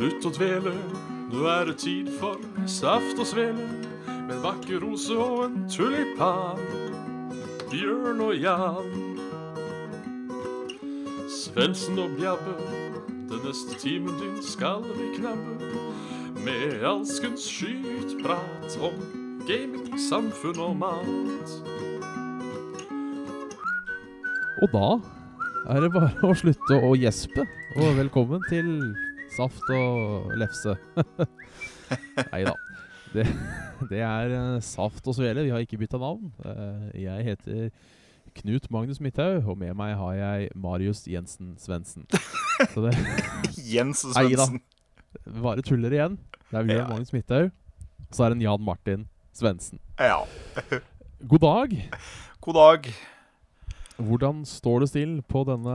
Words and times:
Slutt 0.00 0.24
å 0.24 0.30
dvele, 0.32 0.70
nå 1.28 1.42
er 1.44 1.66
det 1.68 1.74
tid 1.82 2.06
for 2.16 2.40
saft 2.64 3.18
og 3.20 3.26
svele. 3.28 3.66
Med 4.08 4.30
en 4.32 4.38
vakker 4.40 4.78
rose 4.80 5.12
og 5.12 5.42
en 5.44 5.66
tulipan. 5.68 6.62
Bjørn 7.68 8.22
og 8.24 8.32
Jan. 8.40 8.88
Svendsen 11.28 12.00
og 12.00 12.14
Bjabbe, 12.16 12.54
den 13.28 13.44
neste 13.44 13.76
timen 13.82 14.16
din 14.22 14.40
skal 14.40 14.80
vi 14.88 15.10
knabbe. 15.18 15.68
Med 16.46 16.80
alskens 16.94 17.44
skytprat 17.44 18.80
om 18.80 18.96
gaming, 19.44 20.00
samfunn 20.00 20.64
og 20.64 20.80
mat. 20.80 21.54
Og 24.64 24.72
da 24.72 24.88
er 25.76 25.84
det 25.84 25.92
bare 25.92 26.16
å 26.24 26.32
slutte 26.32 26.80
å 26.88 26.96
gjespe. 26.96 27.44
Og 27.76 28.00
velkommen 28.00 28.48
til 28.48 28.72
Saft 29.36 29.70
og 29.74 30.32
lefse. 30.40 30.74
Nei 32.32 32.42
da. 32.46 32.54
Det, 33.10 33.24
det 33.90 34.00
er 34.06 34.32
eh, 34.36 34.60
Saft 34.62 35.06
og 35.10 35.16
Svele. 35.16 35.42
Vi 35.46 35.52
har 35.54 35.62
ikke 35.64 35.78
bytta 35.80 35.98
navn. 36.02 36.28
Eh, 36.46 37.00
Jeg 37.06 37.24
heter 37.30 37.70
Knut 38.40 38.68
Magnus 38.70 39.00
Midthaug, 39.02 39.46
og 39.50 39.56
med 39.58 39.74
meg 39.78 39.96
har 39.98 40.12
jeg 40.18 40.50
Marius 40.54 41.04
Jensen 41.10 41.56
Svendsen. 41.58 42.04
Jensen 43.74 44.14
Svendsen. 44.14 44.60
bare 45.42 45.62
tuller 45.66 45.90
igjen. 45.96 46.18
Det 46.50 46.58
er 46.60 46.66
Bjørn 46.68 46.76
Ja. 46.84 46.88
Magnus 46.90 47.12
Midthaug. 47.14 47.50
Og 48.10 48.14
så 48.14 48.24
er 48.26 48.30
det 48.32 48.38
en 48.40 48.46
Jan 48.46 48.64
Martin 48.66 49.08
Svendsen. 49.34 49.78
Ja. 49.98 50.20
God 51.26 51.42
dag. 51.42 51.74
God 52.42 52.54
dag. 52.58 52.92
Hvordan 54.00 54.44
står 54.48 54.80
det 54.86 54.90
til 54.94 55.18
på 55.28 55.42
denne 55.46 55.74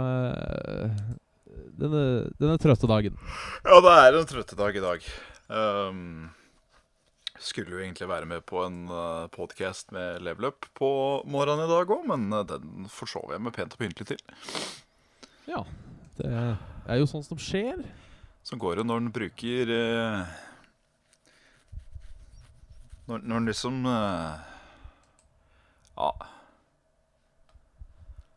denne, 1.79 2.01
denne 2.39 2.57
trøtte 2.61 2.89
dagen? 2.89 3.17
Ja, 3.65 3.77
det 3.83 3.93
er 3.99 4.17
en 4.17 4.27
trøtte 4.29 4.57
dag 4.59 4.77
i 4.77 4.83
dag. 4.83 5.07
Um, 5.49 6.31
skulle 7.41 7.75
jo 7.75 7.83
egentlig 7.83 8.07
være 8.09 8.29
med 8.29 8.45
på 8.47 8.63
en 8.65 8.85
uh, 8.89 9.27
podkast 9.33 9.91
med 9.95 10.23
Level 10.25 10.49
Up 10.49 10.67
på 10.77 10.89
morgenen 11.29 11.67
i 11.67 11.71
dag 11.71 11.91
òg, 11.97 12.07
men 12.09 12.27
uh, 12.33 12.45
den 12.47 12.89
forsov 12.91 13.35
jeg 13.35 13.43
meg 13.43 13.55
pent 13.57 13.75
og 13.75 13.83
pyntelig 13.83 14.09
til. 14.13 14.23
Ja, 15.49 15.61
det 16.17 16.31
er 16.31 17.01
jo 17.01 17.09
sånt 17.09 17.27
som 17.27 17.41
skjer. 17.41 17.83
Sånn 18.45 18.61
går 18.61 18.79
det 18.79 18.87
når 18.87 19.03
en 19.03 19.13
bruker 19.13 19.71
uh, 19.73 20.35
når, 23.09 23.21
når 23.21 23.37
en 23.37 23.49
liksom 23.49 23.83
uh, 23.89 24.37
Ja, 25.95 26.09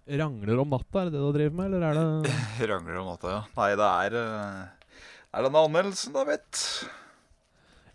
Rangler 0.09 0.61
om 0.63 0.71
natta, 0.73 1.03
er 1.03 1.11
det 1.11 1.19
det 1.19 1.21
du 1.25 1.33
driver 1.37 1.57
med, 1.59 1.75
eller 1.75 1.85
er 1.89 1.99
det 2.25 2.69
rangler 2.71 3.01
om 3.03 3.11
natta, 3.13 3.33
ja. 3.35 3.41
Nei, 3.59 3.71
det 3.77 3.89
er 3.89 4.15
Det 4.17 5.41
er 5.41 5.49
denne 5.49 5.65
anmeldelsen, 5.69 6.15
da, 6.17 6.25
vet 6.29 6.63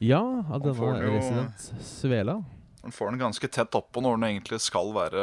Ja, 0.04 0.22
av 0.22 0.62
denne 0.62 1.00
jo- 1.02 1.16
Resident 1.16 1.66
Svela? 1.82 2.38
Man 2.84 2.92
får 2.92 3.14
den 3.14 3.20
ganske 3.22 3.48
tett 3.48 3.76
oppå 3.80 4.02
når 4.04 4.18
den 4.18 4.26
egentlig 4.28 4.58
skal 4.60 4.90
være 4.92 5.22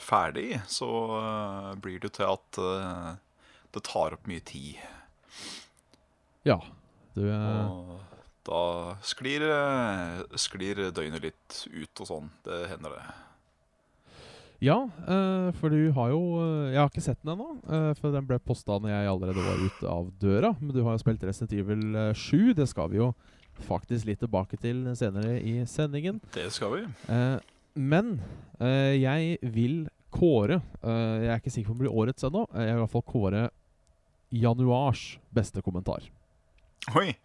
ferdig. 0.00 0.62
Så 0.64 0.86
uh, 1.12 1.74
blir 1.76 2.00
det 2.00 2.14
til 2.16 2.24
at 2.24 2.56
uh, 2.56 3.10
det 3.76 3.82
tar 3.84 4.16
opp 4.16 4.24
mye 4.30 4.40
tid. 4.48 4.80
Ja. 6.48 6.56
Du 7.12 7.26
er 7.28 7.68
Og 7.68 8.00
da 8.48 8.62
sklir, 9.04 9.44
eh, 9.44 10.22
sklir 10.40 10.80
døgnet 10.90 11.22
litt 11.22 11.58
ut 11.68 12.00
og 12.02 12.08
sånn. 12.08 12.30
Det 12.48 12.62
hender, 12.72 12.96
det. 12.96 13.04
Ja, 14.62 14.76
uh, 15.08 15.50
for 15.58 15.74
du 15.74 15.90
har 15.96 16.12
jo 16.12 16.20
eh, 16.38 16.70
Jeg 16.70 16.78
har 16.78 16.90
ikke 16.90 17.02
sett 17.02 17.18
den 17.24 17.32
ennå, 17.34 17.48
uh, 17.66 17.90
for 17.98 18.14
den 18.14 18.26
ble 18.28 18.38
posta 18.38 18.76
når 18.78 18.92
jeg 18.92 19.08
allerede 19.10 19.46
var 19.46 19.62
ute 19.62 19.88
av 19.90 20.10
døra. 20.22 20.52
Men 20.60 20.76
du 20.76 20.84
har 20.86 20.94
jo 20.94 21.02
spilt 21.02 21.24
Resident 21.26 21.54
Evil 21.58 21.82
eh, 21.98 22.12
7. 22.14 22.52
Det 22.60 22.68
skal 22.70 22.92
vi 22.92 23.00
jo 23.00 23.08
faktisk 23.66 24.06
litt 24.06 24.22
tilbake 24.22 24.56
til 24.62 24.84
senere 24.98 25.34
i 25.42 25.56
sendingen. 25.66 26.22
Det 26.36 26.46
skal 26.54 26.76
vi. 26.76 26.84
Uh, 27.10 27.42
men 27.74 28.14
jeg 28.62 29.38
vil 29.40 29.86
kåre 30.12 30.58
Jeg 30.84 31.28
er 31.32 31.38
ikke 31.40 31.50
sikker 31.50 31.70
på 31.70 31.72
om 31.72 31.78
det 31.80 31.86
blir 31.86 32.00
årets 32.02 32.26
ennå. 32.28 32.44
Jeg 32.52 32.68
vil 32.68 32.76
i 32.76 32.82
hvert 32.84 32.92
fall 32.92 33.04
kåre 33.08 33.40
januars 34.30 35.04
beste 35.34 35.64
kommentar. 35.64 36.04
Oi! 37.00 37.16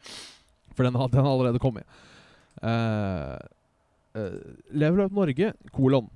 For 0.74 0.88
den 0.88 0.98
har, 0.98 1.12
den 1.12 1.22
har 1.28 1.36
allerede 1.36 1.62
kommet. 1.62 1.86
Uh, 2.64 3.36
Level 4.72 5.04
Up 5.06 5.14
Norge, 5.14 5.52
kolon. 5.76 6.08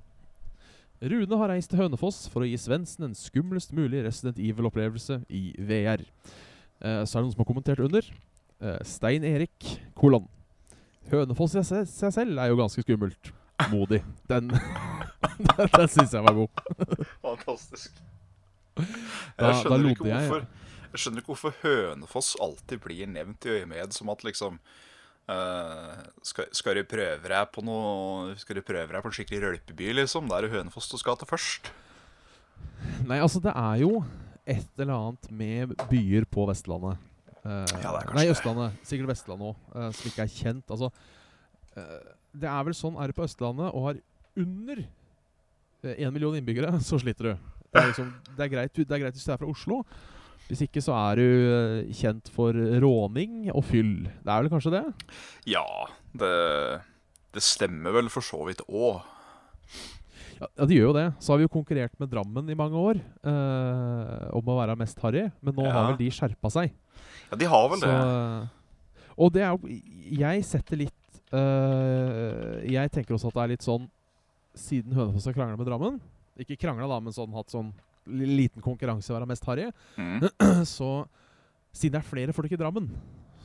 Rune 1.02 1.38
har 1.40 1.50
reist 1.50 1.70
til 1.72 1.80
Hønefoss 1.82 2.28
for 2.30 2.44
å 2.44 2.46
gi 2.48 2.58
Svendsen 2.60 3.08
en 3.08 3.16
skumlest 3.18 3.72
mulig 3.74 4.04
Resident 4.04 4.38
Evil-opplevelse 4.38 5.16
i 5.34 5.48
VR. 5.58 6.04
Eh, 6.82 7.02
så 7.02 7.16
er 7.18 7.22
det 7.22 7.24
noen 7.26 7.32
som 7.34 7.42
har 7.42 7.48
kommentert 7.48 7.82
under. 7.82 8.06
Eh, 8.62 8.78
Stein 8.86 9.24
Erik, 9.26 9.72
kolon. 9.98 10.28
Hønefoss 11.10 11.56
i 11.58 11.64
seg, 11.66 11.88
selv 12.14 12.38
er 12.38 12.52
jo 12.52 12.60
ganske 12.60 12.84
skummelt. 12.86 13.32
Modig. 13.72 14.00
Den, 14.30 14.52
den, 15.58 15.88
syns 15.90 16.14
jeg 16.14 16.22
var 16.22 16.38
god. 16.38 16.62
Fantastisk. 17.22 17.98
Da- 18.78 18.86
Jeg 19.50 19.58
skjønner, 19.64 19.90
ikke 19.92 20.06
jeg. 20.08 20.28
hvorfor, 20.30 20.46
jeg 20.92 21.02
skjønner 21.02 21.22
ikke 21.24 21.32
hvorfor 21.34 21.58
Hønefoss 21.64 22.30
alltid 22.42 22.80
blir 22.86 23.10
nevnt 23.10 23.46
i 23.50 23.56
øyemed 23.58 23.92
som 23.98 24.10
at 24.14 24.22
liksom 24.26 24.60
eh, 25.30 26.02
skal, 26.26 26.48
skal 26.54 26.78
du 26.78 26.82
prøve 26.88 27.30
deg 27.30 27.52
på 27.54 27.62
noe 27.66 28.34
Skal 28.40 28.58
du 28.58 28.62
prøve 28.66 28.90
deg 28.90 29.04
på 29.04 29.10
en 29.10 29.16
skikkelig 29.16 29.42
rølpeby, 29.44 29.92
liksom? 30.00 30.26
Da 30.30 30.38
er 30.38 30.46
det 30.46 30.54
Hønefoss 30.56 30.90
du 30.90 30.98
skal 31.00 31.18
til 31.20 31.30
først. 31.30 31.70
Nei, 33.06 33.18
altså, 33.20 33.42
det 33.42 33.54
er 33.54 33.82
jo 33.82 34.02
et 34.42 34.82
eller 34.82 34.94
annet 34.96 35.30
med 35.30 35.74
byer 35.90 36.26
på 36.30 36.46
Vestlandet. 36.50 36.98
Uh, 37.42 37.66
Ja, 37.82 37.94
nei. 38.14 38.26
Østlandet. 38.30 38.78
Sikkert 38.86 39.12
Vestlandet 39.12 39.52
òg, 39.52 39.92
som 39.94 40.10
ikke 40.10 40.24
er 40.26 40.32
kjent. 40.32 40.66
Altså, 40.70 40.90
eh, 41.76 42.10
det 42.42 42.50
er 42.50 42.66
vel 42.66 42.76
sånn 42.76 42.98
er 42.98 43.10
det 43.10 43.16
på 43.18 43.26
Østlandet, 43.26 43.70
og 43.70 43.88
har 43.88 44.02
under 44.42 44.84
én 45.82 46.12
million 46.14 46.36
innbyggere, 46.38 46.70
så 46.86 46.98
sliter 47.02 47.32
du. 47.32 47.48
Det 47.72 47.80
er, 47.80 47.88
liksom, 47.88 48.10
det, 48.36 48.44
er 48.44 48.50
greit, 48.52 48.74
det 48.76 48.94
er 48.94 49.00
greit 49.00 49.16
hvis 49.16 49.26
du 49.26 49.32
er 49.32 49.40
fra 49.40 49.48
Oslo. 49.50 49.80
Hvis 50.52 50.66
ikke 50.66 50.82
så 50.84 50.92
er 50.92 51.16
du 51.16 51.24
eh, 51.24 51.92
kjent 51.96 52.28
for 52.34 52.52
råning 52.52 53.46
og 53.54 53.64
fyll. 53.64 54.02
Det 54.20 54.28
er 54.28 54.42
vel 54.44 54.50
kanskje 54.52 54.74
det? 54.74 54.82
Ja, 55.48 55.64
det, 56.12 56.32
det 57.32 57.40
stemmer 57.46 57.94
vel 57.96 58.10
for 58.12 58.20
så 58.26 58.42
vidt 58.50 58.60
òg. 58.68 59.00
Ja, 60.42 60.66
det 60.66 60.74
gjør 60.76 60.88
jo 60.90 60.94
det. 60.96 61.04
Så 61.22 61.32
har 61.32 61.38
vi 61.40 61.46
jo 61.46 61.52
konkurrert 61.54 61.94
med 62.02 62.10
Drammen 62.12 62.48
i 62.50 62.56
mange 62.58 62.76
år 62.80 62.98
eh, 63.00 64.24
om 64.34 64.48
å 64.52 64.56
være 64.58 64.74
mest 64.80 64.98
harry, 65.04 65.28
men 65.40 65.54
nå 65.56 65.64
Ja. 65.68 65.72
har 65.76 65.86
vel 65.92 66.00
de 66.00 66.08
skjerpa 66.12 66.50
seg. 66.52 66.72
Ja, 67.30 67.38
de 67.40 67.48
har 67.48 67.68
vel 67.72 67.80
Så, 67.80 67.88
det. 67.88 68.98
og 69.16 69.32
det 69.32 69.42
er 69.46 69.54
jo 69.54 69.70
Jeg 70.20 70.44
setter 70.44 70.76
litt 70.82 71.20
eh, 71.32 72.58
Jeg 72.68 72.90
tenker 72.92 73.16
også 73.16 73.30
at 73.30 73.38
det 73.38 73.42
er 73.46 73.52
litt 73.54 73.64
sånn 73.64 73.86
Siden 74.58 74.92
Hønefoss 74.92 75.24
har 75.30 75.36
krangla 75.36 75.56
med 75.56 75.68
Drammen 75.70 75.96
Ikke 76.42 76.58
krangla, 76.60 76.90
da, 76.90 76.98
men 77.00 77.14
sånn 77.16 77.32
hatt 77.36 77.48
sånn 77.54 77.70
liten 78.06 78.62
konkurranse 78.64 79.14
være 79.14 79.28
mest 79.30 79.44
harry. 79.48 79.68
Mm. 79.96 80.28
Så 80.76 80.92
siden 81.72 81.96
det 81.96 82.02
er 82.02 82.08
flere 82.08 82.36
folk 82.36 82.52
i 82.52 82.58
Drammen, 82.60 82.88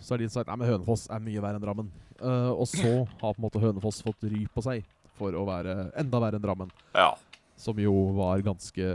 så 0.01 0.13
har 0.13 0.21
de 0.21 0.29
sagt 0.31 0.51
men 0.51 0.67
Hønefoss 0.67 1.07
er 1.11 1.23
mye 1.23 1.41
verre 1.43 1.59
enn 1.59 1.63
Drammen. 1.63 1.91
Uh, 2.19 2.51
og 2.51 2.65
så 2.69 2.89
har 3.21 3.33
på 3.33 3.37
en 3.37 3.45
måte 3.45 3.61
Hønefoss 3.61 4.01
fått 4.05 4.25
ry 4.27 4.43
på 4.51 4.63
seg 4.65 4.85
for 5.17 5.33
å 5.33 5.45
være 5.47 5.91
enda 5.97 6.21
verre 6.21 6.39
enn 6.39 6.43
Drammen. 6.43 6.73
Ja. 6.95 7.13
Som 7.57 7.79
jo 7.81 7.93
var 8.17 8.43
ganske 8.45 8.89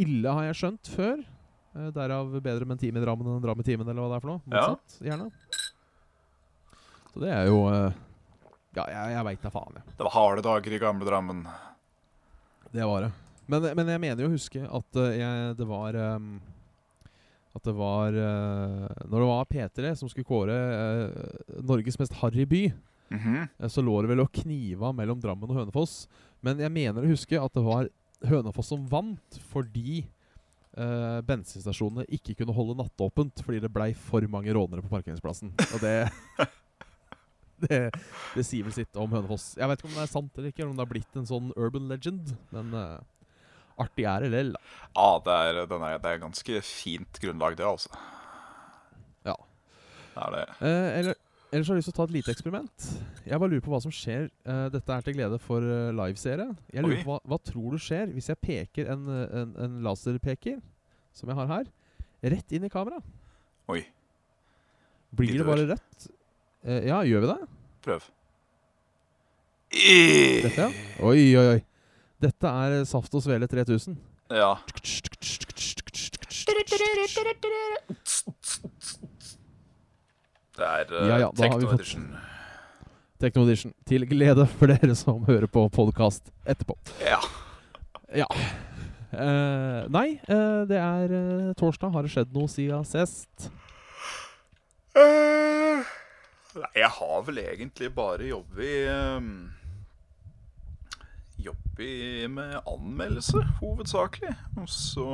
ille, 0.00 0.28
har 0.28 0.50
jeg 0.50 0.58
skjønt, 0.60 0.92
før. 0.92 1.24
Uh, 1.72 1.88
derav 1.96 2.30
bedre 2.42 2.68
med 2.68 2.76
en 2.76 2.82
time 2.84 3.00
i 3.00 3.06
Drammen 3.06 3.28
enn 3.28 3.40
en 3.40 3.46
dram 3.46 3.64
i 3.64 3.66
timen, 3.66 3.88
eller 3.88 4.04
hva 4.04 4.12
det 4.12 4.20
er 4.20 4.26
for 4.26 4.34
noe. 4.34 4.52
Ja. 4.52 5.08
Gjerne. 5.08 5.30
Så 7.10 7.24
det 7.24 7.32
er 7.34 7.48
jo 7.48 7.64
uh, 7.66 7.90
Ja, 8.76 8.84
jeg, 8.84 9.16
jeg 9.16 9.26
veit 9.26 9.42
da 9.42 9.54
faen, 9.54 9.80
jeg. 9.80 9.96
Det 9.96 10.06
var 10.06 10.14
harde 10.14 10.44
dager 10.46 10.76
i 10.76 10.82
gamle 10.82 11.08
Drammen. 11.08 11.42
Det 12.70 12.86
var 12.86 13.08
det. 13.08 13.12
Men, 13.50 13.66
men 13.78 13.90
jeg 13.92 14.00
mener 14.02 14.22
jo 14.24 14.30
å 14.30 14.34
huske 14.36 14.62
at 14.64 14.98
uh, 15.00 15.08
jeg, 15.16 15.54
det 15.58 15.66
var 15.68 15.96
um, 16.16 16.28
At 17.56 17.64
det 17.66 17.74
var 17.74 18.14
uh, 18.14 18.86
Når 19.10 19.16
det 19.24 19.28
var 19.32 19.48
P3 19.50 19.92
som 19.98 20.10
skulle 20.12 20.28
kåre 20.28 20.54
uh, 20.54 21.58
Norges 21.66 21.98
mest 22.00 22.14
harry 22.22 22.46
by, 22.46 22.62
Mhm. 23.10 23.48
eh, 23.58 23.66
så 23.66 23.82
lå 23.82 23.96
det 24.04 24.10
vel 24.12 24.20
og 24.22 24.28
kniva 24.30 24.92
mellom 24.94 25.18
Drammen 25.18 25.50
og 25.50 25.56
Hønefoss. 25.58 26.04
Men 26.46 26.60
jeg 26.62 26.70
mener 26.70 27.02
å 27.02 27.10
huske 27.10 27.34
at 27.42 27.50
det 27.58 27.64
var 27.66 27.88
Hønefoss 28.30 28.70
som 28.70 28.86
vant 28.86 29.40
fordi 29.50 30.04
Uh, 30.78 31.18
bensinstasjonene 31.26 32.04
ikke 32.14 32.36
kunne 32.38 32.54
holde 32.54 32.76
nattåpent 32.78 33.40
fordi 33.42 33.58
det 33.64 33.72
blei 33.74 33.88
for 33.90 34.22
mange 34.30 34.52
rånere 34.54 34.84
på 34.84 34.92
parkeringsplassen. 34.92 35.50
Og 35.74 35.80
det 35.82 35.96
det, 37.64 37.80
det 38.36 38.44
sier 38.46 38.62
vel 38.68 38.76
sitt 38.76 38.94
om 38.94 39.10
Hønefoss. 39.10 39.56
Jeg 39.58 39.66
vet 39.66 39.82
ikke 39.82 39.90
om 39.90 39.96
det 39.98 40.04
er 40.04 40.12
sant 40.12 40.38
eller 40.38 40.52
ikke, 40.52 40.62
eller 40.62 40.70
om 40.70 40.78
det 40.78 40.84
har 40.86 40.92
blitt 40.92 41.18
en 41.18 41.26
sånn 41.28 41.50
urban 41.58 41.90
legend, 41.90 42.30
men 42.54 42.70
eh, 42.78 43.00
artig 43.80 44.06
lell. 44.32 44.52
da. 44.54 44.60
Ja, 44.96 45.08
det 45.24 45.34
er, 45.40 45.60
den 45.70 45.82
er, 45.86 45.98
det 46.02 46.12
er 46.12 46.22
ganske 46.22 46.60
fint 46.66 47.20
grunnlag, 47.22 47.56
det, 47.58 47.66
altså. 47.66 47.90
Ja. 49.26 49.34
Det 50.14 50.22
er 50.26 50.34
det. 50.36 50.44
Eh, 50.60 50.98
eller, 51.00 51.14
ellers 51.52 51.70
har 51.70 51.78
jeg 51.78 51.82
lyst 51.84 51.90
til 51.90 51.94
å 51.94 51.98
ta 52.00 52.06
et 52.08 52.14
lite 52.18 52.34
eksperiment. 52.34 52.88
Jeg 53.26 53.40
bare 53.40 53.52
lurer 53.52 53.64
på 53.64 53.72
hva 53.74 53.80
som 53.84 53.94
skjer. 53.94 54.28
Eh, 54.44 54.66
dette 54.74 54.96
er 54.96 55.06
til 55.06 55.16
glede 55.16 55.38
for 55.42 55.64
uh, 55.64 55.90
liveseere. 55.94 56.48
Jeg 56.74 56.84
lurer 56.86 56.98
Oi. 56.98 57.04
på 57.06 57.14
hva, 57.14 57.20
hva 57.32 57.40
tror 57.50 57.76
du 57.76 57.80
skjer 57.82 58.12
hvis 58.16 58.30
jeg 58.32 58.40
peker 58.42 58.90
en, 58.92 59.06
eh, 59.14 59.36
en, 59.42 59.54
en 59.66 59.80
laserpeker, 59.86 60.60
som 61.16 61.30
jeg 61.32 61.38
har 61.40 61.50
her, 61.54 61.70
rett 62.36 62.52
inn 62.56 62.66
i 62.68 62.72
kameraet? 62.72 63.06
Oi. 63.70 63.84
Blir 65.16 65.38
det 65.40 65.46
bare 65.46 65.66
rødt? 65.72 66.10
Eh, 66.66 66.84
ja, 66.90 67.00
gjør 67.06 67.24
vi 67.24 67.30
det? 67.32 67.38
Prøv. 67.86 68.10
I- 69.70 70.42
Dette, 70.42 70.66
ja? 70.66 70.70
Oi, 71.06 71.22
oi, 71.38 71.46
oi. 71.54 71.60
Dette 72.20 72.50
er 72.52 72.82
Saft 72.84 73.14
og 73.16 73.22
Svele 73.24 73.46
3000. 73.48 73.94
Ja. 74.30 74.54
Det 80.56 80.66
er 80.66 80.90
uh, 80.92 81.06
Ja, 81.08 81.16
ja, 81.22 81.30
Techno-edition. 81.36 82.10
Techno 83.20 83.44
Edition. 83.46 83.72
Til 83.88 84.04
glede 84.08 84.44
for 84.58 84.68
dere 84.68 84.96
som 84.98 85.24
hører 85.24 85.48
på 85.48 85.64
podkast 85.72 86.28
etterpå. 86.44 86.76
Ja. 87.04 87.20
Ja. 88.12 88.28
Uh, 89.10 89.88
nei, 89.90 90.20
uh, 90.28 90.68
det 90.68 90.76
er 90.76 91.14
uh, 91.14 91.54
torsdag. 91.58 91.94
Har 91.94 92.04
det 92.04 92.12
skjedd 92.12 92.36
noe 92.36 92.52
siden 92.52 92.84
sist? 92.88 93.48
Eh, 94.98 95.88
Nei, 96.60 96.70
jeg 96.82 96.90
har 96.98 97.24
vel 97.26 97.40
egentlig 97.44 97.92
bare 97.94 98.26
jobbet 98.26 98.90
um, 98.90 99.32
Jobbet 101.80 102.30
med 102.30 102.56
anmeldelse, 102.68 103.40
hovedsakelig. 103.60 104.34
Og 104.60 104.66
så 104.68 105.04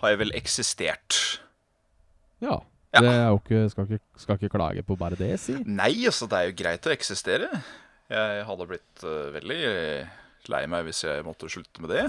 har 0.00 0.08
jeg 0.08 0.18
vel 0.22 0.32
eksistert. 0.34 1.18
Ja. 2.40 2.62
Ja. 2.92 3.00
Det 3.00 3.10
er 3.10 3.26
jo 3.28 3.40
ikke 3.40 3.60
skal, 3.72 3.90
ikke 3.92 4.22
skal 4.22 4.38
ikke 4.38 4.52
klage 4.52 4.82
på 4.84 4.96
bare 4.96 5.16
det, 5.16 5.34
si. 5.40 5.58
Nei, 5.68 6.06
altså, 6.08 6.28
det 6.28 6.38
er 6.38 6.48
jo 6.48 6.56
greit 6.56 6.88
å 6.88 6.92
eksistere. 6.94 7.50
Jeg 8.12 8.46
hadde 8.48 8.68
blitt 8.68 9.04
uh, 9.04 9.28
veldig 9.36 9.60
lei 10.52 10.62
meg 10.72 10.88
hvis 10.88 11.04
jeg 11.04 11.24
måtte 11.28 11.48
slutte 11.52 11.84
med 11.84 11.92
det. 11.92 12.06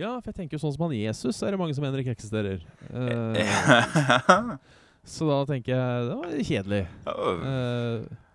Ja, 0.00 0.14
for 0.16 0.30
jeg 0.30 0.38
tenker 0.40 0.56
jo 0.56 0.62
sånn 0.64 0.74
som 0.78 0.86
han 0.86 0.96
Jesus 0.96 1.42
er 1.44 1.52
det 1.52 1.60
mange 1.60 1.76
som 1.76 1.84
mener 1.84 2.00
ikke 2.00 2.16
eksisterer. 2.16 2.64
Uh, 2.88 4.56
så 5.16 5.28
da 5.28 5.38
tenker 5.52 5.76
jeg 5.76 6.08
det 6.08 6.18
var 6.24 6.36
kjedelig. 6.54 6.82
Eh, 7.04 8.28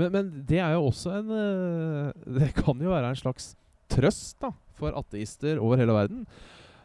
men, 0.00 0.12
men 0.14 0.30
det 0.48 0.60
er 0.62 0.74
jo 0.76 0.88
også 0.88 1.12
en 1.18 1.32
eh, 1.36 2.24
Det 2.40 2.52
kan 2.56 2.80
jo 2.80 2.92
være 2.92 3.12
en 3.12 3.18
slags 3.20 3.52
trøst 3.92 4.38
da 4.42 4.52
for 4.78 4.96
ateister 4.96 5.60
over 5.60 5.80
hele 5.80 5.94
verden. 5.94 6.24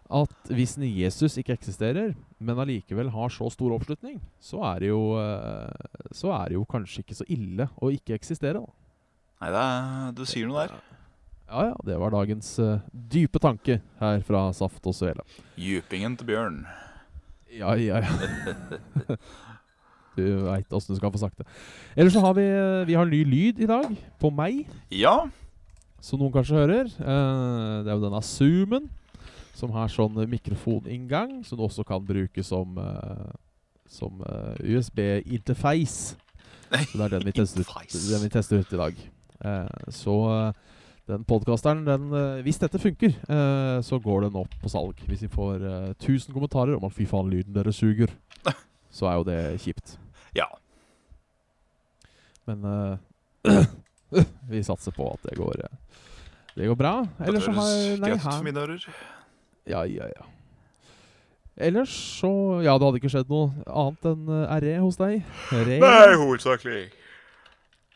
At 0.07 0.51
hvis 0.55 0.77
Jesus 0.79 1.35
ikke 1.39 1.55
eksisterer, 1.57 2.13
men 2.39 2.59
allikevel 2.61 3.09
har 3.11 3.31
så 3.33 3.49
stor 3.51 3.73
oppslutning, 3.75 4.19
så 4.39 4.61
er 4.69 4.83
det 4.85 4.91
jo 4.91 5.01
eh, 5.19 5.87
Så 6.15 6.31
er 6.35 6.51
det 6.51 6.59
jo 6.59 6.67
kanskje 6.69 7.03
ikke 7.03 7.17
så 7.17 7.27
ille 7.31 7.67
å 7.79 7.91
ikke 7.91 8.15
eksistere. 8.15 8.61
da 8.61 8.75
Nei, 9.37 9.49
er, 9.53 10.13
du 10.17 10.23
sier 10.25 10.47
noe 10.49 10.65
der. 10.65 10.77
Ja 11.47 11.69
ja, 11.69 11.75
det 11.87 11.95
var 12.01 12.11
dagens 12.11 12.47
uh, 12.59 12.81
dype 12.91 13.39
tanke 13.39 13.77
her 14.01 14.23
fra 14.27 14.47
Saft 14.57 14.83
og 14.89 14.95
Svele. 14.97 15.23
Djupingen 15.55 16.17
til 16.19 16.27
Bjørn. 16.27 16.57
Ja, 17.55 17.75
ja, 17.79 18.01
ja. 18.03 19.15
du 20.17 20.23
veit 20.47 20.73
åssen 20.73 20.95
du 20.95 20.99
skal 20.99 21.13
få 21.13 21.21
sagt 21.21 21.39
det. 21.41 21.47
Ellers 21.95 22.15
så 22.17 22.23
har 22.25 22.35
vi, 22.37 22.45
eh, 22.45 22.85
vi 22.89 22.97
har 22.97 23.05
ny 23.09 23.23
lyd 23.25 23.61
i 23.63 23.69
dag, 23.69 23.89
på 24.19 24.31
meg. 24.33 24.65
Ja. 24.93 25.29
som 26.01 26.19
noen 26.21 26.31
kanskje 26.35 26.59
hører. 26.59 26.91
Uh, 27.01 27.83
det 27.83 27.89
er 27.89 27.95
jo 27.97 28.03
denne 28.05 28.21
Zoomen, 28.23 28.85
som 29.57 29.71
har 29.73 29.89
sånn 29.89 30.19
mikrofoninngang, 30.29 31.39
som 31.43 31.57
du 31.57 31.63
også 31.65 31.83
kan 31.87 32.05
bruke 32.05 32.43
som, 32.45 32.77
uh, 32.77 33.33
som 33.89 34.21
uh, 34.21 34.53
USB-interface. 34.61 36.15
Så 36.69 36.97
det 36.99 37.05
er 37.07 37.13
den 37.17 37.25
vi 37.25 37.31
tester 37.31 37.63
ut, 37.65 37.93
den 38.11 38.23
vi 38.23 38.29
tester 38.29 38.59
ut 38.61 38.73
i 38.73 38.79
dag. 38.79 38.97
Eh, 39.45 39.91
så 39.93 40.15
eh, 40.33 40.53
den 41.07 41.23
podkasteren, 41.23 41.85
den 41.87 42.09
eh, 42.11 42.41
Hvis 42.43 42.57
dette 42.59 42.79
funker, 42.81 43.13
eh, 43.29 43.77
så 43.85 43.99
går 44.03 44.25
den 44.25 44.35
opp 44.35 44.51
på 44.61 44.71
salg. 44.73 44.99
Hvis 45.07 45.21
vi 45.23 45.29
får 45.31 45.63
eh, 45.63 45.89
1000 45.95 46.33
kommentarer 46.33 46.75
om 46.75 46.83
at 46.83 46.91
'fy 46.91 47.05
faen, 47.07 47.29
lyden 47.29 47.55
deres 47.55 47.79
suger', 47.79 48.11
så 48.91 49.07
er 49.07 49.15
jo 49.15 49.23
det 49.23 49.61
kjipt. 49.63 49.97
Ja. 50.35 50.47
Men 52.47 52.63
uh, 52.63 52.97
vi 54.51 54.63
satser 54.63 54.91
på 54.95 55.07
at 55.13 55.23
det 55.27 55.35
går 55.39 55.63
eh, 55.65 55.77
Det 56.55 56.67
går 56.67 56.75
bra. 56.79 56.93
Ellers 57.25 57.45
det 57.45 57.53
har 57.53 57.61
høres 57.61 57.99
greit 57.99 58.15
ut 58.17 58.27
for 58.27 58.45
mine 58.47 58.63
ører. 58.63 58.87
Ja, 59.67 59.83
ja, 59.85 60.07
ja. 60.15 60.27
Ellers 61.57 61.89
så 62.19 62.29
Ja, 62.63 62.77
det 62.77 62.85
hadde 62.85 62.99
ikke 63.01 63.09
skjedd 63.11 63.31
noe 63.33 63.49
annet 63.65 64.07
enn 64.11 64.29
uh, 64.29 64.55
RE 64.61 64.75
hos 64.83 64.99
deg. 64.99 65.23
Re. 65.51 65.79
Nei, 65.83 66.15
hovedsakelig. 66.21 66.83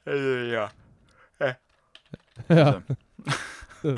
Eh, 0.10 0.51
Ja. 0.51 0.68
ja. 2.50 2.72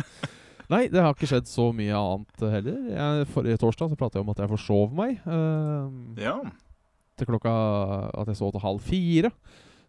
Nei, 0.73 0.87
det 0.89 1.01
har 1.03 1.11
ikke 1.13 1.27
skjedd 1.29 1.47
så 1.49 1.69
mye 1.75 1.95
annet 1.95 2.43
eh, 2.43 2.51
heller. 2.57 2.77
Jeg, 2.91 3.27
forrige 3.33 3.59
torsdag 3.61 3.91
så 3.91 3.97
prata 3.99 4.19
jeg 4.19 4.25
om 4.25 4.31
at 4.33 4.41
jeg 4.43 4.51
forsov 4.53 4.93
meg. 4.95 5.17
Uh, 5.27 5.89
Ja. 6.19 6.37
Til 7.23 7.31
klokka 7.31 7.53
At 8.21 8.27
jeg 8.31 8.37
sov 8.39 8.51
til 8.55 8.63
halv 8.63 8.81
fire. 8.85 9.31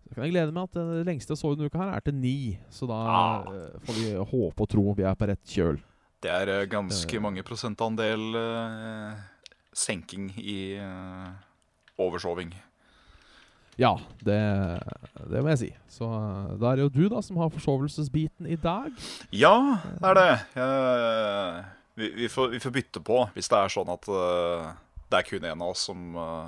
Så 0.05 0.15
kan 0.15 0.25
jeg 0.27 0.35
glede 0.35 0.53
meg 0.53 0.67
at 0.69 0.77
det 0.79 1.07
lengste 1.09 1.33
jeg 1.35 1.41
så 1.41 1.51
denne 1.55 1.69
uka 1.71 1.79
her, 1.81 1.95
er 1.97 2.05
til 2.05 2.15
ni. 2.15 2.59
Så 2.71 2.87
da 2.89 2.99
Ah. 3.09 3.47
eh, 3.49 3.79
får 3.87 3.95
vi 4.01 4.11
håpe 4.33 4.61
og 4.67 4.69
tro 4.69 4.93
vi 4.99 5.03
er 5.09 5.15
på 5.17 5.29
rett 5.31 5.45
kjøl. 5.49 5.79
Det 6.25 6.31
er 6.33 6.49
eh, 6.61 6.67
ganske 6.69 7.17
Eh. 7.17 7.21
mange 7.21 7.43
prosentandel 7.45 8.21
uh, 8.37 9.17
senking 9.77 10.31
i 10.41 10.77
uh, 10.81 11.33
oversoving. 12.01 12.53
Ja, 13.77 13.97
det, 14.23 14.39
det 15.33 15.41
må 15.43 15.49
jeg 15.51 15.59
si. 15.59 15.71
Så 15.91 16.07
da 16.61 16.71
er 16.71 16.77
det 16.79 16.85
jo 16.85 16.93
du 16.95 17.09
da 17.11 17.21
som 17.27 17.37
har 17.43 17.51
forsovelsesbiten 17.51 18.47
i 18.47 18.55
dag. 18.61 18.93
Ja, 19.35 19.81
det 19.99 20.13
er 20.13 20.15
det. 20.21 20.35
Eh, 20.63 21.65
vi, 21.99 22.11
vi, 22.23 22.29
får, 22.31 22.53
vi 22.55 22.61
får 22.63 22.71
bytte 22.77 23.03
på 23.03 23.19
hvis 23.35 23.49
det 23.51 23.59
er 23.59 23.73
sånn 23.75 23.91
at 23.91 24.07
uh, 24.11 24.69
det 25.11 25.19
er 25.19 25.27
kun 25.27 25.45
en 25.51 25.63
av 25.63 25.73
oss 25.75 25.83
som 25.91 26.15
eh, 26.19 26.47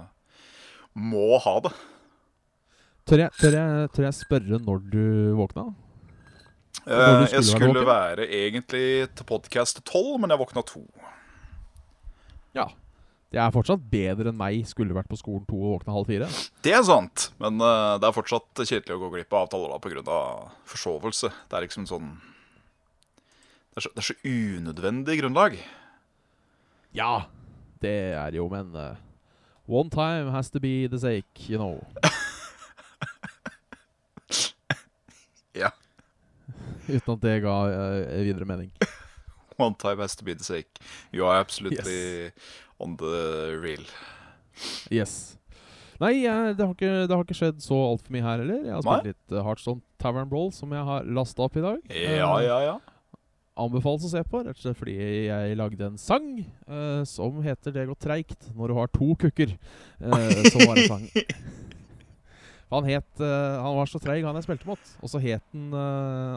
må 0.96 1.36
ha 1.44 1.58
det. 1.66 1.72
Tør 3.06 3.22
jeg, 3.22 3.34
tør, 3.38 3.54
jeg, 3.54 3.90
tør 3.94 4.06
jeg 4.08 4.16
spørre 4.18 4.58
når 4.66 4.80
du 4.90 5.02
våkna? 5.38 5.68
Eh, 6.86 6.90
Når 6.90 7.20
du 7.20 7.22
jeg 7.22 7.44
skulle 7.44 7.52
skulle 7.52 7.84
være 7.86 8.24
være 8.24 8.26
egentlig 8.40 8.86
til 9.14 9.28
podkast 9.28 9.84
tolv, 9.86 10.16
men 10.22 10.32
jeg 10.32 10.40
våkna 10.42 10.64
to. 10.66 10.82
Ja. 12.56 12.66
Det 13.34 13.40
er 13.42 13.52
fortsatt 13.54 13.82
bedre 13.90 14.30
enn 14.30 14.38
meg 14.38 14.62
skulle 14.70 14.94
vært 14.96 15.10
på 15.10 15.18
skolen 15.18 15.44
to 15.48 15.58
og 15.58 15.72
våkna 15.76 15.96
halv 15.96 16.10
fire. 16.10 16.28
Det 16.64 16.72
er 16.72 16.84
sant, 16.86 17.28
men 17.42 17.58
uh, 17.60 17.98
det 18.00 18.06
er 18.08 18.14
fortsatt 18.16 18.62
kjedelig 18.62 18.96
å 18.96 19.00
gå 19.02 19.10
glipp 19.16 19.34
av 19.34 19.46
avtaler 19.48 19.82
pga. 19.82 20.20
forsovelse. 20.70 21.32
Det 21.50 21.58
er 21.58 21.66
liksom 21.66 21.88
sånn 21.90 22.14
det 23.76 23.82
er, 23.82 23.84
så, 23.84 23.90
det 23.92 24.00
er 24.00 24.06
så 24.08 24.16
unødvendig 24.24 25.18
grunnlag. 25.20 25.58
Ja, 26.96 27.26
det 27.82 27.96
er 28.16 28.38
jo, 28.38 28.46
men 28.48 28.70
eh, 28.72 29.02
One 29.66 29.90
time 29.90 30.30
has 30.30 30.50
to 30.50 30.60
be 30.60 30.86
the 30.86 30.98
sake, 30.98 31.48
you 31.48 31.58
know. 31.58 31.80
Ja. 35.56 35.70
Uten 36.88 37.14
at 37.14 37.22
det 37.22 37.38
ga 37.42 37.54
uh, 37.66 38.22
videre 38.22 38.44
mening. 38.44 38.70
One 39.58 39.74
time 39.74 40.02
has 40.04 40.14
to 40.16 40.24
be 40.24 40.34
the 40.36 40.44
sake. 40.44 40.68
You 41.12 41.24
are 41.26 41.40
absolutely 41.40 42.30
on 42.78 42.96
the 43.00 43.56
real. 43.62 43.82
Yes. 44.92 45.38
Nei, 45.98 46.10
jeg, 46.26 46.58
det, 46.58 46.66
har 46.66 46.74
ikke, 46.76 46.90
det 47.08 47.14
har 47.16 47.24
ikke 47.24 47.38
skjedd 47.38 47.62
så 47.64 47.78
altfor 47.86 48.12
mye 48.12 48.20
her 48.26 48.42
heller. 48.42 48.60
Jeg 48.68 48.74
har 48.76 48.84
spilt 48.84 49.06
Nei. 49.08 49.14
litt 49.14 49.32
uh, 49.32 49.40
Heartstone 49.46 49.80
Tavern 50.02 50.28
Brawl, 50.28 50.50
som 50.52 50.74
jeg 50.76 50.84
har 50.84 51.08
lasta 51.08 51.46
opp 51.46 51.56
i 51.56 51.64
dag. 51.64 51.80
Ja, 51.88 52.28
Eh, 52.36 52.44
ja, 52.44 52.58
ja. 52.66 52.76
Anbefales 53.56 54.04
å 54.04 54.10
se 54.12 54.20
på, 54.28 54.42
rett 54.44 54.58
og 54.58 54.62
slett 54.62 54.76
fordi 54.76 54.94
jeg 55.30 55.56
lagde 55.56 55.86
en 55.86 55.96
sang 56.00 56.26
uh, 56.68 57.02
som 57.08 57.38
heter 57.44 57.72
'Det 57.72 57.86
går 57.88 57.96
treigt 57.96 58.50
når 58.54 58.68
du 58.68 58.74
har 58.76 58.90
to 58.92 59.14
kukker'. 59.16 59.56
Uh, 60.00 60.44
som 60.52 60.60
var 60.66 60.76
en 60.76 60.88
sang. 60.90 61.06
Han 62.72 62.84
het 62.84 63.20
uh, 63.22 63.62
Han 63.62 63.76
var 63.78 63.86
så 63.86 63.98
treig, 64.02 64.24
han 64.26 64.34
jeg 64.34 64.44
spilte 64.44 64.66
mot. 64.66 64.78
Og 65.02 65.08
så 65.08 65.20
het 65.22 65.42
den 65.54 65.72
uh, 65.72 66.36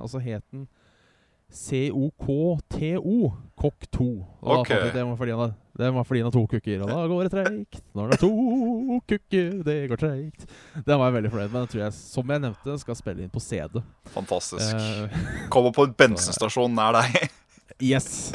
COKTO. 2.21 3.33
Kokk 3.57 3.88
2. 3.91 4.05
Og 4.41 4.51
da 4.51 4.59
Ok. 4.61 4.67
fant 4.69 4.85
jeg 4.85 4.93
det 4.93 5.17
fordi 5.17 5.31
han 5.33 5.39
har- 5.39 5.57
det 5.79 5.89
var 5.95 6.03
fordi 6.03 6.19
han 6.19 6.27
har 6.27 6.33
to 6.36 6.41
kukker. 6.51 6.81
Og 6.83 6.89
da 6.91 7.03
går 7.07 7.21
det 7.24 7.31
treigt 7.31 7.77
når 7.95 8.09
det 8.09 8.15
er 8.17 8.21
to 8.25 8.98
kukker. 9.07 9.51
Det 9.63 9.75
går 9.88 10.01
treigt. 10.01 10.41
Den 10.75 11.00
var 11.00 11.07
jeg 11.07 11.15
veldig 11.15 11.29
fornøyd 11.31 11.53
med. 11.53 11.59
Den 11.62 11.69
tror 11.71 11.83
jeg, 11.86 11.93
som 11.95 12.33
jeg 12.33 12.43
nevnte, 12.43 12.75
skal 12.81 12.98
spille 13.00 13.24
inn 13.24 13.31
på 13.31 13.43
CD. 13.43 13.79
Fantastisk. 14.12 14.74
Uh, 14.75 15.21
Kommer 15.53 15.71
på 15.71 15.86
en 15.88 15.95
bensinstasjon 15.95 16.75
nær 16.75 17.00
deg. 17.00 17.15
Yes. 17.79 18.33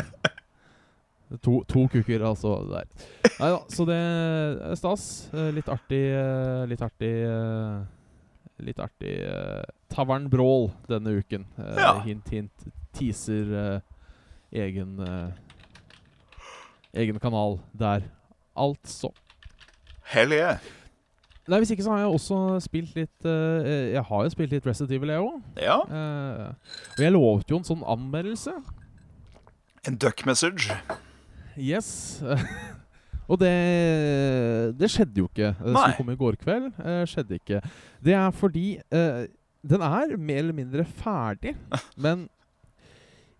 To, 1.44 1.58
to 1.68 1.82
kukker, 1.92 2.22
altså. 2.24 2.54
Der. 2.70 2.86
Nei 3.34 3.50
da, 3.52 3.58
så 3.68 3.84
det 3.84 3.98
er 3.98 4.78
stas. 4.80 5.04
Eh, 5.34 5.50
Litt 5.52 5.68
artig 5.68 6.00
eh, 6.16 6.62
Litt 6.70 6.80
artig 6.86 7.10
Litt 8.64 8.80
artig 8.80 9.12
Tavern 9.92 10.30
Brawl 10.32 10.70
denne 10.88 11.18
uken. 11.18 11.44
Ja. 11.60 11.98
Hint, 12.06 12.30
hint. 12.32 12.68
Teaser 12.96 13.52
egen 14.54 14.96
Egen 16.94 17.18
kanal 17.18 17.58
der. 17.74 18.06
Altså. 18.56 19.10
Hell 20.12 20.32
yeah. 20.32 20.58
Nei, 21.48 21.58
Hvis 21.60 21.74
ikke 21.74 21.84
så 21.84 21.92
har 21.92 22.04
jeg 22.04 22.12
også 22.14 22.36
spilt 22.64 22.94
litt 22.96 23.26
uh, 23.28 23.64
Jeg 23.66 24.00
har 24.08 24.22
jo 24.24 24.30
spilt 24.32 24.52
litt 24.54 24.66
Resident 24.66 24.94
Evil, 24.96 25.12
jeg 25.12 25.24
òg. 25.24 25.40
Ja. 25.60 25.76
og 26.96 27.02
jeg 27.02 27.12
lovte 27.12 27.52
jo 27.52 27.58
en 27.60 27.66
sånn 27.68 27.82
anmeldelse. 27.84 28.54
En 29.84 29.98
duck 30.00 30.24
message. 30.24 30.72
Yes. 31.58 32.22
Og 33.30 33.38
det, 33.40 33.52
det 34.76 34.88
skjedde 34.92 35.22
jo 35.22 35.28
ikke. 35.30 35.54
Det 35.56 35.72
som 35.72 35.94
kom 35.96 36.10
i 36.12 36.16
går 36.20 36.36
kveld, 36.40 36.70
uh, 36.80 37.04
skjedde 37.08 37.38
ikke. 37.40 37.60
Det 38.04 38.16
er 38.16 38.32
fordi 38.36 38.66
den 39.64 39.84
er 39.84 40.16
mer 40.16 40.42
eller 40.42 40.56
mindre 40.56 40.84
ferdig, 40.84 41.54
men 42.04 42.26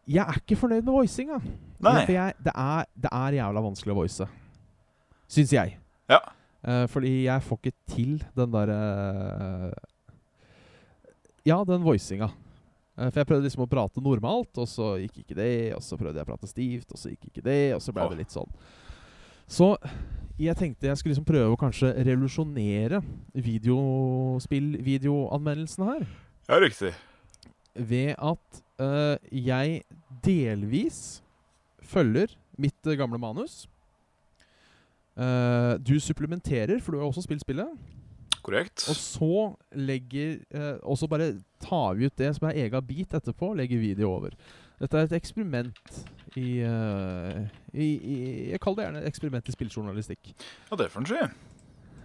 jeg 0.09 0.25
er 0.25 0.41
ikke 0.41 0.57
fornøyd 0.61 0.83
med 0.83 0.93
voicinga. 0.93 1.39
Nei. 1.85 2.05
For 2.07 2.17
jeg, 2.17 2.37
det, 2.47 2.55
er, 2.55 2.89
det 3.07 3.13
er 3.13 3.39
jævla 3.41 3.65
vanskelig 3.65 3.95
å 3.95 3.99
voice. 3.99 4.29
Syns 5.35 5.53
jeg. 5.55 5.77
Ja. 6.11 6.21
Uh, 6.65 6.85
fordi 6.89 7.13
jeg 7.27 7.45
får 7.45 7.61
ikke 7.61 7.75
til 7.93 8.15
den 8.39 8.55
derre 8.55 8.79
Ja, 11.45 11.59
den 11.69 11.85
voicinga. 11.85 12.31
Eh, 12.95 13.11
for 13.11 13.19
jeg 13.21 13.29
prøvde 13.29 13.45
liksom 13.49 13.67
å 13.67 13.71
prate 13.71 14.03
normalt, 14.03 14.59
og 14.61 14.69
så 14.71 14.87
gikk 15.03 15.17
ikke 15.25 15.37
det. 15.39 15.75
Og 15.77 15.83
så 15.85 15.95
prøvde 16.01 16.19
jeg 16.21 16.27
å 16.27 16.31
prate 16.31 16.49
stivt, 16.51 16.89
og 16.95 16.99
så 17.01 17.07
gikk 17.13 17.25
ikke 17.31 17.45
det. 17.45 17.75
Og 17.77 17.83
så 17.85 17.91
ble 17.93 18.03
oh. 18.07 18.11
det 18.13 18.21
litt 18.23 18.35
sånn. 18.35 18.53
Så 19.51 19.69
jeg 20.41 20.57
tenkte 20.59 20.89
jeg 20.89 20.97
skulle 20.99 21.15
liksom 21.15 21.29
prøve 21.29 21.55
å 21.55 21.61
kanskje 21.61 21.89
revolusjonere 22.07 22.99
videospill-videoanmeldelsen 23.35 25.83
her. 25.91 26.03
Ja, 26.49 26.57
riktig. 26.63 26.93
Ved 27.75 28.15
at 28.19 28.63
eh, 28.83 29.17
jeg 29.51 29.69
delvis 30.25 30.99
følger 31.89 32.35
mitt 32.61 32.87
eh, 32.87 32.99
gamle 32.99 33.19
manus. 33.21 33.65
Uh, 35.15 35.79
du 35.79 35.95
supplementerer, 36.03 36.81
for 36.83 36.95
du 36.95 36.99
har 36.99 37.07
også 37.07 37.23
spilt 37.23 37.45
spillet. 37.45 37.71
Korrekt. 38.45 38.83
Og 38.91 38.97
så 38.99 39.37
legger 39.73 40.41
uh, 40.53 40.77
Og 40.83 40.99
så 40.99 41.07
bare 41.09 41.31
tar 41.63 41.95
vi 41.97 42.11
ut 42.11 42.19
det 42.19 42.33
som 42.37 42.49
er 42.49 42.59
ega 42.67 42.81
bit 42.85 43.15
etterpå, 43.15 43.53
legger 43.57 43.81
video 43.81 44.11
over. 44.11 44.35
Dette 44.81 44.99
er 44.99 45.07
et 45.07 45.15
eksperiment 45.17 45.79
i, 46.35 46.61
uh, 46.67 47.47
i, 47.73 47.87
i 47.87 48.17
Jeg 48.51 48.61
kaller 48.61 48.83
det 48.83 48.89
gjerne 48.89 49.05
et 49.05 49.11
eksperiment 49.13 49.49
i 49.49 49.55
spilljournalistikk. 49.55 50.35
Ja, 50.71 50.81
det 50.83 50.91
får 50.93 51.05
en 51.05 51.11
si. 51.13 51.23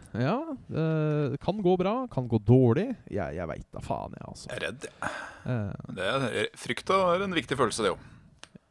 Ja, 0.10 0.38
Det 0.70 1.38
kan 1.42 1.60
gå 1.62 1.76
bra, 1.78 2.08
kan 2.10 2.30
gå 2.30 2.40
dårlig. 2.42 2.88
Jeg, 3.10 3.36
jeg 3.38 3.50
veit 3.50 3.68
da 3.74 3.82
faen, 3.86 4.16
jeg, 4.18 4.26
altså. 4.26 4.48
Jeg 4.50 4.58
er 4.58 4.64
redd. 4.68 4.88
jeg. 5.02 5.98
Det 5.98 6.08
er, 6.14 6.48
frykta 6.58 6.98
er 7.12 7.26
en 7.28 7.38
viktig 7.38 7.58
følelse, 7.58 7.86
det 7.86 7.92
òg. 7.94 8.08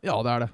Ja, 0.05 0.14
det 0.23 0.31
er 0.33 0.45
det. 0.45 0.49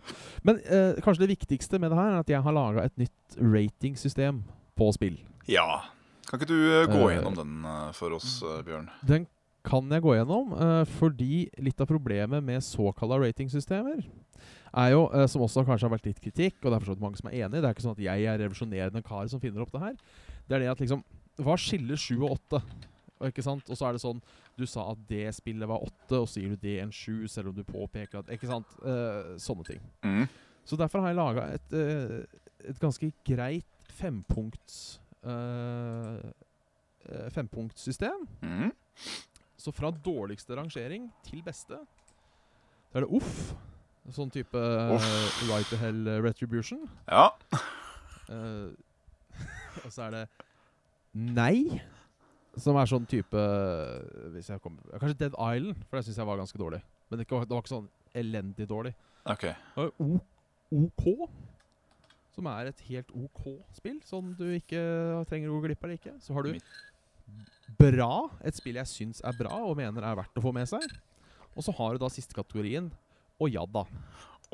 Men 0.47 0.61
eh, 0.65 1.01
kanskje 1.05 1.27
det 1.27 1.35
viktigste 1.35 1.81
med 1.83 1.93
det 1.93 1.99
her 1.99 2.15
er 2.15 2.23
at 2.23 2.33
jeg 2.33 2.43
har 2.47 2.57
laga 2.57 2.85
et 2.87 2.97
nytt 3.01 3.39
ratingsystem 3.39 4.43
på 4.79 4.91
spill. 4.97 5.19
Ja. 5.51 5.85
Kan 6.29 6.41
ikke 6.41 6.49
du 6.49 6.59
eh, 6.59 6.87
gå 6.89 7.01
Eh, 7.05 7.17
gjennom 7.19 7.37
den 7.37 7.65
eh, 7.69 7.91
for 7.97 8.17
oss, 8.17 8.39
Bjørn? 8.65 8.89
Den 9.07 9.27
kan 9.65 9.89
jeg 9.93 10.05
gå 10.05 10.13
gjennom, 10.13 10.51
fordi 10.99 11.47
litt 11.65 11.79
av 11.81 11.89
problemet 11.89 12.45
med 12.45 12.61
såkalla 12.61 13.17
ratingsystemer 13.23 14.03
er 14.77 14.91
jo, 14.93 15.07
som 15.31 15.45
også 15.47 15.63
kanskje 15.65 15.87
har 15.87 15.95
vært 15.95 16.09
litt 16.11 16.21
kritikk, 16.21 16.59
og 16.61 16.75
det 16.75 16.81
er 16.83 17.01
mange 17.01 17.17
som 17.17 17.31
er 17.31 17.47
enig 17.47 17.63
det 17.63 17.71
er 17.71 17.73
ikke 17.73 17.87
sånn 17.87 17.95
at 17.97 18.03
jeg 18.05 18.27
er 18.29 18.43
revolusjonerende 18.43 19.01
kar 19.07 19.31
som 19.33 19.41
finner 19.41 19.65
opp 19.65 19.73
det 19.73 19.81
her. 19.81 19.95
Det 20.45 20.59
er 20.59 20.67
det 20.67 20.73
at 20.75 20.83
liksom 20.85 21.01
Hva 21.41 21.57
skiller 21.59 21.97
sju 21.97 22.19
og 22.27 22.35
åtte? 22.37 22.61
Og 23.21 23.31
ikke 23.31 23.45
sant? 23.47 23.69
Og 23.71 23.79
så 23.79 23.89
er 23.89 23.95
det 23.95 24.03
sånn 24.03 24.21
Du 24.59 24.65
sa 24.69 24.89
at 24.93 25.05
det 25.09 25.29
spillet 25.37 25.69
var 25.71 25.85
åtte, 25.87 26.19
og 26.19 26.27
så 26.31 26.43
gir 26.43 26.51
du 26.55 26.61
det 26.61 26.79
en 26.83 26.93
sju, 26.95 27.29
selv 27.31 27.53
om 27.53 27.57
du 27.57 27.65
påpeker 27.67 28.23
at 28.23 28.33
Ikke 28.35 28.51
sant? 28.51 28.71
Uh, 28.83 29.35
sånne 29.41 29.65
ting. 29.69 29.83
Mm. 30.07 30.27
Så 30.65 30.79
derfor 30.81 31.05
har 31.05 31.13
jeg 31.13 31.21
laga 31.21 31.47
et, 31.55 31.77
uh, 31.77 32.19
et 32.65 32.83
ganske 32.83 33.11
greit 33.27 33.71
fempunkts 33.95 34.99
eh, 35.25 36.19
fempunktssystem. 37.31 38.27
Mm. 38.43 38.73
Så 39.57 39.73
fra 39.73 39.91
dårligste 40.05 40.57
rangering 40.57 41.13
til 41.25 41.43
beste 41.45 41.79
Så 42.91 42.99
er 42.99 43.01
det 43.05 43.17
uff. 43.17 43.55
Sånn 44.13 44.31
type 44.35 44.59
uh, 44.59 44.91
Right 45.49 45.69
to 45.71 45.77
Hell 45.81 46.09
Retribution. 46.21 46.91
Ja. 47.09 47.31
Og 49.85 49.93
så 49.93 50.03
er 50.09 50.11
det 50.13 50.29
nei. 51.15 51.81
Som 52.63 52.77
er 52.79 52.87
sånn 52.87 53.07
type 53.11 53.35
eh, 53.35 54.29
hvis 54.37 54.49
jeg 54.53 54.61
kommer, 54.63 54.83
Kanskje 55.01 55.19
Dead 55.25 55.35
Island, 55.35 55.81
for 55.89 55.99
det 55.99 56.05
syns 56.07 56.21
jeg 56.21 56.27
var 56.29 56.39
ganske 56.39 56.59
dårlig. 56.61 56.83
Men 57.11 57.19
det, 57.21 57.27
var- 57.31 57.45
det 57.49 57.51
var 57.57 57.63
ikke 57.65 57.73
sånn 57.75 57.89
elendig 58.15 58.69
dårlig. 58.71 58.95
OK. 59.27 59.45
Og 59.81 60.05
O- 60.05 60.21
OK, 60.75 61.29
som 62.35 62.47
er 62.51 62.71
et 62.71 62.81
helt 62.89 63.11
OK 63.15 63.45
spill, 63.77 64.01
som 64.07 64.33
du 64.39 64.45
ikke 64.57 64.81
trenger 65.31 65.51
å 65.51 65.59
gå 65.61 65.69
glipp 65.69 65.83
av 65.85 65.91
eller 65.91 65.99
ikke. 66.01 66.15
Så 66.23 66.35
har 66.35 66.47
du 66.47 66.55
Bra, 67.81 68.29
et 68.45 68.55
spill 68.59 68.77
jeg 68.77 68.87
syns 68.91 69.23
er 69.25 69.33
bra 69.39 69.57
og 69.65 69.79
mener 69.79 70.05
er 70.05 70.19
verdt 70.19 70.37
å 70.37 70.43
få 70.45 70.51
med 70.55 70.69
seg. 70.69 70.83
Og 71.57 71.65
så 71.65 71.73
har 71.79 71.95
du 71.97 72.03
da 72.03 72.11
siste 72.13 72.35
kategorien 72.37 72.91
Å 73.41 73.49
ja 73.51 73.63
da. 73.67 73.85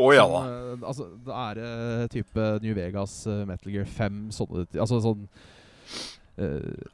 Å 0.00 0.06
ja 0.14 0.22
da. 0.30 0.40
Som, 0.44 0.84
eh, 0.84 0.86
altså, 0.88 1.06
det 1.26 1.34
er 1.36 1.58
det 1.58 2.10
type 2.14 2.44
New 2.62 2.74
Vegas, 2.78 3.26
eh, 3.26 3.42
Metal 3.48 3.72
Gear 3.74 3.84
5, 3.90 4.20
sånne 4.38 4.62
Altså 4.80 5.00
sånn 5.04 5.26
eh, 5.26 6.19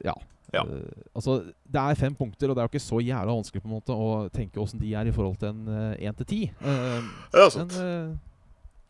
Ja. 0.05 0.13
Ja. 0.53 0.61
Eh, 0.63 1.03
altså, 1.15 1.41
det 1.67 1.81
er 1.81 1.99
fem 1.99 2.15
punkter, 2.15 2.49
og 2.49 2.55
det 2.55 2.61
er 2.63 2.67
jo 2.69 2.71
ikke 2.71 2.83
så 2.85 3.01
jævla 3.03 3.33
vanskelig 3.35 3.61
på 3.63 3.67
en 3.67 3.75
måte 3.75 3.95
å 3.95 4.07
tenke 4.31 4.61
åssen 4.63 4.79
de 4.79 4.93
er 4.95 5.09
i 5.09 5.15
forhold 5.15 5.35
til 5.41 5.51
en 5.51 5.97
én 5.99 6.15
til 6.21 6.29
ti. 6.29 6.39
Eh, 6.61 7.09
men 7.33 7.75
eh, 7.83 8.15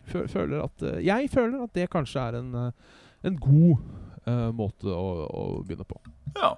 føler 0.07 0.61
at 0.63 0.85
eh, 0.85 0.99
Jeg 1.05 1.31
føler 1.33 1.65
at 1.65 1.73
det 1.75 1.89
kanskje 1.93 2.27
er 2.29 2.39
en, 2.39 2.53
eh, 2.55 2.71
en 3.27 3.39
god 3.41 3.81
eh, 4.27 4.47
måte 4.55 4.93
å, 4.93 5.09
å 5.25 5.43
begynne 5.65 5.87
på. 5.87 5.99
Ja. 6.37 6.53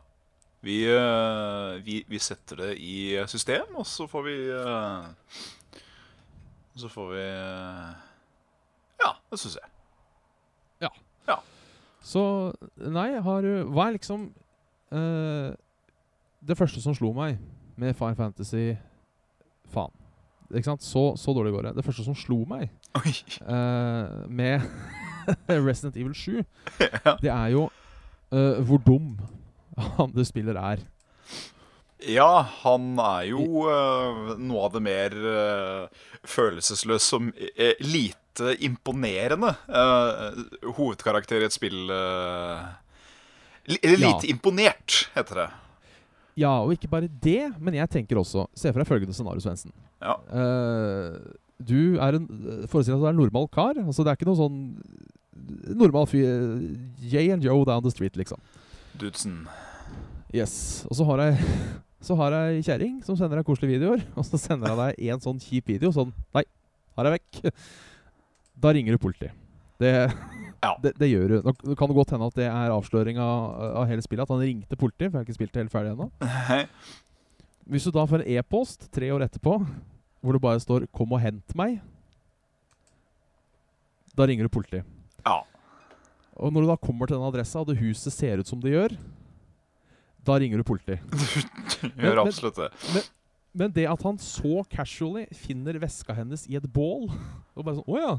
Vi, 0.61 0.81
eh, 0.91 1.79
vi, 1.85 2.01
vi 2.11 2.19
setter 2.19 2.65
det 2.65 2.73
i 2.83 3.15
system, 3.31 3.77
og 3.79 3.87
så 3.87 4.09
får 4.11 4.25
vi 4.25 4.35
eh, 4.51 5.05
Så 6.75 6.91
får 6.91 7.13
vi 7.13 7.23
eh, 7.23 7.93
Ja, 8.99 9.13
det 9.31 9.39
syns 9.39 9.55
jeg. 9.61 9.71
Så 12.05 12.21
nei, 12.79 13.09
har 13.21 13.41
du 13.43 13.69
Hva 13.73 13.89
er 13.89 13.97
liksom 13.97 14.29
uh, 14.95 15.51
det 16.39 16.57
første 16.57 16.81
som 16.81 16.95
slo 16.95 17.11
meg 17.15 17.39
med 17.79 17.95
Fire 17.97 18.15
Fantasy 18.15 18.73
Faen. 19.73 19.91
Ikke 20.49 20.65
sant? 20.71 20.83
Så, 20.83 21.13
så 21.19 21.33
dårlig 21.35 21.53
går 21.53 21.67
det. 21.67 21.75
Det 21.77 21.85
første 21.85 22.03
som 22.05 22.15
slo 22.17 22.41
meg 22.49 22.69
eh, 22.97 24.05
med 24.27 24.63
Resident 25.67 25.97
Evil 25.97 26.15
7, 26.15 26.39
Ja. 27.05 27.15
det 27.21 27.29
er 27.29 27.51
jo 27.53 27.67
uh, 28.33 28.61
hvor 28.65 28.81
dum 28.81 29.19
han 29.77 30.15
du 30.15 30.23
spiller 30.25 30.57
er. 30.57 30.81
Ja, 32.09 32.41
han 32.63 32.95
er 33.03 33.27
jo 33.29 33.67
uh, 33.67 34.33
noe 34.39 34.65
av 34.65 34.73
det 34.77 34.81
mer 34.87 35.15
uh, 35.19 36.07
følelsesløse 36.23 37.05
som 37.05 37.29
uh, 37.29 37.73
lite 37.83 38.18
imponerende 38.61 39.51
uh, 39.69 40.37
hovedkarakter 40.77 41.41
i 41.41 41.47
et 41.49 41.55
spill 41.55 41.89
eh, 41.91 42.61
li, 43.67 43.79
Eller 43.83 44.05
Ja. 44.05 44.13
imponert, 44.29 45.09
heter 45.15 45.35
det. 45.43 45.49
Ja, 46.39 46.53
og 46.63 46.71
ikke 46.73 46.87
bare 46.91 47.09
det, 47.09 47.51
men 47.59 47.73
jeg 47.75 47.89
tenker 47.91 48.15
også 48.21 48.45
Se 48.55 48.71
for 48.71 48.79
deg 48.79 48.87
følgende 48.87 49.13
scenario, 49.13 49.41
Svendsen. 49.43 49.73
Ja. 49.99 50.15
Uh, 50.31 51.17
du 51.59 51.97
er 51.99 52.15
en 52.15 52.27
Forestill 52.71 52.95
deg 52.95 53.01
at 53.01 53.03
du 53.03 53.09
er 53.09 53.15
en 53.15 53.19
normal 53.19 53.49
kar. 53.51 53.75
Altså 53.81 54.05
Det 54.05 54.13
er 54.13 54.19
ikke 54.19 54.29
noe 54.29 54.39
sånn 54.39 54.59
normal 55.75 56.07
fyr 56.07 56.29
Jay 56.99 57.29
and 57.33 57.43
Joe 57.43 57.65
down 57.67 57.83
the 57.83 57.91
street, 57.91 58.15
liksom. 58.19 58.39
Dudesen. 58.99 59.47
Yes. 60.35 60.85
Og 60.89 60.95
så 60.99 61.07
har 61.09 61.25
jeg 61.25 61.43
Så 62.07 62.15
har 62.15 62.31
jeg 62.31 62.63
kjerring 62.63 63.01
som 63.03 63.17
sender 63.19 63.41
deg 63.41 63.47
koselige 63.47 63.75
videoer. 63.75 63.99
Og 64.19 64.23
så 64.23 64.39
sender 64.39 64.71
jeg 64.71 64.79
deg 64.79 65.11
en 65.11 65.23
sånn 65.25 65.41
kjip 65.43 65.67
video. 65.67 65.91
Sånn 65.91 66.13
Nei, 66.35 66.45
har 66.95 67.09
jeg 67.09 67.17
vekk. 67.19 67.53
Da 68.59 68.73
ringer 68.75 68.95
du 68.95 69.01
politiet. 69.01 69.31
Det, 69.79 69.93
Ja. 70.61 70.73
det, 70.83 70.91
det 70.99 71.07
gjør 71.07 71.27
du. 71.31 71.35
Nå 71.45 71.75
kan 71.79 71.87
det 71.87 71.95
godt 71.95 72.09
hende 72.11 72.27
at 72.27 72.35
det 72.35 72.47
er 72.51 72.73
avsløring 72.75 73.15
av, 73.23 73.43
av 73.79 73.85
hele 73.87 74.03
spillet. 74.03 74.25
At 74.25 74.33
han 74.33 74.41
ringte 74.43 74.75
politiet, 74.75 75.07
for 75.07 75.15
jeg 75.15 75.21
har 75.21 75.27
ikke 75.29 75.37
spilt 75.37 75.53
det 75.55 75.61
helt 75.63 75.71
ferdig 75.71 75.93
ennå. 75.93 76.09
Hvis 77.69 77.85
du 77.87 77.93
da 77.95 78.03
får 78.09 78.25
en 78.25 78.33
e-post 78.35 78.89
tre 78.91 79.07
år 79.15 79.23
etterpå 79.23 79.53
hvor 80.19 80.35
det 80.35 80.41
bare 80.43 80.59
står 80.59 80.83
'Kom 80.91 81.13
og 81.15 81.21
hent 81.23 81.55
meg', 81.55 81.79
da 84.17 84.25
ringer 84.27 84.43
du 84.43 84.49
politiet. 84.51 84.83
Ja. 85.25 85.37
Og 86.35 86.51
når 86.51 86.61
du 86.65 86.67
da 86.67 86.75
kommer 86.75 87.07
til 87.07 87.15
den 87.15 87.23
adressa, 87.27 87.59
og 87.61 87.67
det 87.71 87.77
huset 87.79 88.11
ser 88.13 88.39
ut 88.41 88.47
som 88.47 88.59
det 88.59 88.73
gjør, 88.73 88.97
da 90.27 90.35
ringer 90.39 90.57
du 90.59 90.63
politiet. 90.67 90.99
Gjør 91.95 92.19
men- 92.19 92.25
absolutt 92.27 92.59
det. 92.59 93.05
Men 93.53 93.71
det 93.71 93.87
at 93.89 94.03
han 94.03 94.17
så 94.21 94.59
casually 94.69 95.25
finner 95.33 95.79
veska 95.79 96.13
hennes 96.13 96.43
i 96.51 96.55
et 96.59 96.67
bål 96.73 97.07
Og 97.57 97.63
bare 97.65 97.79
sånn 97.79 97.87
Å 97.89 97.97
ja. 97.97 98.11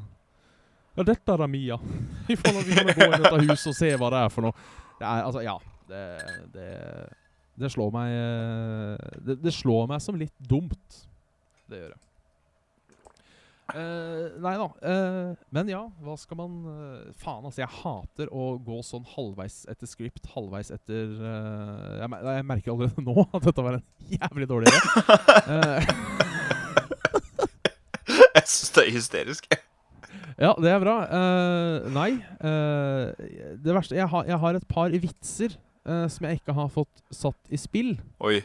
Ja, 0.99 1.05
dette 1.07 1.35
er 1.37 1.47
Mia. 1.51 1.77
Vi 2.29 2.37
får, 2.41 2.53
nå- 2.57 2.67
gå 2.67 3.09
i 3.09 3.17
dette 3.23 3.41
huset 3.47 3.71
og 3.73 3.77
se 3.79 3.91
hva 3.97 4.11
det 4.13 4.21
er 4.27 4.33
for 4.35 4.49
noe. 4.49 4.69
Det 5.01 5.07
er 5.09 5.25
altså 5.29 5.43
Ja. 5.47 5.57
Det, 5.91 6.03
det, 6.55 6.67
det 7.59 7.69
slår 7.75 7.89
meg 7.91 8.13
eh, 8.15 9.09
det, 9.27 9.35
det 9.43 9.51
slår 9.57 9.89
meg 9.91 9.99
som 10.05 10.15
litt 10.21 10.37
dumt. 10.39 11.01
Det 11.71 11.81
gjør 11.81 11.89
det. 11.97 12.01
Uh, 13.71 14.33
nei 14.43 14.53
da. 14.59 14.65
Uh, 14.83 15.35
men 15.55 15.69
ja, 15.71 15.81
hva 16.03 16.15
skal 16.19 16.39
man 16.41 16.55
uh, 16.67 17.11
Faen, 17.23 17.45
altså. 17.47 17.61
Jeg 17.63 17.71
hater 17.81 18.31
å 18.35 18.49
gå 18.67 18.81
sånn 18.87 19.05
halvveis 19.13 19.61
etter 19.71 19.87
script, 19.91 20.27
halvveis 20.35 20.73
etter 20.75 21.07
eh, 21.07 22.01
jeg, 22.01 22.09
jeg 22.27 22.47
merker 22.51 22.73
allerede 22.75 23.05
nå 23.11 23.27
at 23.29 23.47
dette 23.47 23.63
var 23.67 23.79
en 23.79 23.85
jævlig 24.15 24.49
dårlig 24.51 24.71
idé. 24.71 24.81
Eh, 25.51 25.91
Jeg 28.35 28.47
syns 28.47 28.73
det 28.75 28.83
er 28.87 28.95
hysterisk. 28.95 29.47
Ja, 30.41 30.55
det 30.57 30.71
er 30.73 30.81
bra. 30.81 30.95
Uh, 31.05 31.89
nei. 31.93 32.11
Uh, 32.41 33.13
det 33.61 33.75
verste 33.77 33.99
jeg 33.99 34.09
har, 34.09 34.25
jeg 34.29 34.41
har 34.41 34.57
et 34.57 34.69
par 34.71 34.95
vitser 35.03 35.57
uh, 35.85 36.07
som 36.09 36.27
jeg 36.27 36.41
ikke 36.41 36.55
har 36.57 36.71
fått 36.73 37.03
satt 37.13 37.53
i 37.53 37.61
spill. 37.61 37.93
Oi. 38.25 38.41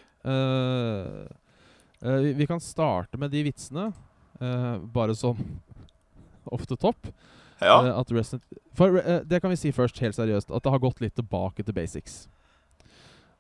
Vi, 2.06 2.32
vi 2.36 2.48
kan 2.50 2.60
starte 2.62 3.18
med 3.22 3.32
de 3.34 3.44
vitsene, 3.46 3.86
bare 4.94 5.14
som 5.18 5.38
off 6.54 6.66
the 6.66 6.78
top. 6.78 7.08
Ja. 7.62 7.78
For 8.76 9.00
det 9.24 9.40
kan 9.42 9.54
vi 9.54 9.60
si 9.62 9.72
først, 9.74 10.02
helt 10.02 10.18
seriøst, 10.18 10.50
at 10.50 10.66
det 10.66 10.74
har 10.74 10.82
gått 10.82 11.00
litt 11.06 11.16
tilbake 11.16 11.64
til 11.64 11.78
basics. 11.78 12.26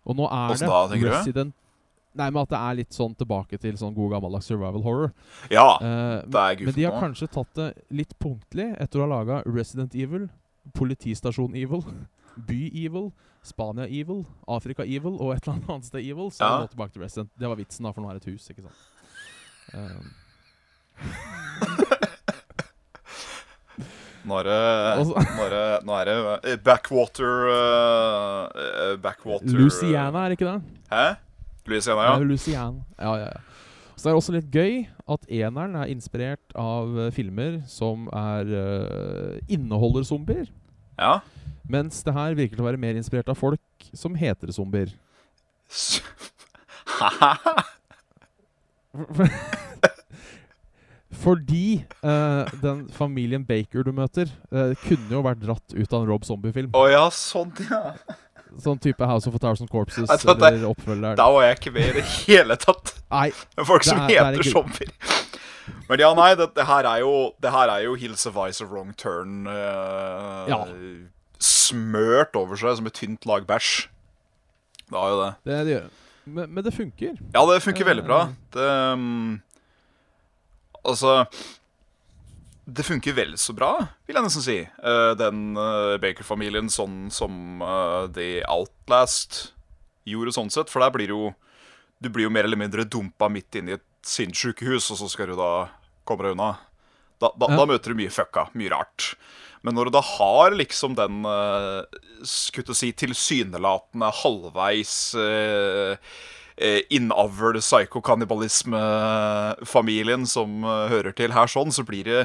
Og 0.06 0.16
nå 0.18 0.30
er 0.30 0.54
Også 0.54 0.70
det 0.70 1.02
da? 1.02 1.18
Resident 1.18 1.58
Nei, 2.15 2.29
men 2.31 2.41
at 2.41 2.50
det 2.53 2.60
er 2.63 2.75
litt 2.79 2.93
sånn 2.95 3.15
tilbake 3.19 3.57
til 3.60 3.75
sånn 3.79 3.93
god 3.95 4.13
gammeldags 4.15 4.48
survival 4.48 4.81
horror. 4.86 5.12
ja. 5.51 5.65
uh, 5.81 6.22
Det 6.25 6.39
er 6.41 6.65
men 6.65 6.74
de 6.77 6.84
har 6.88 6.95
kanskje 7.01 7.27
tatt 7.34 7.53
det 7.60 7.69
litt 7.91 8.13
punktlig 8.24 8.69
etter 8.79 9.00
å 9.00 9.05
ha 9.05 9.10
laga 9.17 9.41
Resident 9.45 9.93
Evil, 9.95 10.29
Politistasjon 10.74 11.55
Evil, 11.60 11.84
By 12.48 12.72
Evil, 12.86 13.12
Spania 13.45 13.86
Evil, 13.86 14.25
Afrika 14.48 14.84
Evil 14.84 15.19
og 15.22 15.36
et 15.36 15.43
eller 15.43 15.53
annet 15.60 15.69
annet 15.69 15.86
sted 15.91 16.01
Evil. 16.07 16.31
Så 16.31 16.41
Ja. 16.43 16.65
tilbake 16.72 16.93
til 16.95 17.03
Resident. 17.03 17.29
Det 17.38 17.48
var 17.51 17.55
vitsen, 17.60 17.84
da, 17.86 17.91
for 17.91 18.01
nå 18.01 18.10
er 18.10 18.13
det 18.19 18.27
et 18.27 18.34
hus, 18.34 18.50
ikke 18.50 18.63
sant. 18.65 18.79
Um, 19.75 20.05
Nå 24.25 24.38
er 24.39 24.48
det 24.48 24.60
Nå 25.05 25.43
er 25.45 25.53
det, 25.53 25.65
nå 25.86 25.95
er 26.00 26.05
det 26.10 26.53
backwater 26.65 27.50
eh, 27.51 28.93
Backwater 29.03 29.45
Luciana, 29.45 29.60
Louisiana, 29.60 30.24
er 30.24 30.29
det 30.31 30.38
ikke 30.39 30.50
det? 30.53 30.62
Hæ? 30.93 31.03
Louisiana, 31.67 32.01
Ja. 32.03 32.13
ja. 32.13 32.19
Louisiana. 32.24 32.84
Ja, 33.00 33.15
ja, 33.17 33.25
ja. 33.25 33.39
Så 33.95 34.03
det 34.03 34.12
er 34.12 34.15
også 34.19 34.34
litt 34.36 34.50
gøy 34.51 34.81
at 35.07 35.24
eneren 35.31 35.75
er 35.79 35.88
inspirert 35.88 36.51
av 36.60 36.98
eh, 37.00 37.12
filmer 37.15 37.62
som 37.72 38.10
er 38.12 38.43
uh, 38.51 39.39
inneholder 39.48 40.03
zombier. 40.03 40.51
ja. 41.00 41.19
Mens 41.65 42.03
det 42.05 42.13
her 42.13 42.36
virker 42.38 42.60
til 42.60 42.62
å 42.62 42.67
være 42.67 42.77
mer 42.77 42.93
inspirert 42.93 43.25
av 43.31 43.39
folk 43.39 43.88
som 43.98 44.13
heter 44.13 44.51
zombier. 44.53 44.91
Fordi 51.25 51.86
uh, 52.03 52.45
den 52.62 52.86
familien 52.93 53.45
Baker 53.48 53.84
du 53.88 53.91
møter, 53.95 54.29
uh, 54.53 54.75
kunne 54.86 55.10
jo 55.10 55.24
vært 55.25 55.41
dratt 55.41 55.74
ut 55.74 55.93
av 55.93 56.03
en 56.03 56.10
Rob 56.12 56.25
Zombie-film. 56.27 56.69
Å 56.75 56.86
ja, 56.91 57.05
sånn, 57.13 57.53
ja. 57.69 57.93
Sånn 58.64 58.80
type 58.80 59.04
House 59.06 59.28
of 59.28 59.36
a 59.36 59.40
Thousand 59.40 59.68
Corpses 59.70 60.08
det- 60.08 60.25
eller 60.32 60.68
oppfølgeren. 60.70 61.16
Da 61.20 61.25
var 61.32 61.44
jeg 61.44 61.58
ikke 61.60 61.74
med 61.75 61.90
i 61.90 61.94
det 62.00 62.04
hele 62.25 62.56
tatt. 62.56 62.94
Nei, 63.12 63.32
folk 63.66 63.84
som 63.84 64.00
er- 64.00 64.12
er 64.16 64.32
heter 64.32 64.44
zombier. 64.52 64.92
Men 65.90 66.00
ja, 66.00 66.14
nei, 66.14 66.36
det, 66.36 66.54
det 66.56 66.66
her 66.68 66.86
er 66.86 67.00
jo 67.02 67.34
Det 67.42 67.52
her 67.52 67.70
er 67.74 67.84
jo 67.84 67.96
Hills 67.96 68.25
of 68.30 68.36
Ice 68.48 68.62
of 68.62 68.70
Wrong 68.70 68.94
Turn 68.94 69.48
uh, 69.48 70.46
Ja. 70.48 70.60
smørt 71.40 72.36
over 72.36 72.56
seg 72.56 72.78
som 72.78 72.86
et 72.88 72.94
tynt 72.94 73.25
lag 73.25 73.46
bæsj. 73.50 73.88
Det 74.90 74.98
har 75.00 75.10
jo 75.10 75.22
det. 75.24 75.32
det, 75.46 75.60
det 75.66 75.74
gjør. 75.75 75.90
Men, 76.25 76.54
men 76.54 76.64
det 76.64 76.74
funker. 76.74 77.18
Ja, 77.34 77.46
det 77.50 77.62
funker 77.64 77.82
Eh, 77.82 77.90
veldig 77.90 78.06
bra. 78.06 78.20
Det 78.54 78.70
um, 78.94 79.42
Altså 80.86 81.25
Det 82.65 82.84
funker 82.84 83.13
vel 83.13 83.36
så 83.38 83.53
bra, 83.53 83.72
vil 84.07 84.17
jeg 84.17 84.25
nesten 84.25 84.41
si. 84.45 84.57
Eh, 84.65 85.12
den 85.19 85.53
eh, 85.62 85.95
Baker-familien 86.01 86.69
sånn 86.74 87.12
som 87.13 87.62
uh, 87.62 88.07
The 88.10 88.41
Outlast 88.50 89.51
gjorde 90.10 90.34
sånn 90.34 90.50
sett. 90.53 90.72
For 90.74 90.81
der 90.81 90.93
blir 90.95 91.13
jo 91.13 91.34
Du 92.01 92.10
blir 92.12 92.25
jo 92.27 92.34
mer 92.34 92.43
eller 92.43 92.60
mindre 92.60 92.84
dumpa 92.84 93.29
midt 93.31 93.55
inn 93.55 93.69
i 93.69 93.77
et 93.77 93.86
sinnssykehus, 94.05 94.89
og 94.91 94.98
så 95.00 95.07
skal 95.10 95.29
du 95.31 95.38
da 95.39 95.51
komme 96.05 96.25
deg 96.25 96.34
unna. 96.36 96.50
Da, 97.22 97.29
da, 97.39 97.48
Ja. 97.50 97.55
da 97.62 97.65
møter 97.69 97.93
du 97.93 98.01
mye 98.01 98.12
fucka, 98.12 98.50
mye 98.53 98.69
rart. 98.74 99.13
Men 99.63 99.74
når 99.77 99.88
du 99.88 99.95
da 99.95 100.01
har 100.03 100.51
liksom 100.54 100.93
den 100.97 101.23
uh, 101.25 101.86
Skulle 102.28 102.75
si 102.78 102.91
tilsynelatende 102.93 104.10
halvveis 104.23 105.15
uh, 105.17 105.95
innavl 106.89 107.58
psykokannibalisme-familien 107.60 110.26
som 110.30 110.63
eh, 110.63 110.88
hører 110.91 111.12
til 111.18 111.32
her 111.36 111.48
sånn, 111.52 111.72
så 111.76 111.84
blir 111.88 112.04
det 112.08 112.22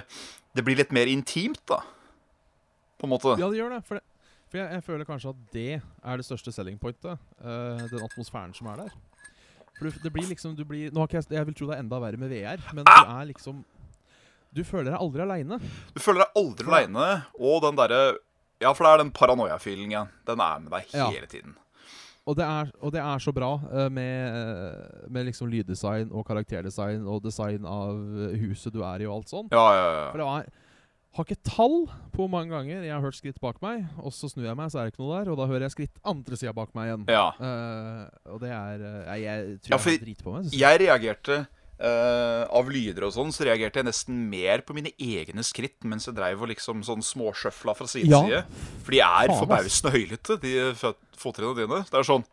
Det 0.55 0.63
blir 0.67 0.77
litt 0.81 0.91
mer 0.93 1.07
intimt, 1.07 1.61
da. 1.71 1.77
På 2.99 3.07
en 3.07 3.11
måte. 3.13 3.37
Ja, 3.39 3.47
det 3.51 3.57
gjør 3.61 3.71
det. 3.71 3.79
For, 3.87 3.95
det, 3.95 4.03
for 4.51 4.59
jeg, 4.59 4.67
jeg 4.75 4.83
føler 4.83 5.05
kanskje 5.07 5.29
at 5.31 5.37
det 5.55 5.69
er 5.79 6.17
det 6.19 6.25
største 6.27 6.51
selling 6.53 6.79
pointet. 6.83 7.19
Uh, 7.39 7.79
den 7.87 8.03
atmosfæren 8.03 8.51
som 8.57 8.67
er 8.73 8.77
der. 8.83 8.91
For 9.79 9.87
du, 9.87 9.91
det 10.03 10.11
blir 10.13 10.27
liksom 10.29 10.57
du 10.59 10.65
blir, 10.67 10.91
nå 10.91 10.99
har 11.01 11.07
ikke 11.09 11.21
jeg, 11.23 11.31
jeg 11.39 11.47
vil 11.47 11.55
tro 11.61 11.67
det 11.71 11.77
er 11.79 11.83
enda 11.85 11.99
verre 12.03 12.19
med 12.21 12.29
VR, 12.35 12.59
men 12.75 12.83
Ah! 12.91 13.05
du 13.07 13.11
er 13.21 13.25
liksom 13.31 13.63
Du 14.53 14.65
føler 14.67 14.91
deg 14.91 14.99
aldri 15.01 15.23
aleine. 15.23 15.59
Du 15.95 16.01
føler 16.03 16.19
deg 16.27 16.31
aldri 16.43 16.67
aleine, 16.67 17.07
og 17.39 17.63
den 17.65 17.77
derre 17.79 18.03
Ja, 18.61 18.73
for 18.75 18.83
det 18.85 18.91
er 18.91 18.99
den 19.05 19.13
paranoia-feelingen. 19.15 20.09
Den 20.27 20.41
er 20.45 20.59
med 20.67 20.71
deg 20.75 20.85
Ja. 20.99 21.07
hele 21.15 21.27
tiden. 21.31 21.55
Og 22.29 22.37
det 22.37 22.45
er, 22.45 22.69
og 22.85 22.93
det 22.93 23.01
er 23.01 23.23
så 23.25 23.33
bra 23.35 23.55
eh, 23.73 23.89
med, 23.91 24.35
eh, 24.37 25.07
med 25.11 25.25
liksom 25.31 25.49
lyddesign 25.51 26.11
og 26.13 26.27
karakterdesign 26.29 27.07
og 27.09 27.23
design 27.25 27.65
av 27.67 27.97
eh, 28.29 28.35
huset 28.45 28.75
du 28.75 28.83
er 28.85 29.01
i 29.03 29.09
og 29.09 29.17
alt 29.23 29.33
sånt. 29.33 29.55
Ja, 29.57 29.65
ja, 29.75 30.11
For 30.13 30.21
det 30.21 30.27
var 30.29 30.51
har 31.11 31.27
ikke 31.27 31.43
tall 31.43 31.89
på 32.15 32.21
hvor 32.23 32.29
mange 32.31 32.53
ganger 32.55 32.85
jeg 32.87 32.93
har 32.95 33.03
hørt 33.03 33.17
skritt 33.19 33.41
bak 33.43 33.57
meg, 33.65 33.81
og 33.99 34.13
så 34.15 34.29
snur 34.31 34.45
jeg 34.47 34.55
meg, 34.55 34.69
så 34.71 34.79
er 34.79 34.87
det 34.87 34.93
ikke 34.93 35.03
noe 35.03 35.17
der, 35.17 35.31
og 35.33 35.41
da 35.41 35.47
hører 35.51 35.65
jeg 35.67 35.73
skritt 35.75 35.97
andre 36.07 36.37
sida 36.39 36.53
bak 36.55 36.71
meg 36.79 36.87
igjen. 36.93 37.07
ja. 37.11 37.25
Uh, 37.35 38.05
og 38.31 38.39
det 38.45 38.53
er 38.55 38.85
Jeg, 38.85 39.25
jeg 39.25 39.57
tror 39.65 39.75
Ja, 39.75 39.81
jeg 39.81 39.99
har 39.99 40.05
drit 40.05 40.23
på 40.23 40.35
meg. 40.37 40.45
jeg. 40.53 40.61
Jeg 40.61 40.81
reagerte 40.85 41.41
eh, 41.81 42.43
Av 42.61 42.71
lyder 42.71 43.07
og 43.09 43.15
sånn, 43.15 43.33
så 43.35 43.47
reagerte 43.49 43.81
jeg 43.81 43.89
nesten 43.89 44.19
mer 44.31 44.65
på 44.67 44.77
mine 44.77 44.93
egne 45.01 45.45
skritt 45.47 45.87
mens 45.89 46.09
jeg 46.09 46.17
dreiv 46.19 46.43
og 46.45 46.51
liksom 46.53 46.85
sånn 46.87 47.05
småsjøfla 47.05 47.77
fra 47.79 47.89
side 47.91 48.11
Ja. 48.11 48.21
til 48.23 48.35
side. 48.35 48.67
For 48.85 48.97
de 48.97 49.01
er 49.07 49.33
forbausende 49.35 49.95
høylytte, 49.97 50.41
de 50.43 50.53
fottrinnene 51.21 51.63
dine. 51.63 51.83
Det 51.89 52.03
er 52.03 52.11
sånn 52.11 52.27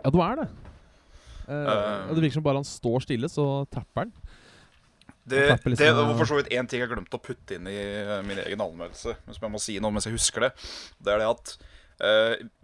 Ja, 0.00 0.08
du 0.08 0.20
er 0.24 0.36
det. 0.40 0.48
Uh, 1.50 1.52
uh, 1.52 2.14
det 2.14 2.22
virker 2.22 2.38
som 2.38 2.44
bare 2.46 2.60
han 2.62 2.64
står 2.64 3.02
stille, 3.04 3.28
så 3.28 3.66
tapper 3.68 4.06
han. 4.06 4.12
Det, 5.28 5.42
klapper 5.50 5.74
det 5.74 5.76
liksom, 5.76 6.06
var 6.08 6.16
for 6.16 6.30
så 6.30 6.38
vidt 6.38 6.54
én 6.56 6.66
ting 6.66 6.80
jeg 6.80 6.88
glemte 6.88 7.18
å 7.18 7.20
putte 7.20 7.58
inn 7.58 7.66
i 7.68 7.80
min 8.24 8.38
egen 8.40 8.62
anmeldelse, 8.64 9.12
men 9.26 9.36
som 9.36 9.44
jeg 9.44 9.52
må 9.52 9.60
si 9.60 9.76
nå 9.78 9.90
mens 9.92 10.08
jeg 10.08 10.16
husker 10.16 10.46
det. 10.46 10.50
Det 11.04 11.12
er 11.12 11.20
det 11.20 11.28
at 11.28 11.52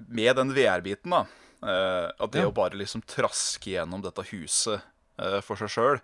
med 0.08 0.38
den 0.38 0.54
VR-biten, 0.56 1.12
da 1.12 1.26
At 1.66 2.32
det 2.32 2.42
Ja. 2.44 2.48
å 2.50 2.54
bare 2.54 2.78
liksom 2.78 3.02
traske 3.02 3.72
gjennom 3.74 4.02
dette 4.04 4.22
huset 4.30 4.80
eh, 5.18 5.40
for 5.40 5.56
seg 5.56 5.72
sjøl 5.72 6.00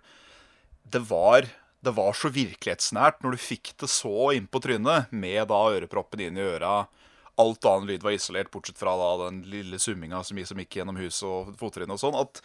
det 0.89 0.99
var, 1.09 1.47
det 1.83 1.93
var 1.95 2.13
så 2.17 2.29
virkelighetsnært 2.33 3.23
når 3.23 3.35
du 3.35 3.41
fikk 3.41 3.73
det 3.79 3.89
så 3.91 4.33
innpå 4.35 4.59
trynet, 4.63 5.11
med 5.11 5.47
da 5.47 5.61
øreproppen 5.71 6.19
inn 6.25 6.37
i 6.37 6.43
øra. 6.43 6.87
Alt 7.39 7.65
annen 7.65 7.87
lyd 7.89 8.03
var 8.03 8.13
isolert, 8.13 8.51
bortsett 8.51 8.77
fra 8.77 8.93
da 8.99 9.29
den 9.29 9.41
lille 9.49 9.79
summinga 9.79 10.23
som 10.23 10.37
som 10.45 10.59
gikk 10.59 10.77
gjennom 10.77 10.99
huset 10.99 11.23
og 11.23 11.55
fottrinnet 11.57 11.95
og 11.95 12.01
sånn. 12.03 12.19
At 12.19 12.43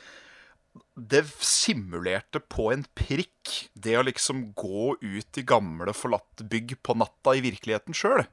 det 0.95 1.25
simulerte 1.43 2.41
på 2.41 2.71
en 2.73 2.85
prikk 2.95 3.69
det 3.75 3.97
å 3.99 4.07
liksom 4.07 4.53
gå 4.55 4.95
ut 5.01 5.39
i 5.39 5.43
gamle, 5.43 5.93
forlatte 5.97 6.47
bygg 6.49 6.77
på 6.83 6.95
natta 6.95 7.35
i 7.35 7.43
virkeligheten 7.43 7.97
sjøl. 7.97 8.25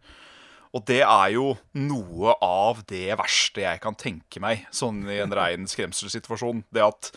Og 0.75 0.83
det 0.89 0.99
er 1.05 1.29
jo 1.31 1.53
noe 1.79 2.33
av 2.43 2.81
det 2.89 3.15
verste 3.15 3.63
jeg 3.63 3.79
kan 3.83 3.95
tenke 3.95 4.41
meg, 4.43 4.65
sånn 4.75 5.05
i 5.07 5.21
en 5.23 5.31
rein 5.35 5.69
skremselssituasjon. 5.71 6.65
Det 6.75 6.83
at 6.83 7.11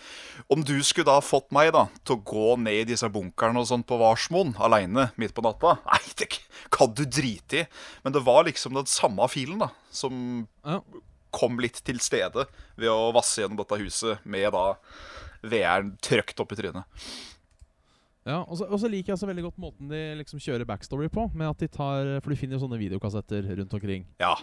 om 0.46 0.62
du 0.62 0.76
skulle 0.86 1.08
da 1.10 1.18
fått 1.24 1.50
meg 1.54 1.72
da 1.74 1.88
til 2.04 2.14
å 2.14 2.22
gå 2.22 2.52
ned 2.62 2.84
i 2.84 2.88
disse 2.92 3.10
bunkerne 3.10 3.58
og 3.58 3.66
sånn 3.70 3.82
på 3.88 3.98
Varsmoen 3.98 4.54
aleine 4.62 5.08
midt 5.18 5.34
på 5.34 5.42
natta 5.42 5.78
Nei, 5.88 6.00
det 6.20 6.30
kan 6.74 6.94
du 6.94 7.02
drite 7.02 7.64
i. 7.64 7.66
Men 8.04 8.14
det 8.14 8.22
var 8.26 8.46
liksom 8.46 8.78
den 8.78 8.86
samme 8.90 9.26
filen 9.32 9.58
da, 9.64 9.72
som 9.90 10.38
kom 11.34 11.58
litt 11.60 11.82
til 11.84 11.98
stede 12.02 12.46
ved 12.78 12.92
å 12.92 13.10
vasse 13.16 13.42
gjennom 13.42 13.58
dette 13.58 13.80
huset 13.82 14.22
med 14.28 14.52
da 14.54 14.68
VR-en 15.42 15.96
trøkt 16.02 16.38
opp 16.42 16.54
i 16.54 16.60
trynet. 16.60 16.86
Ja, 18.28 18.42
og 18.44 18.58
så, 18.60 18.90
liker 18.90 19.14
jeg 19.14 19.20
så 19.22 19.28
veldig 19.28 19.46
godt 19.46 19.60
måten 19.62 19.88
de 19.88 20.02
liksom 20.18 20.40
kjører 20.42 20.68
backstory 20.68 21.08
på. 21.12 21.30
Med 21.32 21.48
at 21.48 21.62
de 21.64 21.68
tar 21.72 22.18
For 22.20 22.32
du 22.32 22.36
finner 22.36 22.58
jo 22.58 22.64
sånne 22.66 22.80
videokassetter 22.80 23.46
rundt 23.56 23.76
omkring. 23.78 24.04
Ja. 24.20 24.34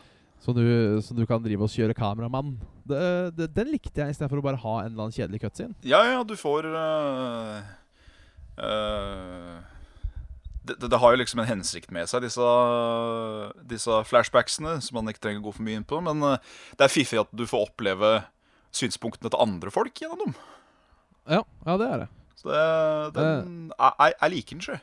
Så 0.41 0.53
du, 0.53 0.65
så 1.01 1.15
du 1.17 1.23
kan 1.29 1.43
drive 1.43 1.65
og 1.65 1.71
kjøre 1.73 1.95
kameramann. 1.97 2.55
Det, 2.85 2.99
det, 3.37 3.49
den 3.55 3.71
likte 3.73 4.01
jeg 4.01 4.15
istedenfor 4.15 4.41
å 4.41 4.45
bare 4.45 4.61
ha 4.61 4.73
en 4.81 4.91
eller 4.91 5.07
annen 5.07 5.15
kjedelig 5.15 5.41
cutscene. 5.45 5.77
Ja, 5.85 6.03
ja, 6.05 6.19
du 6.27 6.35
får 6.37 6.67
øh, 6.69 7.55
øh, 8.61 9.55
det, 10.65 10.77
det, 10.83 10.99
har 11.01 11.13
jo 11.13 11.21
liksom 11.21 11.41
en 11.41 11.49
hensikt 11.49 11.93
med 11.93 12.09
seg, 12.11 12.25
disse, 12.25 12.51
disse 13.69 14.01
flashbacksene, 14.09 14.77
som 14.85 14.99
man 14.99 15.13
ikke 15.13 15.23
trenger 15.27 15.41
å 15.41 15.47
gå 15.47 15.55
for 15.57 15.65
mye 15.65 15.81
inn 15.81 15.87
på. 15.87 16.01
Men 16.05 16.21
øh, 16.33 16.53
det 16.77 16.87
er 16.87 16.93
fiffig 16.93 17.21
at 17.21 17.33
du 17.33 17.45
får 17.49 17.69
oppleve 17.69 18.17
synspunktene 18.75 19.31
til 19.31 19.41
andre 19.45 19.73
folk 19.73 19.97
gjennom 20.01 20.27
dem. 20.27 20.37
Ja, 21.31 21.41
ja 21.65 21.77
det 21.81 21.89
er 21.89 22.05
det. 22.05 22.11
Det, 22.45 22.65
den, 23.15 23.55
jeg, 23.73 24.13
jeg 24.21 24.33
liker 24.35 24.57
den, 24.57 24.65
sjø. 24.65 24.77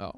Ja. 0.00 0.10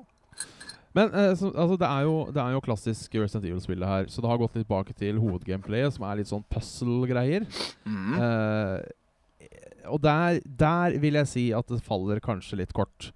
Men 0.92 1.14
eh, 1.16 1.30
så, 1.38 1.48
altså, 1.54 1.76
det, 1.80 1.88
er 1.88 2.06
jo, 2.06 2.16
det 2.34 2.42
er 2.42 2.56
jo 2.56 2.64
klassisk 2.64 3.14
Resident 3.16 3.48
Evil-spillet 3.48 3.88
her, 3.88 4.08
så 4.12 4.20
det 4.20 4.28
har 4.28 4.40
gått 4.42 4.58
litt 4.58 4.68
bak 4.68 4.90
til 4.98 5.20
hovedgameplayet, 5.22 5.94
som 5.96 6.04
er 6.08 6.20
litt 6.20 6.28
sånn 6.28 6.44
puzzle-greier. 6.52 7.46
Mm. 7.88 8.18
Eh, 8.18 9.48
og 9.88 10.02
der, 10.04 10.42
der 10.44 10.98
vil 11.02 11.16
jeg 11.18 11.30
si 11.30 11.46
at 11.56 11.70
det 11.72 11.80
faller 11.86 12.20
kanskje 12.22 12.60
litt 12.60 12.74
kort. 12.76 13.10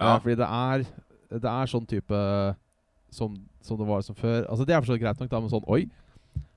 Eh, 0.00 0.16
fordi 0.20 0.36
det 0.40 0.48
er 0.48 0.84
Det 1.30 1.46
er 1.46 1.68
sånn 1.70 1.86
type 1.86 2.20
som, 3.14 3.36
som 3.62 3.78
det 3.78 3.86
var 3.86 4.02
som 4.02 4.16
før. 4.18 4.42
Altså 4.50 4.64
Det 4.66 4.74
er 4.74 4.80
for 4.80 4.90
så 4.90 4.96
vidt 4.96 5.04
greit 5.04 5.20
nok, 5.20 5.30
da, 5.30 5.40
men 5.40 5.52
sånn 5.52 5.68
Oi, 5.70 5.84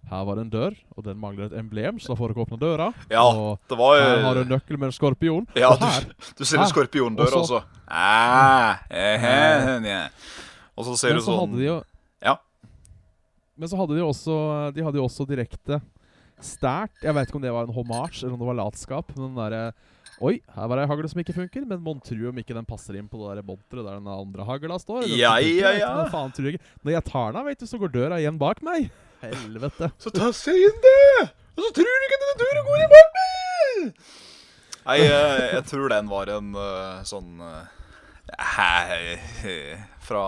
her 0.10 0.26
var 0.28 0.36
det 0.38 0.44
en 0.46 0.52
dør, 0.54 0.74
og 0.98 1.06
den 1.06 1.18
mangler 1.20 1.48
et 1.48 1.56
emblem, 1.58 2.00
så 2.02 2.12
da 2.12 2.18
får 2.20 2.34
dere 2.34 2.44
åpne 2.44 2.60
døra. 2.60 2.90
Ja, 3.12 3.24
Og 3.24 3.60
det 3.70 3.78
var 3.80 3.96
her 4.02 4.24
har 4.26 4.36
du 4.36 4.42
en 4.44 4.52
nøkkel 4.52 4.78
med 4.78 4.92
en 4.92 4.96
skorpion. 4.96 5.48
Ja, 5.56 5.72
og 5.74 5.80
du, 5.80 5.86
her 5.88 6.10
du 6.38 6.44
ser 6.46 6.62
en 6.62 6.70
skorpiondør 6.70 7.38
også. 7.40 7.62
Ah, 7.88 8.84
eh, 8.90 9.24
eh, 9.24 9.88
eh. 9.94 10.30
Og 10.76 10.88
så 10.88 10.98
ser 11.00 11.16
du 11.18 11.24
sånn 11.24 11.56
jo 11.62 11.80
Ja. 12.24 12.38
Men 13.56 13.70
så 13.70 13.78
hadde 13.78 13.94
de 13.94 14.02
også 14.02 14.36
De 14.74 14.82
hadde 14.82 14.98
jo 14.98 15.04
også 15.06 15.28
direkte 15.30 15.78
stært 16.42 17.04
Jeg 17.04 17.14
vet 17.14 17.28
ikke 17.28 17.38
om 17.38 17.44
det 17.44 17.52
var 17.54 17.68
en 17.68 17.76
hommage 17.76 18.24
eller 18.24 18.34
om 18.34 18.42
det 18.42 18.48
var 18.50 18.58
latskap. 18.58 19.12
Men 19.14 19.28
den 19.28 19.38
der, 19.38 19.76
Oi, 20.24 20.40
her 20.56 20.68
var 20.70 20.80
det 20.80 20.86
ei 20.88 20.90
hagle 20.92 21.10
som 21.12 21.22
ikke 21.22 21.36
funker, 21.36 21.64
men 21.70 21.82
mon 21.84 22.02
tru 22.04 22.28
om 22.30 22.42
ikke 22.42 22.56
den 22.58 22.68
passer 22.68 22.98
inn 23.00 23.08
på 23.12 23.22
det 23.22 23.38
der 23.38 23.48
monteret 23.48 23.86
der 23.86 24.02
den 24.02 24.10
andre 24.12 24.46
hagla 24.48 24.78
står? 24.82 25.06
Den 25.08 25.18
Ja, 25.20 25.36
funker, 25.38 25.62
ja, 25.62 25.72
ja. 25.80 25.94
men 26.00 26.12
faen 26.14 26.34
jeg. 26.38 26.62
Når 26.84 26.96
jeg 26.98 27.06
tar 27.10 27.32
den 27.32 27.42
av, 27.42 27.48
vet 27.50 27.64
du, 27.64 27.68
så 27.70 27.80
går 27.82 27.94
døra 27.94 28.20
igjen 28.22 28.38
bak 28.42 28.62
meg. 28.66 28.92
Helvete. 29.24 29.90
Så 30.02 30.12
ta 30.14 30.30
seg 30.36 30.60
inn 30.60 30.84
det! 30.84 31.30
Og 31.54 31.66
så 31.68 31.72
tror 31.78 31.88
du 31.90 32.06
ikke 32.08 32.22
denne 32.24 32.38
turen 32.42 32.68
går 32.68 32.84
i 32.84 32.92
bak! 32.94 33.18
Nei, 34.84 34.98
jeg, 35.00 35.50
jeg 35.54 35.66
tror 35.70 35.94
den 35.94 36.10
var 36.12 36.32
en 36.34 36.56
eh, 36.60 37.04
sånn 37.08 37.42
Hei 38.58 39.14
eh, 39.48 39.84
Fra 40.04 40.24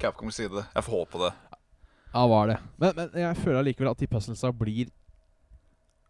Capcoms 0.00 0.38
side. 0.40 0.64
Jeg 0.72 0.86
får 0.86 1.00
håpe 1.02 1.20
det. 1.26 1.32
Ja, 2.14 2.26
var 2.30 2.48
det. 2.48 2.58
Men, 2.80 2.94
men 2.96 3.16
jeg 3.18 3.40
føler 3.42 3.60
allikevel 3.60 3.90
at 3.90 4.00
de 4.00 4.08
puzzlesa 4.10 4.52
blir 4.56 4.92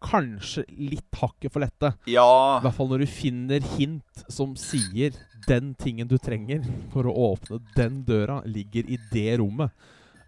kanskje 0.05 0.65
litt 0.69 1.17
hakket 1.17 1.53
for 1.53 1.63
lette. 1.63 1.91
I 2.05 2.15
hvert 2.15 2.75
fall 2.77 2.91
når 2.91 3.05
du 3.05 3.09
finner 3.09 3.63
hint 3.75 4.25
som 4.31 4.53
sier 4.59 5.15
den 5.49 5.73
tingen 5.81 6.09
du 6.09 6.17
trenger 6.21 6.65
for 6.93 7.09
å 7.09 7.15
åpne 7.31 7.61
den 7.77 8.03
døra, 8.05 8.41
ligger 8.45 8.85
i 8.85 8.99
det 9.11 9.39
rommet. 9.41 9.73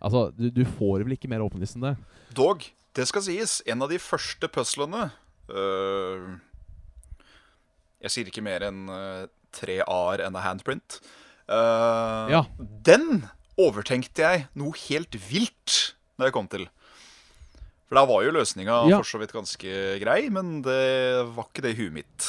Altså, 0.02 0.28
du, 0.38 0.50
du 0.54 0.64
får 0.78 1.04
vel 1.06 1.16
ikke 1.18 1.30
mer 1.32 1.42
åpenlyst 1.46 1.78
enn 1.80 1.88
det? 1.90 1.96
Dog, 2.38 2.66
det 2.98 3.08
skal 3.10 3.24
sies, 3.26 3.60
en 3.66 3.82
av 3.82 3.90
de 3.90 3.98
første 4.02 4.48
puzzlene 4.52 5.08
øh, 5.50 6.36
Jeg 8.04 8.14
sier 8.14 8.30
ikke 8.30 8.44
mer 8.46 8.66
enn 8.68 8.84
øh, 8.94 9.26
tre 9.58 9.80
A-er 9.86 10.26
enn 10.28 10.38
a 10.38 10.44
handprint. 10.46 11.00
Uh, 11.48 12.28
Ja. 12.30 12.42
Den 12.60 13.24
overtenkte 13.58 14.22
jeg 14.26 14.48
noe 14.60 14.76
helt 14.88 15.16
vilt 15.30 15.78
når 16.20 16.28
jeg 16.30 16.36
kom 16.36 16.50
til. 16.52 16.68
For 17.88 17.96
da 17.98 18.04
var 18.10 18.26
jo 18.26 18.34
løsninga 18.36 18.82
Ja. 18.92 18.98
for 19.00 19.08
så 19.08 19.22
vidt 19.22 19.32
ganske 19.34 19.72
grei, 20.04 20.28
men 20.30 20.62
det 20.62 21.26
var 21.34 21.48
ikke 21.48 21.64
det 21.64 21.72
i 21.74 21.80
huet 21.80 21.96
mitt. 21.96 22.28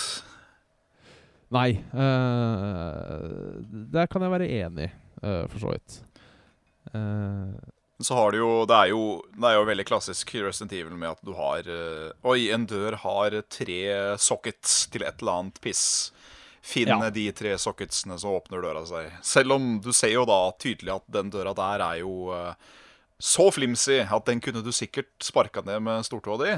Nei. 1.50 1.80
Uh, 1.90 3.58
der 3.92 4.06
kan 4.06 4.22
jeg 4.22 4.32
være 4.36 4.48
enig, 4.62 4.88
uh, 5.22 5.44
for 5.50 5.58
så 5.64 5.72
vidt. 5.74 5.98
Eh, 6.94 7.68
Så 8.00 8.14
har 8.14 8.30
du 8.30 8.38
jo 8.38 8.64
det, 8.70 8.76
er 8.76 8.88
jo 8.92 9.22
det 9.34 9.48
er 9.48 9.56
jo 9.58 9.64
veldig 9.66 9.84
klassisk 9.88 10.30
Resident 10.38 10.72
Evil 10.72 10.94
med 10.94 11.10
at 11.10 11.22
du 11.26 11.32
har 11.34 11.66
øh, 11.66 12.12
Oi, 12.30 12.48
en 12.54 12.64
dør 12.70 12.94
har 13.02 13.34
tre 13.50 13.80
sockets 14.22 14.86
til 14.92 15.02
et 15.02 15.18
eller 15.20 15.32
annet 15.40 15.58
piss. 15.60 16.12
Finn 16.62 16.88
Ja. 16.88 17.10
de 17.10 17.30
tre 17.32 17.56
socketsene, 17.58 18.18
så 18.20 18.28
åpner 18.38 18.62
døra 18.62 18.84
seg. 18.86 19.10
Selv 19.24 19.52
om 19.56 19.80
du 19.80 19.90
ser 19.92 20.12
jo 20.12 20.24
da 20.28 20.52
tydelig 20.60 20.94
at 20.94 21.06
den 21.10 21.30
døra 21.30 21.54
der 21.56 21.80
er 21.86 21.98
jo 22.04 22.30
øh, 22.34 22.52
så 23.18 23.48
flimsy 23.50 23.98
at 24.06 24.26
den 24.26 24.40
kunne 24.40 24.62
du 24.62 24.70
sikkert 24.70 25.10
sparka 25.20 25.60
ned 25.66 25.80
med 25.82 26.04
stortåa 26.06 26.38
di. 26.44 26.52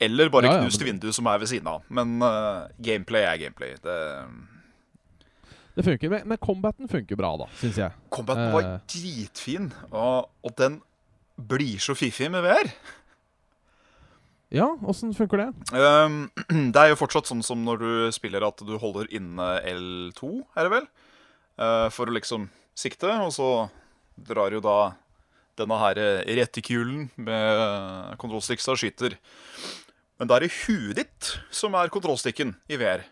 Eller 0.00 0.28
bare 0.28 0.44
Ja, 0.46 0.52
ja, 0.52 0.60
knust 0.66 0.80
men- 0.82 0.92
vinduet 1.00 1.14
som 1.14 1.26
er 1.26 1.38
ved 1.38 1.48
siden 1.48 1.66
av. 1.66 1.82
Men 1.88 2.20
uh, 2.22 2.68
gameplay 2.78 3.22
er 3.24 3.36
gameplay. 3.40 3.72
Det, 3.82 3.96
det 5.78 5.84
funker. 5.86 6.10
Men, 6.12 6.26
men 6.28 6.40
combaten 6.42 6.90
funker 6.90 7.18
bra, 7.18 7.30
da, 7.40 7.46
syns 7.60 7.78
jeg. 7.78 7.94
Combaten 8.14 8.50
var 8.54 8.66
Eh. 8.66 8.78
dritfin, 8.90 9.70
og, 9.92 10.26
og 10.42 10.54
den 10.58 10.80
blir 11.38 11.78
så 11.78 11.94
fiffig 11.94 12.26
med 12.34 12.42
VR. 12.42 12.72
Ja, 14.50 14.66
åssen 14.88 15.12
funker 15.14 15.42
det? 15.42 15.48
Um, 15.76 16.22
det 16.72 16.80
er 16.80 16.90
jo 16.94 16.98
fortsatt 16.98 17.28
sånn 17.28 17.44
som 17.44 17.60
når 17.66 17.82
du 17.82 17.90
spiller 18.16 18.46
at 18.46 18.62
du 18.64 18.74
holder 18.80 19.10
inne 19.14 19.48
L2, 19.68 20.30
er 20.56 20.66
det 20.68 20.72
vel? 20.72 20.86
Uh, 21.60 21.88
for 21.92 22.08
å 22.08 22.14
liksom 22.16 22.46
sikte, 22.78 23.10
og 23.26 23.30
så 23.34 23.48
drar 24.16 24.54
jo 24.56 24.62
da 24.64 24.78
denne 25.58 25.76
her 25.82 25.98
retikulen 26.38 27.08
med 27.18 28.16
kontrollstikk, 28.22 28.62
og 28.70 28.78
skyter. 28.80 29.16
Men 30.18 30.30
da 30.30 30.38
er 30.38 30.46
det 30.46 30.54
huet 30.64 30.96
ditt 31.00 31.32
som 31.54 31.74
er 31.78 31.90
kontrollstikken 31.92 32.54
i 32.70 32.78
VR. 32.78 33.02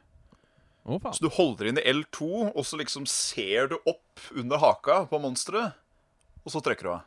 Faen. 0.87 1.17
Så 1.17 1.25
du 1.25 1.33
holder 1.35 1.71
inn 1.71 1.81
i 1.83 1.85
L2, 1.91 2.29
og 2.53 2.63
så 2.67 2.79
liksom 2.79 3.09
ser 3.11 3.73
du 3.73 3.77
opp 3.83 4.23
under 4.39 4.63
haka 4.63 5.03
på 5.11 5.21
monsteret, 5.23 5.75
og 6.47 6.55
så 6.55 6.63
trekker 6.63 6.87
du 6.87 6.93
av. 6.95 7.05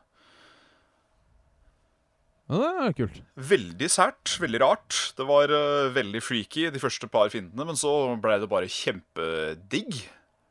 Ja, 2.49 2.57
det 2.57 2.85
er 2.87 2.95
kult. 2.97 3.17
Veldig 3.49 3.87
sært, 3.93 4.33
veldig 4.41 4.59
rart. 4.63 4.95
Det 5.15 5.25
var 5.29 5.51
uh, 5.53 5.91
veldig 5.93 6.21
freaky 6.25 6.65
de 6.73 6.81
første 6.81 7.07
par 7.11 7.29
fiendene, 7.29 7.67
men 7.69 7.77
så 7.77 7.91
ble 8.19 8.39
det 8.41 8.49
bare 8.49 8.71
kjempedigg. 8.73 10.01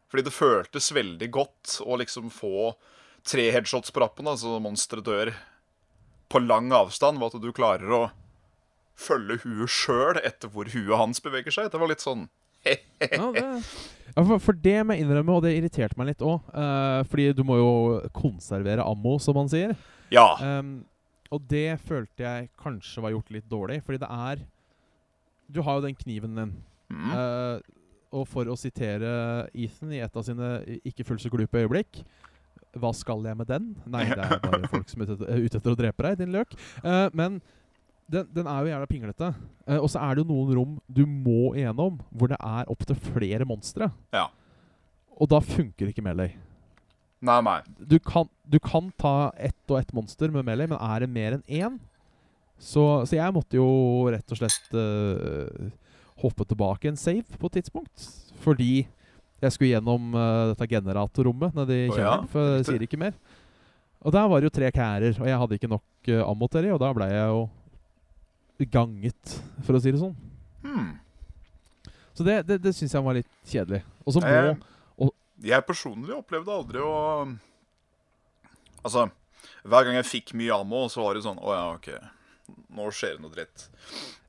Fordi 0.09 0.25
det 0.25 0.33
føltes 0.33 0.93
veldig 0.95 1.29
godt 1.35 1.81
å 1.85 1.99
liksom 2.01 2.31
få 2.33 2.71
tre 3.29 3.49
headshots 3.53 3.93
på 3.93 4.01
rappen, 4.01 4.31
altså 4.31 4.57
monsteret 4.63 5.05
dør 5.05 5.33
på 6.33 6.41
lang 6.45 6.71
avstand, 6.73 7.19
ved 7.19 7.35
at 7.35 7.43
du 7.43 7.51
klarer 7.57 7.93
å 7.93 8.03
følge 8.99 9.43
huet 9.45 9.73
sjøl 9.73 10.21
etter 10.23 10.51
hvor 10.55 10.71
huet 10.71 10.97
hans 10.97 11.21
beveger 11.25 11.55
seg. 11.55 11.73
Det 11.73 11.83
var 11.83 11.91
litt 11.91 12.05
sånn 12.05 12.29
Ja, 12.99 13.31
det, 13.35 13.45
for, 14.19 14.41
for 14.43 14.57
det 14.59 14.79
må 14.83 14.97
jeg 14.97 15.05
innrømme, 15.05 15.37
og 15.37 15.45
det 15.45 15.55
irriterte 15.55 15.99
meg 16.01 16.11
litt 16.11 16.23
òg. 16.27 16.47
fordi 17.11 17.29
du 17.39 17.45
må 17.47 17.59
jo 17.61 17.73
konservere 18.17 18.83
ammo, 18.83 19.19
som 19.23 19.37
man 19.39 19.51
sier. 19.53 19.77
Ja. 20.13 20.33
Um, 20.41 20.81
og 21.35 21.45
det 21.51 21.79
følte 21.85 22.25
jeg 22.25 22.53
kanskje 22.61 23.05
var 23.05 23.13
gjort 23.13 23.35
litt 23.35 23.49
dårlig, 23.51 23.83
fordi 23.85 24.01
det 24.05 24.09
er 24.11 24.47
Du 25.49 25.63
har 25.65 25.79
jo 25.79 25.87
den 25.87 25.97
kniven 25.97 26.37
din. 26.37 26.55
Mm. 26.89 27.11
Uh, 27.13 27.61
og 28.17 28.25
for 28.29 28.49
å 28.49 28.57
sitere 28.57 29.49
Ethan 29.53 29.93
i 29.93 30.01
et 30.01 30.17
av 30.17 30.25
sine 30.25 30.63
ikke 30.89 31.05
fullt 31.05 31.21
så 31.21 31.29
glupe 31.29 31.61
øyeblikk 31.61 31.99
Hva 32.81 32.95
skal 32.97 33.27
jeg 33.29 33.37
med 33.37 33.51
den? 33.51 33.75
Nei, 33.85 34.07
det 34.09 34.25
er 34.25 34.41
bare 34.41 34.71
folk 34.73 34.89
som 34.89 35.05
er 35.05 35.13
ute, 35.13 35.29
er 35.29 35.45
etter 35.45 35.75
å 35.75 35.77
drepe 35.77 36.07
deg, 36.07 36.23
din 36.23 36.33
løk. 36.33 36.57
Uh, 36.81 37.09
men 37.13 37.41
den, 38.09 38.27
den 38.35 38.49
er 38.49 38.65
jo 38.65 38.73
jævla 38.73 38.89
pinglete. 38.91 39.31
Eh, 39.69 39.79
og 39.79 39.89
så 39.93 40.03
er 40.03 40.17
det 40.17 40.25
jo 40.25 40.33
noen 40.33 40.53
rom 40.57 40.75
du 40.89 41.05
må 41.07 41.55
igjennom 41.59 42.01
hvor 42.11 42.33
det 42.33 42.39
er 42.41 42.71
opptil 42.73 42.99
flere 43.13 43.47
monstre. 43.49 43.91
Ja. 44.15 44.29
Og 45.19 45.31
da 45.31 45.41
funker 45.45 45.91
ikke 45.91 46.05
Melee. 46.05 46.37
Nei, 47.19 47.41
nei. 47.43 47.59
Du 47.91 47.99
kan, 47.99 48.29
du 48.47 48.61
kan 48.63 48.93
ta 49.01 49.33
ett 49.35 49.59
og 49.67 49.81
ett 49.81 49.93
monster 49.97 50.31
med 50.31 50.47
Melee, 50.47 50.71
men 50.71 50.79
er 50.79 51.03
det 51.03 51.11
mer 51.11 51.39
enn 51.39 51.47
én 51.49 51.79
så, 52.59 52.85
så 53.07 53.15
jeg 53.15 53.35
måtte 53.35 53.59
jo 53.59 53.69
rett 54.11 54.35
og 54.35 54.39
slett 54.41 54.73
uh, 54.75 55.69
hoppe 56.23 56.47
tilbake 56.49 56.91
en 56.91 56.99
save 56.99 57.39
på 57.39 57.51
et 57.51 57.61
tidspunkt. 57.61 58.07
Fordi 58.43 58.73
jeg 59.39 59.55
skulle 59.55 59.77
gjennom 59.77 60.11
uh, 60.17 60.51
dette 60.51 60.67
generatorrommet 60.73 61.55
nedi 61.61 61.85
Å, 61.87 61.93
kjelleren. 61.95 62.27
ja, 62.27 62.33
for 62.33 62.57
jeg 62.57 62.67
sier 62.67 62.87
ikke 62.89 62.99
mer. 63.01 63.15
Og 64.03 64.15
der 64.15 64.27
var 64.31 64.41
det 64.41 64.51
jo 64.51 64.57
tre 64.59 64.71
kærer, 64.75 65.15
og 65.19 65.27
jeg 65.27 65.39
hadde 65.43 65.59
ikke 65.59 65.71
nok 65.71 66.11
uh, 66.11 66.25
ammo 66.27 66.51
til 66.51 66.67
dem, 66.67 66.75
og 66.75 66.83
da 66.83 66.91
ble 66.95 67.09
jeg 67.13 67.31
jo 67.31 67.47
ganget, 68.67 69.37
for 69.67 69.79
å 69.79 69.83
si 69.83 69.93
det 69.95 70.01
sånn. 70.01 70.17
Hmm. 70.65 70.97
Så 72.19 72.27
det, 72.27 72.41
det, 72.49 72.59
det 72.65 72.75
syns 72.75 72.97
jeg 72.97 73.05
var 73.05 73.15
litt 73.15 73.31
kjedelig. 73.47 73.85
Og 74.03 74.17
så 74.17 74.23
må 74.25 74.33
Jeg, 74.33 74.57
jeg 75.53 75.67
personlig 75.69 76.17
opplevde 76.17 76.51
aldri 76.51 76.83
å 76.83 76.95
Altså, 78.79 79.09
hver 79.67 79.87
gang 79.87 79.99
jeg 79.99 80.07
fikk 80.07 80.33
mye 80.39 80.55
ammo, 80.55 80.87
så 80.91 81.03
var 81.05 81.19
det 81.19 81.25
sånn 81.27 81.39
Å 81.43 81.55
ja, 81.55 81.65
OK. 81.77 81.89
Nå 82.75 82.89
skjer 82.95 83.17
det 83.17 83.23
noe 83.25 83.35
dritt. 83.35 83.69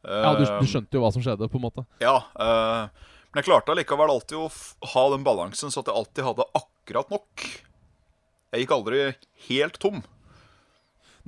Ja, 0.04 0.34
du, 0.38 0.44
Eh, 0.46 0.60
du 0.62 0.68
skjønte 0.70 0.96
jo 0.96 1.04
hva 1.04 1.12
som 1.14 1.24
skjedde, 1.24 1.50
på 1.52 1.60
en 1.60 1.66
måte. 1.66 1.86
Ja. 2.04 2.22
Uh, 2.40 2.88
men 3.30 3.42
jeg 3.42 3.50
klarte 3.50 3.74
allikevel 3.74 4.12
alltid 4.12 4.38
å 4.40 4.48
ha 4.94 5.04
den 5.14 5.26
balansen, 5.28 5.72
så 5.72 5.84
at 5.84 5.92
jeg 5.92 6.00
alltid 6.02 6.28
hadde 6.28 6.48
akkurat 6.58 7.12
nok. 7.14 7.46
Jeg 8.50 8.64
gikk 8.64 8.74
aldri 8.74 9.02
helt 9.50 9.80
tom. 9.82 10.02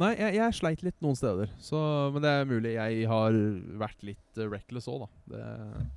Nei, 0.02 0.12
jeg, 0.18 0.36
jeg 0.40 0.56
sleit 0.58 0.82
litt 0.86 1.00
noen 1.04 1.18
steder. 1.20 1.52
Så, 1.62 1.78
men 2.14 2.24
det 2.24 2.30
er 2.34 2.48
mulig 2.50 2.74
jeg 2.74 3.08
har 3.12 3.36
vært 3.82 4.06
litt 4.08 4.40
uh, 4.42 4.48
reckless 4.50 4.88
òg, 4.90 5.04
da. 5.04 5.10
Det, 5.34 5.88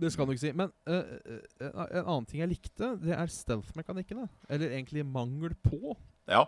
det 0.00 0.10
skal 0.14 0.26
du 0.28 0.32
ikke 0.34 0.42
si. 0.44 0.52
Men 0.56 0.72
uh, 0.88 0.96
eh, 0.96 1.42
en 1.68 1.76
en 1.84 2.06
annen 2.06 2.26
ting 2.28 2.40
jeg 2.42 2.52
likte, 2.54 2.94
det 3.02 3.12
er 3.16 3.32
stealth-mekanikkene. 3.32 4.26
Eller 4.52 4.74
egentlig 4.76 5.04
mangel 5.08 5.54
på. 5.64 5.94
Ja. 6.30 6.46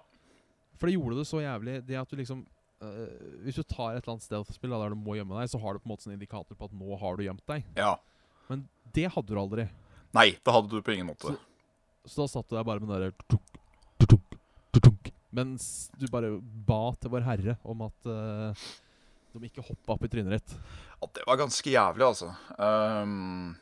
For 0.81 0.89
det 0.89 0.97
gjorde 0.97 1.21
det 1.21 1.29
så 1.29 1.39
jævlig 1.43 1.75
Det 1.87 1.95
at 2.01 2.11
du 2.11 2.17
liksom 2.19 2.41
uh, 2.83 3.11
Hvis 3.45 3.59
du 3.61 3.63
tar 3.63 3.93
et 3.93 4.01
eller 4.03 4.15
annet 4.17 4.25
stealth-spill 4.25 4.73
der 4.75 4.95
du 4.95 4.99
må 4.99 5.15
gjemme 5.19 5.37
deg, 5.39 5.51
så 5.53 5.61
har 5.63 5.75
du 5.77 5.83
på 5.83 5.87
en 5.89 5.93
måte 5.95 6.09
en 6.09 6.15
indikator 6.17 6.59
på 6.59 6.67
at 6.71 6.75
nå 6.75 6.97
har 6.99 7.17
du 7.19 7.25
gjemt 7.29 7.45
deg. 7.53 7.65
ja. 7.79 7.95
Men 8.51 8.65
det 8.93 9.07
hadde 9.15 9.31
du 9.31 9.39
aldri. 9.41 9.65
Nei, 10.13 10.33
det 10.35 10.53
hadde 10.53 10.69
du 10.69 10.83
på 10.85 10.93
ingen 10.93 11.07
måte. 11.09 11.31
Så- 11.33 12.11
Så 12.11 12.25
da 12.25 12.29
satt 12.29 12.49
du 12.51 12.57
der 12.57 12.65
bare 12.67 12.81
med 12.83 12.91
den 12.91 12.99
derre 13.01 13.39
Mens 15.33 15.89
du 15.97 16.07
bare 16.13 16.35
ba 16.41 16.93
til 17.01 17.13
vår 17.13 17.25
Herre 17.25 17.57
om 17.65 17.87
at 17.87 18.09
uh, 18.09 18.65
De 19.33 19.49
ikke 19.49 19.65
hoppa 19.65 19.95
opp 19.95 20.05
i 20.05 20.11
trynet 20.13 20.35
ditt. 20.37 20.57
Ja, 21.01 21.09
det 21.17 21.25
var 21.27 21.41
ganske 21.41 21.73
jævlig, 21.73 22.05
altså. 22.05 22.29
Um, 22.61 23.55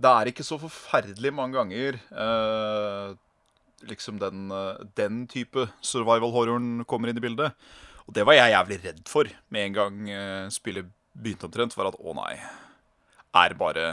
det 0.00 0.12
er 0.12 0.30
ikke 0.30 0.46
så 0.46 0.56
forferdelig 0.60 1.34
mange 1.36 1.58
ganger 1.58 1.98
uh, 2.16 3.12
liksom 3.84 4.16
den, 4.22 4.48
uh, 4.48 4.80
den 4.96 5.26
type 5.28 5.66
survival-horroren 5.84 6.86
kommer 6.88 7.12
inn 7.12 7.20
i 7.20 7.26
bildet. 7.26 7.52
Og 8.08 8.16
det 8.16 8.24
var 8.26 8.38
jeg 8.38 8.54
jævlig 8.56 8.80
redd 8.86 9.04
for 9.12 9.28
med 9.52 9.68
en 9.68 9.76
gang 9.76 10.00
uh, 10.08 10.48
spillet 10.52 10.88
begynte 11.12 11.50
omtrent. 11.50 11.76
For 11.76 11.92
at 11.92 12.00
å 12.00 12.16
nei, 12.16 12.38
er 13.36 13.58
bare 13.60 13.92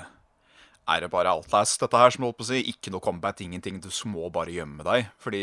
er 0.87 1.03
det 1.03 1.11
bare 1.11 1.33
Outlast, 1.35 1.81
dette 1.81 1.99
her, 1.99 2.13
som 2.15 2.23
holdt 2.23 2.37
på 2.39 2.45
å 2.45 2.47
si? 2.47 2.61
Ikke 2.71 2.91
noe 2.93 3.03
combat, 3.03 3.41
ingenting. 3.43 3.81
Du 3.83 3.89
må 4.07 4.29
bare 4.31 4.53
gjemme 4.55 4.85
deg. 4.87 5.09
Fordi 5.19 5.41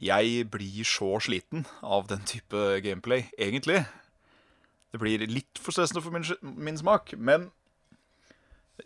jeg 0.00 0.48
blir 0.50 0.86
så 0.86 1.12
sliten 1.22 1.66
av 1.82 2.08
den 2.10 2.24
type 2.26 2.80
gameplay, 2.82 3.28
egentlig. 3.38 3.84
Det 4.94 5.00
blir 5.02 5.22
litt 5.26 5.58
for 5.58 5.74
stressende 5.74 6.02
for 6.02 6.14
min, 6.14 6.26
min 6.42 6.78
smak, 6.78 7.14
men 7.18 7.48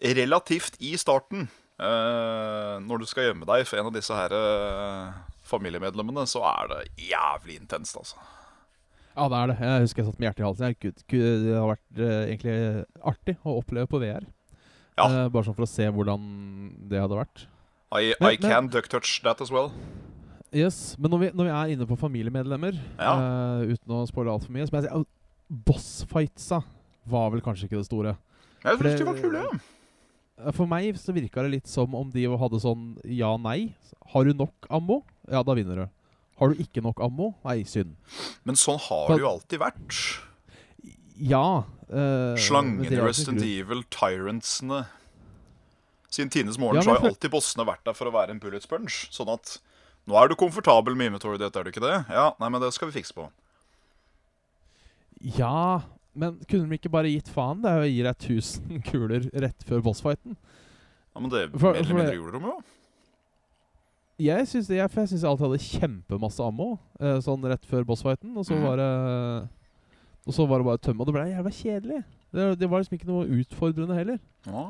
relativt 0.05 0.77
i 0.85 0.95
starten, 1.01 1.49
uh, 1.81 2.77
når 2.85 3.03
du 3.03 3.09
skal 3.09 3.31
gjemme 3.31 3.49
deg 3.49 3.65
for 3.69 3.81
en 3.81 3.89
av 3.91 3.97
disse 3.97 4.17
her 4.17 4.35
uh, 4.37 5.17
familiemedlemmene, 5.49 6.27
så 6.29 6.45
er 6.49 6.73
det 6.75 6.81
jævlig 7.09 7.59
intenst, 7.63 7.97
altså. 7.97 8.21
Ja, 9.19 9.27
det 9.27 9.39
er 9.39 9.51
det. 9.51 9.59
Jeg 9.65 9.85
husker 9.85 10.03
jeg 10.03 10.09
satt 10.09 10.19
med 10.21 10.29
hjertet 10.29 10.43
i 10.43 10.47
halsen. 10.47 10.75
Gud, 10.79 11.01
gud, 11.11 11.29
det 11.45 11.55
har 11.57 11.71
vært 11.73 12.03
uh, 12.03 12.19
egentlig 12.29 12.59
artig 13.13 13.39
å 13.43 13.57
oppleve 13.59 13.91
på 13.91 14.03
VR. 14.05 14.29
Ja. 14.99 15.07
Bare 15.31 15.47
sånn 15.47 15.57
for 15.57 15.65
å 15.65 15.71
se 15.71 15.87
hvordan 15.95 16.23
det 16.91 17.01
hadde 17.01 17.19
vært. 17.19 17.47
I, 17.95 18.13
Men- 18.21 18.37
can 18.37 18.51
can 18.51 18.69
duck 18.69 18.89
touch 18.93 19.21
that 19.25 19.41
as 19.41 19.51
well. 19.51 19.73
Yes, 20.53 20.97
Men 20.99 21.11
når 21.13 21.19
vi, 21.21 21.31
når 21.37 21.45
vi 21.45 21.53
er 21.53 21.73
inne 21.75 21.87
på 21.87 21.97
familiemedlemmer, 22.01 22.79
Ja. 22.99 23.13
uh, 23.15 23.67
uten 23.69 23.93
å 23.93 24.07
spoile 24.09 24.33
altfor 24.33 24.55
mye, 24.55 24.65
så 24.67 24.79
jeg 24.79 24.87
si 24.87 24.95
at 24.97 25.07
bossfightsa 25.69 26.63
var 27.09 27.31
vel 27.35 27.43
kanskje 27.45 27.69
ikke 27.69 27.81
det 27.81 27.89
store. 27.89 28.17
Jeg 28.65 28.79
syns 28.81 28.99
de 28.99 29.05
var 29.05 29.21
kule. 29.21 29.43
ja. 29.45 29.59
Eh, 30.39 30.53
For 30.53 30.67
meg 30.71 30.97
så 30.97 31.13
virka 31.13 31.43
det 31.43 31.51
litt 31.51 31.67
som 31.69 31.95
om 31.95 32.11
de 32.11 32.25
hadde 32.25 32.61
sånn 32.63 32.97
ja-nei. 33.05 33.75
Har 34.13 34.25
du 34.25 34.33
nok 34.33 34.69
ammo? 34.71 35.03
Ja, 35.31 35.43
da 35.43 35.55
vinner 35.55 35.77
du. 35.85 35.87
Har 36.39 36.49
du 36.53 36.63
ikke 36.63 36.83
nok 36.83 37.01
ammo? 37.03 37.35
Nei, 37.45 37.63
synd. 37.65 37.97
Men 38.45 38.55
sånn 38.55 38.79
har 38.79 39.09
det 39.09 39.21
jo 39.25 39.29
alltid 39.35 39.61
vært. 39.61 40.21
Ja. 41.19 41.65
Uh, 41.91 42.37
men 42.37 42.37
Slangene 42.39 42.87
i 42.93 43.01
Resident 43.01 43.43
Evil, 43.43 43.83
Tyrantsene 43.91 44.87
Siden 46.13 46.29
tidenes 46.33 46.59
morgen 46.61 46.77
Ja, 46.77 46.83
så 46.85 46.91
har 46.95 47.01
jo 47.03 47.11
alltid 47.13 47.33
bossene 47.33 47.65
vært 47.69 47.85
der 47.85 47.97
for 47.97 48.09
å 48.09 48.13
være 48.15 48.33
en 48.33 48.39
bullet 48.41 48.63
sponge. 48.65 49.09
Sånn 49.13 49.29
at 49.33 49.59
nå 50.09 50.17
er 50.23 50.29
du 50.33 50.35
komfortabel 50.41 50.97
med 50.97 51.11
inventory 51.13 51.39
ditt, 51.41 51.55
er 51.57 51.67
du 51.67 51.71
ikke 51.71 51.85
det? 51.85 51.95
Ja, 52.09 52.31
nei, 52.41 52.49
men 52.55 52.63
det 52.65 52.73
skal 52.77 52.89
vi 52.91 52.97
fikse 52.99 53.15
på. 53.17 53.29
Ja, 55.37 55.83
men 56.19 56.39
kunne 56.49 56.69
de 56.71 56.79
ikke 56.79 56.91
bare 56.93 57.11
gitt 57.11 57.29
faen? 57.33 57.61
Det 57.63 57.71
er 57.71 57.83
jo 57.83 57.87
å 57.89 57.93
gi 57.93 58.03
deg 58.07 58.27
1000 58.39 58.83
kuler 58.89 59.29
rett 59.45 59.65
før 59.69 59.83
bossfighten. 59.87 60.37
Ja, 61.15 61.21
men 61.23 61.31
det 61.33 61.45
For- 61.59 61.75
mer 61.75 61.83
eller 61.83 61.99
mindre 62.01 62.17
gjorde 62.19 62.39
de 62.41 62.51
jo. 62.53 62.59
Jeg 64.19 64.49
syns 64.51 64.67
for 64.67 64.75
jeg 64.75 64.91
synes 65.13 65.23
jeg 65.23 65.29
alltid 65.31 65.45
hadde 65.47 65.63
kjempemasse 65.63 66.43
ammo 66.43 66.73
eh, 66.99 67.21
sånn 67.23 67.45
rett 67.47 67.67
før 67.71 67.85
bossfighten, 67.87 68.33
og 68.35 68.47
så 68.49 68.57
Mhm. 68.57 68.65
var 68.67 68.77
det 68.83 69.49
Og 70.29 70.35
så 70.35 70.45
var 70.47 70.59
det 70.59 70.67
bare 70.67 70.79
tømme, 70.85 71.01
og 71.01 71.07
det 71.07 71.13
ble 71.15 71.23
jævla 71.31 71.51
kjedelig. 71.57 71.99
Det, 72.35 72.59
det 72.61 72.69
var 72.69 72.83
liksom 72.83 72.99
ikke 72.99 73.07
noe 73.09 73.29
utfordrende 73.41 73.95
heller. 73.97 74.19
Ja. 74.45 74.65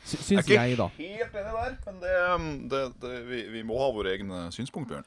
Sy 0.00 0.16
Jeg 0.16 0.24
syns 0.24 0.30
er 0.32 0.44
ikke 0.44 0.56
jeg, 0.56 0.76
helt 1.20 1.36
enig 1.36 2.00
der, 2.02 2.38
men 2.40 2.54
det, 2.70 2.70
det, 2.72 2.84
det, 3.02 3.16
vi, 3.28 3.42
vi 3.58 3.64
må 3.66 3.78
ha 3.80 3.90
våre 3.94 4.14
egne 4.16 4.46
synspunkt, 4.54 4.88
Bjørn. 4.90 5.06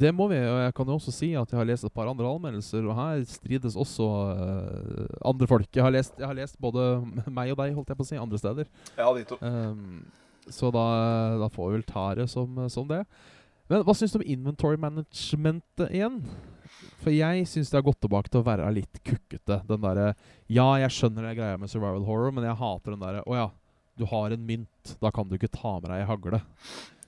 Det 0.00 0.12
må 0.14 0.26
vi, 0.30 0.38
og 0.40 0.58
jeg 0.62 0.74
kan 0.76 0.88
jo 0.88 0.96
også 0.96 1.12
si 1.12 1.30
at 1.36 1.50
jeg 1.52 1.58
har 1.58 1.68
lest 1.68 1.84
et 1.84 1.92
par 1.92 2.08
andre 2.08 2.28
anmeldelser, 2.30 2.86
og 2.88 2.96
her 2.96 3.24
strides 3.28 3.76
også 3.76 4.06
uh, 4.06 5.16
andre 5.26 5.48
folk. 5.50 5.68
Jeg 5.74 5.84
har, 5.84 5.92
lest, 5.92 6.16
jeg 6.16 6.28
har 6.28 6.36
lest 6.38 6.56
både 6.62 6.86
meg 7.38 7.52
og 7.52 7.60
deg, 7.60 7.74
holdt 7.76 7.92
jeg 7.92 7.98
på 7.98 8.06
å 8.06 8.08
si, 8.08 8.20
andre 8.20 8.40
steder. 8.40 8.70
Ja, 8.96 9.10
de 9.12 9.26
to. 9.28 9.38
Um, 9.44 10.06
så 10.48 10.70
da, 10.72 10.84
da 11.42 11.50
får 11.52 11.68
vi 11.68 11.78
vel 11.78 11.88
ta 11.88 12.06
det 12.16 12.28
som, 12.32 12.60
som 12.72 12.88
det. 12.88 13.02
Men 13.68 13.82
hva 13.82 13.96
syns 13.98 14.14
du 14.14 14.20
om 14.20 14.28
inventory 14.36 14.78
management 14.80 15.86
igjen? 15.88 16.20
For 17.02 17.12
jeg 17.14 17.46
syns 17.50 17.70
det 17.70 17.78
har 17.80 17.86
gått 17.86 18.00
tilbake 18.04 18.30
til 18.30 18.42
å 18.42 18.46
være 18.46 18.68
litt 18.74 19.00
kukkete. 19.06 19.60
Den 19.68 19.82
derre 19.82 20.12
Ja, 20.46 20.68
jeg 20.80 20.94
skjønner 20.94 21.26
det 21.26 21.36
greia 21.38 21.58
med 21.58 21.70
survival 21.72 22.06
horror, 22.06 22.34
men 22.34 22.46
jeg 22.46 22.58
hater 22.60 22.94
den 22.94 23.02
derre 23.02 23.24
Å 23.26 23.38
ja, 23.38 23.46
du 23.96 24.04
har 24.10 24.34
en 24.34 24.46
mynt. 24.46 24.96
Da 25.00 25.12
kan 25.14 25.28
du 25.28 25.36
ikke 25.36 25.52
ta 25.52 25.78
med 25.80 25.90
deg 25.90 26.02
ei 26.02 26.08
hagle. 26.08 26.42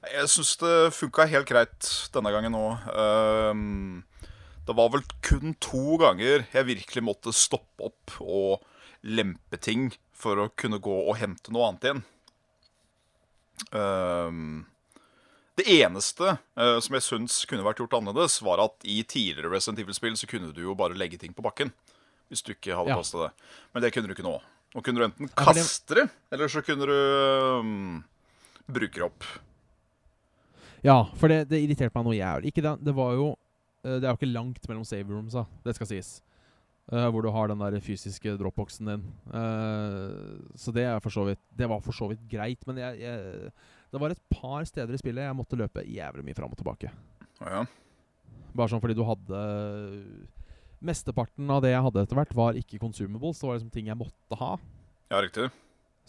Jeg 0.08 0.30
syns 0.32 0.54
det 0.60 0.74
funka 0.96 1.26
helt 1.28 1.48
greit 1.48 1.88
denne 2.14 2.32
gangen 2.32 2.56
òg. 2.56 2.88
det 4.68 4.76
var 4.76 4.90
vel 4.92 5.02
kun 5.24 5.56
to 5.60 5.96
ganger 6.00 6.44
jeg 6.52 6.68
virkelig 6.68 7.02
måtte 7.04 7.32
stoppe 7.34 7.88
opp 7.90 8.18
og 8.20 8.64
lempe 9.02 9.58
ting 9.60 9.90
for 10.12 10.38
å 10.38 10.50
kunne 10.58 10.80
gå 10.82 10.94
og 11.08 11.18
hente 11.20 11.52
noe 11.54 11.68
annet 11.68 11.86
igjen. 11.88 12.02
Ehm, 13.74 14.66
det 15.58 15.66
eneste 15.80 16.36
eh, 16.36 16.78
som 16.84 16.96
jeg 16.96 17.06
syns 17.06 17.40
kunne 17.50 17.66
vært 17.66 17.82
gjort 17.82 17.96
annerledes, 17.98 18.40
var 18.46 18.62
at 18.62 18.86
i 18.86 19.00
tidligere 19.02 19.50
Resident 19.52 19.82
Evil-spill 19.82 20.18
så 20.18 20.28
kunne 20.30 20.52
du 20.54 20.62
jo 20.62 20.76
bare 20.78 20.98
legge 20.98 21.18
ting 21.18 21.34
på 21.34 21.44
bakken. 21.44 21.72
Hvis 22.28 22.44
du 22.44 22.52
ikke 22.52 22.76
hadde 22.76 22.92
plass 22.92 23.14
til 23.14 23.24
det. 23.24 23.32
Men 23.72 23.82
det 23.84 23.90
kunne 23.94 24.10
du 24.10 24.14
ikke 24.14 24.26
nå. 24.26 24.36
Nå 24.76 24.84
kunne 24.84 25.00
du 25.00 25.06
enten 25.06 25.30
kaste 25.32 25.96
det, 25.96 26.06
eller 26.34 26.50
så 26.52 26.60
kunne 26.64 26.86
du 26.88 26.94
um, 27.62 28.00
bruke 28.68 28.98
det 28.98 29.06
opp. 29.06 29.26
Ja, 30.84 31.00
for 31.18 31.32
det, 31.32 31.46
det 31.50 31.62
irriterte 31.64 31.96
meg 31.96 32.06
noe 32.06 32.18
jævlig. 32.18 32.52
Ikke 32.52 32.64
det, 32.64 32.74
det 32.86 32.94
var 32.94 33.16
jo 33.18 33.30
eh, 33.32 33.96
Det 33.96 34.04
er 34.04 34.12
jo 34.12 34.18
ikke 34.20 34.30
langt 34.30 34.68
mellom 34.70 34.84
save 34.86 35.08
roomsa, 35.10 35.46
det 35.64 35.74
skal 35.78 35.90
sies. 35.90 36.18
Uh, 36.88 37.08
hvor 37.12 37.24
du 37.24 37.28
har 37.32 37.50
den 37.50 37.60
der 37.60 37.80
fysiske 37.84 38.36
dropboxen 38.40 38.92
din. 38.92 39.08
Uh, 39.32 40.38
så 40.56 40.72
det 40.72 40.86
er 40.88 41.02
for 41.04 41.12
så 41.12 41.26
vidt 41.28 41.42
Det 41.52 41.68
var 41.68 41.82
for 41.84 41.96
så 41.96 42.08
vidt 42.12 42.22
greit, 42.30 42.62
men 42.68 42.80
jeg, 42.80 43.02
jeg, 43.02 43.50
det 43.92 44.00
var 44.00 44.14
et 44.14 44.22
par 44.32 44.64
steder 44.68 44.94
i 44.94 45.00
spillet 45.00 45.26
jeg 45.26 45.36
måtte 45.36 45.58
løpe 45.58 45.84
jævlig 45.84 46.24
mye 46.24 46.38
fram 46.38 46.52
og 46.52 46.60
tilbake. 46.60 46.92
Ja. 47.40 47.64
Bare 48.56 48.72
sånn 48.72 48.80
fordi 48.84 48.96
du 48.96 49.04
hadde 49.08 49.42
Mesteparten 50.84 51.48
av 51.50 51.62
det 51.64 51.72
jeg 51.72 51.82
hadde 51.82 52.02
etter 52.04 52.18
hvert, 52.20 52.34
var 52.38 52.58
ikke 52.58 52.78
consumables. 52.82 53.40
Det 53.40 53.48
var 53.48 53.56
liksom 53.58 53.72
ting 53.74 53.88
jeg 53.90 53.98
måtte 53.98 54.38
ha. 54.38 54.52
ja, 55.10 55.22
riktig. 55.24 55.48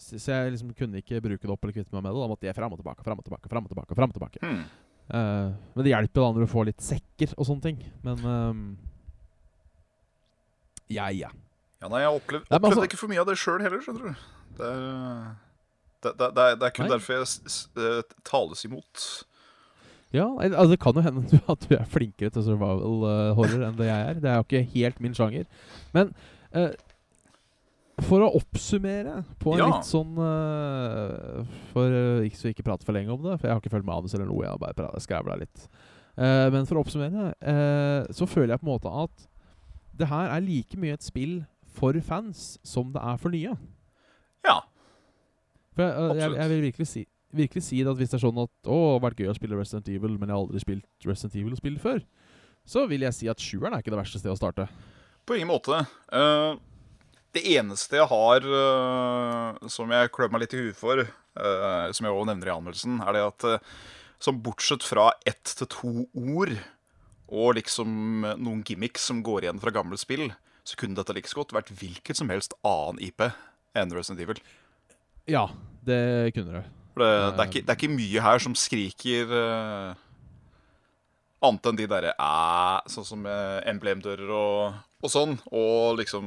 Så, 0.00 0.16
så 0.16 0.32
jeg 0.32 0.54
liksom 0.54 0.70
kunne 0.72 1.00
ikke 1.02 1.18
bruke 1.20 1.42
det 1.44 1.52
opp 1.52 1.64
eller 1.66 1.74
kvitte 1.76 1.92
meg 1.92 2.04
med 2.06 2.14
det. 2.14 2.20
Da 2.22 2.28
måtte 2.30 2.46
jeg 2.48 2.56
fram 2.56 2.72
og 2.72 2.78
tilbake, 2.80 3.04
fram 3.04 3.18
og 3.20 3.26
tilbake, 3.26 3.50
fram 3.50 3.66
og 3.66 3.72
tilbake. 3.74 3.96
Frem 3.98 4.12
og 4.12 4.16
tilbake. 4.16 4.40
Hmm. 4.44 4.62
Uh, 5.10 5.50
men 5.74 5.84
det 5.84 5.90
hjelper 5.92 6.22
da 6.22 6.28
når 6.32 6.46
du 6.46 6.50
får 6.52 6.68
litt 6.70 6.84
sekker 6.86 7.34
og 7.36 7.48
sånne 7.48 7.64
ting. 7.66 7.82
Men 8.06 8.22
ehm, 8.30 8.62
Ja, 10.90 11.10
ja. 11.14 11.28
Ja, 11.80 11.88
nei, 11.88 12.00
jeg 12.02 12.12
opplevde, 12.16 12.46
Nei, 12.50 12.58
altså- 12.68 12.84
ikke 12.84 12.98
for 13.00 13.08
mye 13.12 13.20
av 13.22 13.28
det 13.30 13.36
sjøl 13.40 13.62
heller, 13.64 13.80
skjønner 13.84 14.08
du. 14.10 14.24
Det 14.58 14.70
er, 14.70 15.28
det, 16.04 16.12
det, 16.18 16.30
det 16.36 16.46
er, 16.46 16.56
er 16.66 16.72
kun 16.76 16.84
Nei. 16.86 16.92
derfor 16.96 17.14
jeg 17.14 17.28
eh, 17.80 18.16
tales 18.26 18.64
imot. 18.68 19.04
Ja, 20.12 20.26
altså, 20.42 20.70
Det 20.72 20.80
kan 20.82 20.96
jo 20.98 21.04
hende 21.06 21.40
at 21.54 21.66
du 21.68 21.74
er 21.76 21.88
flinkere 21.90 22.32
til 22.34 22.46
survival 22.46 23.04
eh, 23.08 23.32
horror 23.38 23.66
enn 23.68 23.76
det 23.78 23.90
jeg 23.90 24.06
er. 24.08 24.22
Det 24.22 24.30
er 24.30 24.38
jo 24.40 24.46
ikke 24.46 24.62
helt 24.74 25.02
min 25.04 25.14
sjanger. 25.16 25.44
Men 25.94 26.10
uh, 26.56 26.72
for 28.00 28.24
å 28.24 28.30
oppsummere 28.40 29.20
på 29.42 29.54
en 29.54 29.60
Ja. 29.60 29.68
litt 29.68 29.84
sånn 29.86 30.16
uh, 30.16 31.44
For 31.74 31.92
eh, 31.92 32.26
ikke 32.30 32.40
så 32.40 32.50
ikke 32.50 32.64
prate 32.64 32.86
for 32.88 32.96
lenge 32.96 33.12
om 33.12 33.22
det, 33.22 33.36
for 33.38 33.46
jeg 33.46 33.54
har 33.54 33.62
ikke 33.62 33.74
følt 33.76 33.86
manus 33.86 34.16
eller 34.16 34.26
noe. 34.30 34.42
Jeg 34.46 34.54
har 34.56 34.62
bare 34.62 34.74
skrevet 34.74 35.06
skravla 35.06 35.40
litt. 35.44 35.66
Men 36.20 36.66
for 36.68 36.76
å 36.76 36.80
oppsummere, 36.82 37.30
så 38.12 38.26
føler 38.28 38.50
jeg 38.52 38.60
på 38.60 38.66
en 38.66 38.72
måte 38.74 38.90
at 38.92 39.22
det 39.96 40.08
her 40.10 40.26
er 40.34 40.42
like 40.44 40.76
mye 40.76 40.96
et 40.98 41.04
spill 41.06 41.38
for 41.72 41.96
fans 42.04 42.58
som 42.66 42.90
det 42.92 43.00
er 43.00 43.16
for 43.22 43.32
nye. 43.32 43.54
Ja. 44.44 44.58
For 45.76 45.86
jeg, 45.86 46.18
jeg, 46.18 46.34
jeg 46.36 46.50
vil 46.50 46.62
virkelig 46.66 46.88
si, 46.90 47.04
virkelig 47.36 47.62
si 47.66 47.80
det 47.82 47.92
at 47.92 48.00
hvis 48.00 48.12
det 48.12 48.18
er 48.18 48.24
sånn 48.24 48.40
at 48.42 48.50
Å, 48.64 48.76
det 48.76 48.94
har 48.94 49.04
vært 49.04 49.22
gøy 49.22 49.30
å 49.32 49.36
spille 49.36 49.58
Resident 49.58 49.90
Evil, 49.92 50.16
men 50.18 50.30
jeg 50.30 50.36
har 50.36 50.42
aldri 50.44 50.62
spilt 50.62 51.06
Resident 51.08 51.36
Evil-spill 51.40 51.78
før, 51.82 52.02
så 52.68 52.86
vil 52.90 53.06
jeg 53.06 53.16
si 53.16 53.30
at 53.30 53.42
sjueren 53.42 53.76
er 53.76 53.84
ikke 53.84 53.94
det 53.94 54.00
verste 54.00 54.20
stedet 54.20 54.36
å 54.36 54.40
starte. 54.40 54.66
På 55.26 55.36
ingen 55.36 55.50
måte. 55.50 55.82
Uh, 56.12 56.58
det 57.36 57.44
eneste 57.54 58.00
jeg 58.00 58.10
har 58.10 58.46
uh, 58.46 59.70
som 59.70 59.90
jeg 59.94 60.12
klør 60.14 60.32
meg 60.34 60.44
litt 60.44 60.56
i 60.56 60.64
huet 60.64 60.78
for, 60.78 61.04
uh, 61.06 61.86
som 61.94 62.06
jeg 62.06 62.14
også 62.14 62.28
nevner 62.32 62.50
i 62.50 62.54
anmeldelsen, 62.54 63.00
er 63.04 63.16
det 63.16 63.24
at 63.28 63.48
som 64.20 64.42
bortsett 64.44 64.84
fra 64.84 65.10
ett 65.28 65.54
til 65.56 65.68
to 65.72 65.92
ord 66.12 66.52
og 67.30 67.54
liksom 67.56 68.26
noen 68.42 68.64
gimmicks 68.66 69.06
som 69.08 69.22
går 69.24 69.46
igjen 69.46 69.62
fra 69.62 69.72
gamle 69.72 69.96
spill, 70.00 70.28
så 70.66 70.76
kunne 70.76 70.98
dette 70.98 71.14
like 71.16 71.30
godt 71.32 71.54
vært 71.56 71.70
hvilket 71.72 72.18
som 72.18 72.28
helst 72.32 72.56
annen 72.66 73.00
IP 73.00 73.24
enn 73.78 73.94
Resident 73.94 74.20
Evil. 74.26 74.42
Ja, 75.30 75.46
det 75.86 76.34
kunne 76.36 76.58
det. 76.58 76.79
For 76.94 77.04
det, 77.04 77.10
det, 77.36 77.42
er 77.44 77.50
ikke, 77.50 77.62
det 77.66 77.72
er 77.74 77.78
ikke 77.78 77.96
mye 77.96 78.22
her 78.24 78.42
som 78.42 78.54
skriker 78.58 79.30
uh, 79.30 79.90
Annet 81.46 81.68
enn 81.70 81.78
de 81.78 81.86
derre 81.88 82.10
æ, 82.20 82.30
Sånn 82.92 83.06
som 83.08 83.26
emblemdører 83.26 84.28
og, 84.34 84.80
og 85.00 85.12
sånn. 85.12 85.36
Og 85.56 86.00
liksom 86.02 86.26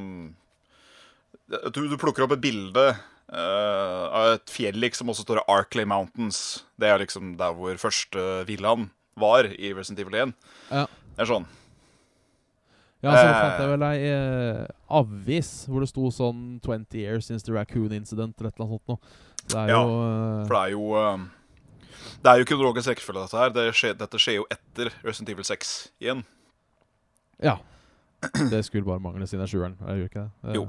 Du, 1.70 1.82
du 1.90 1.96
plukker 2.00 2.24
opp 2.24 2.32
et 2.34 2.42
bilde 2.42 2.86
uh, 2.94 4.04
av 4.08 4.30
et 4.38 4.50
fjell 4.50 4.78
liksom, 4.80 5.10
og 5.12 5.18
så 5.18 5.26
står 5.26 5.42
det 5.42 5.46
Arkley 5.52 5.84
Mountains. 5.88 6.64
Det 6.80 6.88
er 6.90 7.02
liksom 7.04 7.34
der 7.40 7.52
hvor 7.56 7.76
første 7.82 8.24
villaen 8.48 8.88
var 9.20 9.46
i 9.52 9.70
Resident 9.76 10.00
Evil 10.02 10.16
1. 10.24 10.32
Ja. 10.72 10.86
Det 11.14 11.22
er 11.22 11.30
sånn. 11.30 11.44
Ja, 13.04 13.12
så 13.12 13.26
Eh. 13.28 13.34
fant 13.36 13.60
jeg 13.60 13.68
vel 13.68 13.82
ei 13.84 13.98
eh, 14.08 14.66
avis 14.96 15.50
hvor 15.68 15.84
det 15.84 15.90
sto 15.90 16.08
sånn 16.10 16.58
20 16.64 16.96
years 16.96 17.26
since 17.28 17.44
the 17.44 17.52
raccoon 17.52 17.92
incident 17.92 18.32
eller 18.40 18.48
et 18.48 18.56
eller 18.56 18.70
annet 18.70 18.80
sånt 18.80 18.94
noe. 18.94 19.18
Det 19.52 19.64
Ja, 19.68 19.80
jo 19.82 19.96
eh, 20.00 20.46
For 20.48 20.54
det 20.54 20.62
er 20.62 20.72
jo 20.72 20.84
eh, 21.00 21.24
Det 22.24 22.32
er 22.32 22.40
jo 22.40 22.48
kronologisk 22.48 22.88
rekkefølge, 22.92 23.24
dette 23.26 23.40
her. 23.42 23.50
Det 23.52 23.64
skjer, 23.76 23.96
dette 24.00 24.20
skjer 24.22 24.38
jo 24.40 24.46
etter 24.54 24.92
Resident 25.04 25.34
Evil 25.34 25.44
6 25.44 25.74
igjen. 26.00 26.22
Ja. 27.44 27.58
Det 28.50 28.62
skulle 28.64 28.86
bare 28.88 29.02
mangle 29.04 29.26
siden 29.28 29.42
det 29.44 29.50
er 29.50 29.52
sjueren. 29.52 29.74
Jeg 29.84 29.98
gjør 30.04 30.08
ikke 30.12 30.22
det. 30.22 30.30
Eh, 30.48 30.54
Jo. 30.60 30.64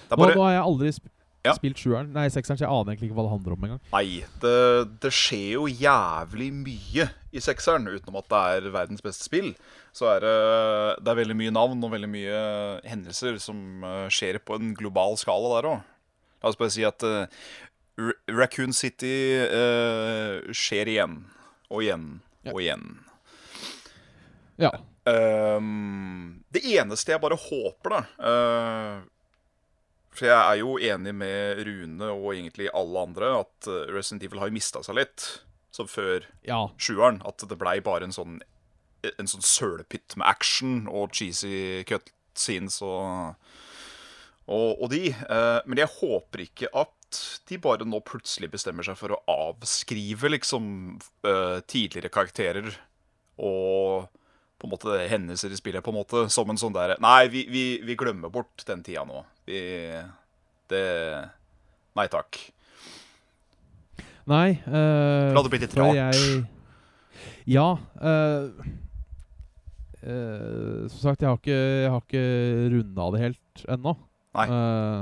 Det 0.00 0.14
er 0.14 0.16
Nå, 0.16 0.22
bare 0.24 0.36
nå 0.38 0.44
har 0.46 0.52
jeg 0.54 0.62
aldri 0.68 0.92
sp 0.94 1.08
Ja. 1.44 1.54
spilt 1.56 1.78
sjueren, 1.80 2.10
nei 2.12 2.26
sekseren, 2.28 2.58
så 2.60 2.66
jeg 2.66 2.68
aner 2.70 2.92
egentlig 2.92 3.08
ikke 3.08 3.16
hva 3.16 3.22
det 3.24 3.32
handler 3.32 3.52
om 3.56 3.62
engang. 3.64 3.78
Nei, 3.94 4.24
det, 4.42 4.54
det 5.00 5.10
skjer 5.16 5.54
jo 5.56 5.62
jævlig 5.72 6.48
mye 6.52 7.06
i 7.32 7.40
sekseren, 7.40 7.86
utenom 7.88 8.18
at 8.20 8.28
det 8.28 8.40
er 8.58 8.66
verdens 8.74 9.00
beste 9.04 9.24
spill. 9.24 9.48
Så 9.96 10.04
er 10.12 10.20
det, 10.20 10.34
det 11.00 11.08
er 11.14 11.18
veldig 11.22 11.36
mye 11.40 11.54
navn 11.56 11.80
og 11.86 11.94
veldig 11.94 12.10
mye 12.12 12.42
hendelser 12.84 13.38
som 13.40 13.82
eh, 13.88 14.04
skjer 14.12 14.38
på 14.44 14.58
en 14.60 14.74
global 14.76 15.16
skala 15.20 15.54
der 15.56 15.70
òg. 15.72 15.80
La 16.44 16.48
oss 16.52 16.60
bare 16.60 16.72
si 16.76 16.84
at 16.84 17.02
eh, 17.08 17.24
R 18.00 18.14
Raccoon 18.32 18.72
City 18.76 19.12
uh, 19.44 20.40
skjer 20.56 20.88
igjen 20.94 21.20
og 21.70 21.84
igjen 21.84 22.06
Ja. 22.46 22.54
og 22.54 22.60
igjen. 22.62 22.84
Ja. 24.60 24.70
Um, 25.04 26.42
det 26.52 26.62
eneste 26.76 27.12
jeg 27.14 27.22
bare 27.22 27.38
håper, 27.40 27.94
da 27.94 28.00
uh, 28.20 28.98
For 30.12 30.28
jeg 30.28 30.36
er 30.36 30.58
jo 30.60 30.74
enig 30.76 31.14
med 31.16 31.62
Rune 31.66 32.10
og 32.12 32.34
egentlig 32.34 32.68
alle 32.76 33.04
andre 33.08 33.30
at 33.40 33.70
Resident 33.90 34.26
Evil 34.26 34.42
har 34.42 34.52
mista 34.54 34.82
seg 34.84 34.98
litt. 35.00 35.28
Som 35.72 35.86
før 35.88 36.24
ja. 36.42 36.64
sjueren. 36.82 37.20
At 37.24 37.44
det 37.46 37.56
blei 37.60 37.78
bare 37.84 38.08
en 38.08 38.14
sånn 38.16 38.40
En 39.16 39.30
sånn 39.30 39.44
sølepytt 39.46 40.16
med 40.18 40.26
action 40.28 40.88
og 40.90 41.14
cheesy 41.16 41.84
cutscenes 41.88 42.80
og, 42.84 43.38
og, 44.50 44.82
og 44.82 44.90
de. 44.92 45.08
Eh, 45.14 45.58
men 45.70 45.80
jeg 45.82 45.92
håper 46.00 46.44
ikke 46.46 46.70
at 46.74 47.20
de 47.50 47.58
bare 47.62 47.86
nå 47.86 48.00
plutselig 48.06 48.50
bestemmer 48.52 48.86
seg 48.86 48.98
for 48.98 49.14
å 49.14 49.20
avskrive 49.30 50.30
liksom 50.30 50.64
eh, 51.26 51.58
tidligere 51.70 52.12
karakterer 52.12 52.70
og 53.40 54.10
på 54.60 54.68
en 54.68 54.72
måte 54.74 54.96
hendelser 55.08 55.54
i 55.54 55.58
spillet 55.58 55.82
på 55.82 55.92
en 55.94 55.98
måte 56.02 56.26
som 56.30 56.50
en 56.52 56.58
sånn 56.60 56.74
derre 56.76 56.98
Nei, 57.00 57.30
vi, 57.32 57.46
vi, 57.48 57.64
vi 57.86 57.96
glemmer 57.98 58.32
bort 58.32 58.62
den 58.68 58.82
tida 58.84 59.06
nå. 59.08 59.22
Vi 59.48 59.60
Det 60.70 60.84
Nei 61.96 62.06
takk. 62.12 62.38
Nei 64.30 64.60
La 64.68 65.40
Det 65.40 65.50
blitt 65.50 65.64
litt 65.64 65.78
rart. 65.80 65.96
Jeg, 65.96 66.44
ja. 67.50 67.66
Uh, 67.98 68.52
uh, 70.04 70.86
som 70.92 71.00
sagt, 71.00 71.24
jeg 71.24 71.30
har 71.32 71.40
ikke, 71.40 71.56
jeg 71.56 71.90
har 71.90 72.04
ikke 72.04 72.24
runda 72.76 73.08
det 73.16 73.24
helt 73.24 73.64
ennå. 73.66 73.96
Eh, 74.38 75.00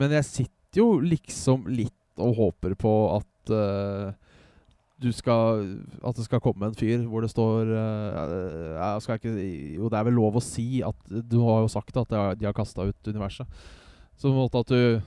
men 0.00 0.16
jeg 0.18 0.28
sitter 0.28 0.82
jo 0.82 0.88
liksom 1.00 1.68
litt 1.72 2.20
og 2.20 2.36
håper 2.36 2.74
på 2.76 2.92
at 3.16 3.52
uh, 3.56 4.12
du 5.02 5.08
skal 5.16 5.62
At 6.04 6.18
det 6.18 6.26
skal 6.26 6.42
komme 6.44 6.68
en 6.68 6.76
fyr 6.76 7.06
hvor 7.08 7.24
det 7.24 7.30
står 7.32 7.70
uh, 7.72 8.76
jeg 8.76 9.04
skal 9.04 9.18
ikke, 9.18 9.32
Jo, 9.78 9.88
det 9.88 9.98
er 9.98 10.06
vel 10.06 10.18
lov 10.20 10.36
å 10.36 10.44
si 10.44 10.82
at 10.84 11.08
Du 11.08 11.40
har 11.46 11.64
jo 11.64 11.72
sagt 11.72 11.96
at 11.96 12.12
de 12.12 12.46
har, 12.46 12.54
kasta 12.56 12.84
ut 12.84 13.08
universet. 13.08 13.48
Så 14.14 14.28
på 14.28 14.34
en 14.34 14.42
måte 14.42 14.60
at 14.60 14.70
du 14.70 15.00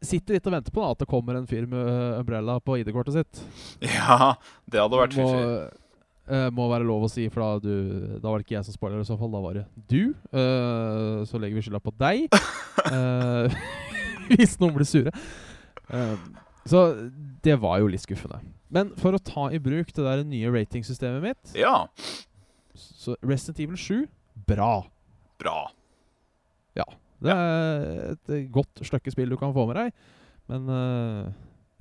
sitter 0.00 0.38
litt 0.38 0.46
og 0.48 0.54
venter 0.54 0.72
på 0.72 0.80
da, 0.80 0.94
at 0.94 1.02
det 1.02 1.10
kommer 1.10 1.36
en 1.36 1.48
fyr 1.50 1.66
med 1.68 2.20
umbrella 2.22 2.56
på 2.64 2.78
ID-kortet 2.80 3.18
sitt. 3.18 3.42
Ja, 3.84 4.38
det 4.64 4.80
hadde 4.80 5.02
vært 5.02 5.18
fiffig. 5.18 5.50
Eh, 6.30 6.48
må 6.54 6.68
være 6.70 6.86
lov 6.86 7.06
å 7.06 7.10
si, 7.10 7.26
for 7.32 7.42
da, 7.42 7.48
du, 7.62 8.18
da 8.20 8.30
var 8.30 8.40
det 8.40 8.46
ikke 8.46 8.56
jeg 8.56 8.68
som 8.68 8.76
spoiler 8.76 9.02
i 9.02 9.08
så 9.08 9.16
fall. 9.20 9.32
Da 9.34 9.42
var 9.42 9.58
det 9.58 9.64
du. 9.90 10.12
Uh, 10.32 11.26
så 11.28 11.40
legger 11.40 11.58
vi 11.58 11.64
skylda 11.66 11.82
på 11.82 11.92
deg. 12.00 12.28
Uh, 12.86 13.50
hvis 14.30 14.56
noen 14.62 14.76
blir 14.76 14.88
sure. 14.88 15.12
Så 16.70 16.80
det 17.42 17.56
var 17.62 17.80
jo 17.82 17.90
litt 17.90 18.04
skuffende. 18.04 18.38
Men 18.70 18.92
for 19.00 19.16
å 19.16 19.22
ta 19.22 19.48
i 19.50 19.58
bruk 19.62 19.90
det 19.96 20.04
der 20.06 20.20
nye 20.22 20.50
ratingsystemet 20.54 21.24
mitt 21.24 21.54
Ja, 21.58 21.88
Så 22.78 23.16
Resident 23.26 23.58
Evil 23.64 23.80
7 23.80 24.04
bra. 24.46 24.84
bra. 25.40 25.56
Ja. 26.78 26.86
Det 27.20 27.34
er 27.34 28.12
et 28.14 28.30
godt 28.54 28.84
stykke 28.86 29.10
spill 29.10 29.34
du 29.34 29.38
kan 29.40 29.50
få 29.56 29.66
med 29.66 29.80
deg. 29.80 29.90
Men 30.52 30.70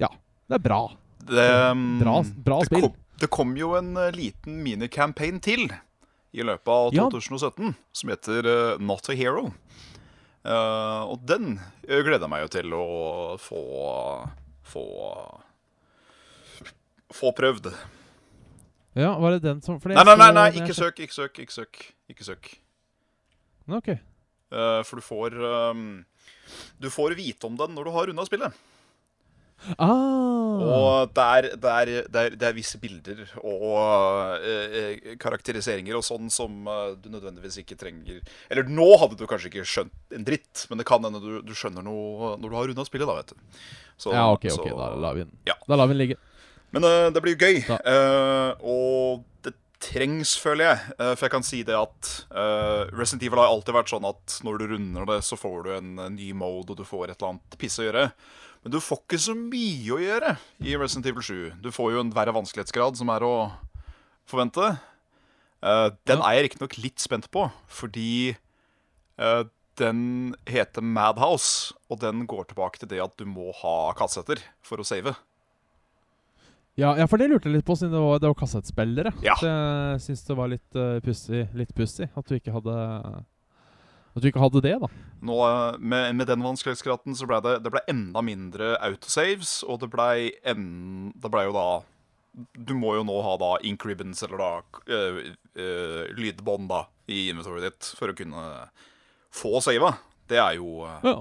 ja, 0.02 0.10
det 0.50 0.58
er 0.58 0.66
bra. 0.66 0.82
Det, 1.30 1.46
um, 1.70 2.00
Bra, 2.02 2.16
bra 2.48 2.60
det 2.64 2.72
spill. 2.72 2.90
Det 3.20 3.28
kom 3.34 3.56
jo 3.60 3.74
en 3.78 3.96
eh, 3.98 4.12
liten 4.16 4.62
minicampaign 4.64 5.42
til 5.44 5.68
i 6.32 6.46
løpet 6.46 6.72
av 6.72 6.94
Ja. 6.96 7.08
2017 7.10 7.76
som 7.92 8.12
heter 8.14 8.48
eh, 8.48 8.80
Not 8.80 9.10
a 9.10 9.18
Hero. 9.18 9.50
Uh, 10.40 11.04
og 11.12 11.26
den 11.28 11.58
gleder 11.84 12.24
jeg 12.24 12.32
meg 12.32 12.46
jo 12.46 12.52
til 12.54 12.72
å 12.74 12.86
få 13.44 13.60
få 14.64 14.84
få 17.12 17.32
prøvd. 17.36 17.68
Ja, 18.98 19.12
var 19.20 19.36
det 19.36 19.44
den 19.44 19.60
som 19.66 19.82
Nei, 19.84 19.98
nei, 20.00 20.16
nei, 20.16 20.30
nei 20.38 20.48
ikke 20.62 20.78
søk, 20.78 21.02
ikke 21.04 21.14
søk, 21.16 21.42
ikke 21.44 21.54
søk. 21.54 21.82
Ikke 22.10 22.26
søk. 22.26 22.50
Ok. 23.68 23.92
Uh, 24.50 24.80
for 24.88 24.98
du 24.98 25.06
får 25.06 25.36
um, 25.38 25.84
Du 26.82 26.90
får 26.90 27.14
vite 27.20 27.46
om 27.46 27.60
den 27.60 27.76
når 27.76 27.90
du 27.90 27.96
har 27.98 28.10
runda 28.10 28.26
spillet. 28.26 28.56
Ah, 29.78 30.62
Og 30.64 31.12
det 31.14 31.24
er, 31.26 31.48
det, 31.60 31.72
er, 31.72 31.92
det, 32.08 32.22
er, 32.26 32.36
det 32.40 32.48
er 32.50 32.56
visse 32.56 32.80
bilder 32.82 33.20
og 33.42 34.40
eh, 34.40 34.78
eh, 34.80 35.16
karakteriseringer 35.22 35.98
og 36.00 36.06
sånn 36.08 36.30
som 36.34 36.64
eh, 36.70 36.94
du 37.02 37.10
nødvendigvis 37.14 37.60
ikke 37.64 37.78
trenger 37.80 38.22
Eller 38.50 38.70
nå 38.72 38.88
hadde 39.02 39.20
du 39.20 39.26
kanskje 39.30 39.52
ikke 39.52 39.68
skjønt 39.68 40.16
en 40.16 40.26
dritt, 40.28 40.66
men 40.72 40.82
det 40.82 40.88
kan 40.90 41.04
hende 41.06 41.22
du, 41.24 41.42
du 41.46 41.54
skjønner 41.58 41.86
noe 41.86 42.36
når 42.40 42.48
du 42.50 42.56
har 42.58 42.70
runda 42.72 42.88
spillet, 42.88 43.10
da, 43.10 43.18
vet 43.20 43.34
du. 43.36 43.64
Så- 44.00 44.16
ja, 44.16 44.26
ok, 44.32 44.48
ok, 44.54 44.70
så- 44.72 44.78
da 44.80 44.90
lar 44.96 45.18
vi 45.20 45.26
den 45.28 45.36
Ja. 45.52 45.58
Da 45.68 45.76
lar 45.80 45.88
vi 45.92 45.96
den 45.98 46.04
ligge. 46.06 46.20
Men 46.72 46.86
eh, 46.86 47.10
det 47.12 47.22
blir 47.26 47.36
gøy. 47.40 47.64
Eh, 47.68 48.52
og 48.64 49.24
det 49.44 49.56
trengs, 49.84 50.36
føler 50.40 50.68
jeg. 50.70 50.96
Eh, 51.00 51.14
for 51.16 51.26
jeg 51.28 51.32
kan 51.34 51.46
si 51.48 51.64
det 51.68 51.76
at 51.76 52.10
Resident 52.94 53.24
Evil 53.26 53.40
har 53.42 53.50
alltid 53.52 53.74
vært 53.76 53.90
sånn 53.92 54.06
at 54.08 54.40
når 54.46 54.60
du 54.60 54.68
runder 54.74 55.06
det, 55.10 55.20
så 55.26 55.38
får 55.40 55.64
du 55.66 55.72
en, 55.78 55.90
en 56.04 56.16
ny 56.16 56.32
mode, 56.38 56.70
og 56.76 56.78
du 56.80 56.86
får 56.88 57.10
et 57.10 57.18
eller 57.18 57.34
annet 57.36 57.58
piss 57.62 57.80
å 57.82 57.88
gjøre. 57.88 58.10
Men 58.64 58.74
du 58.76 58.80
får 58.84 59.00
ikke 59.06 59.22
så 59.24 59.36
mye 59.38 59.94
å 59.96 60.02
gjøre 60.04 60.34
i 60.68 60.76
Resident 60.76 61.08
Evil 61.08 61.24
7. 61.24 61.36
Du 61.64 61.70
får 61.72 61.94
jo 61.94 62.02
en 62.04 62.12
verre 62.16 62.36
vanskelighetsgrad, 62.36 63.00
som 63.00 63.12
er 63.14 63.24
å 63.24 63.34
forvente. 64.30 64.74
Uh, 65.64 65.88
den 66.08 66.20
er 66.24 66.38
jeg 66.38 66.50
riktignok 66.50 66.76
litt 66.80 67.00
spent 67.04 67.30
på, 67.32 67.48
fordi 67.72 68.36
uh, 69.20 69.48
den 69.80 70.36
heter 70.48 70.84
Madhouse, 70.84 71.74
og 71.88 72.02
den 72.04 72.26
går 72.28 72.52
tilbake 72.52 72.82
til 72.82 72.92
det 72.92 73.02
at 73.04 73.16
du 73.20 73.26
må 73.28 73.54
ha 73.62 73.94
kassetter 74.00 74.44
for 74.66 74.84
å 74.84 74.88
save. 74.88 75.16
Ja, 76.80 76.94
ja, 76.96 77.08
for 77.12 77.20
det 77.20 77.28
lurte 77.28 77.50
jeg 77.50 77.58
litt 77.58 77.68
på, 77.68 77.76
siden 77.76 77.96
det 77.96 78.04
var, 78.04 78.22
det 78.24 78.30
var 78.32 78.40
kassettspillere. 78.40 79.12
Ja. 79.24 79.36
Så 79.40 79.48
jeg 79.50 80.04
syns 80.06 80.28
det 80.28 80.40
var 80.40 80.52
litt 80.52 80.80
uh, 80.80 81.00
pussig 81.04 82.08
at 82.12 82.28
du 82.28 82.38
ikke 82.38 82.56
hadde 82.56 82.76
At 84.16 84.24
du 84.24 84.28
ikke 84.30 84.42
hadde 84.42 84.62
det, 84.66 84.74
da. 84.82 84.90
Nå, 85.22 85.38
med, 85.80 86.16
med 86.18 86.28
den 86.30 86.44
vanskelighetsgraden 86.46 87.16
så 87.18 87.28
ble 87.30 87.40
det, 87.46 87.58
det 87.66 87.72
ble 87.74 87.84
enda 87.92 88.24
mindre 88.26 88.74
autosaves, 88.86 89.60
og 89.68 89.82
det 89.84 89.92
ble, 89.94 90.10
en, 90.48 90.66
det 91.16 91.32
ble 91.32 91.46
jo 91.50 91.56
da 91.56 91.68
Du 92.56 92.76
må 92.78 92.94
jo 92.96 93.04
nå 93.08 93.18
ha 93.26 93.34
da 93.42 93.56
ink 93.68 93.84
ribbons, 93.86 94.22
eller 94.26 94.42
da 94.42 94.52
øh, 94.96 95.20
øh, 95.60 96.04
lydbånd, 96.18 96.70
da, 96.72 96.86
i 97.12 97.28
inventoryet 97.34 97.68
ditt 97.68 97.92
for 98.00 98.12
å 98.12 98.18
kunne 98.18 98.46
få 99.34 99.60
sava. 99.66 99.96
Det 100.30 100.40
er 100.40 100.60
jo 100.62 100.86
Ja. 101.04 101.20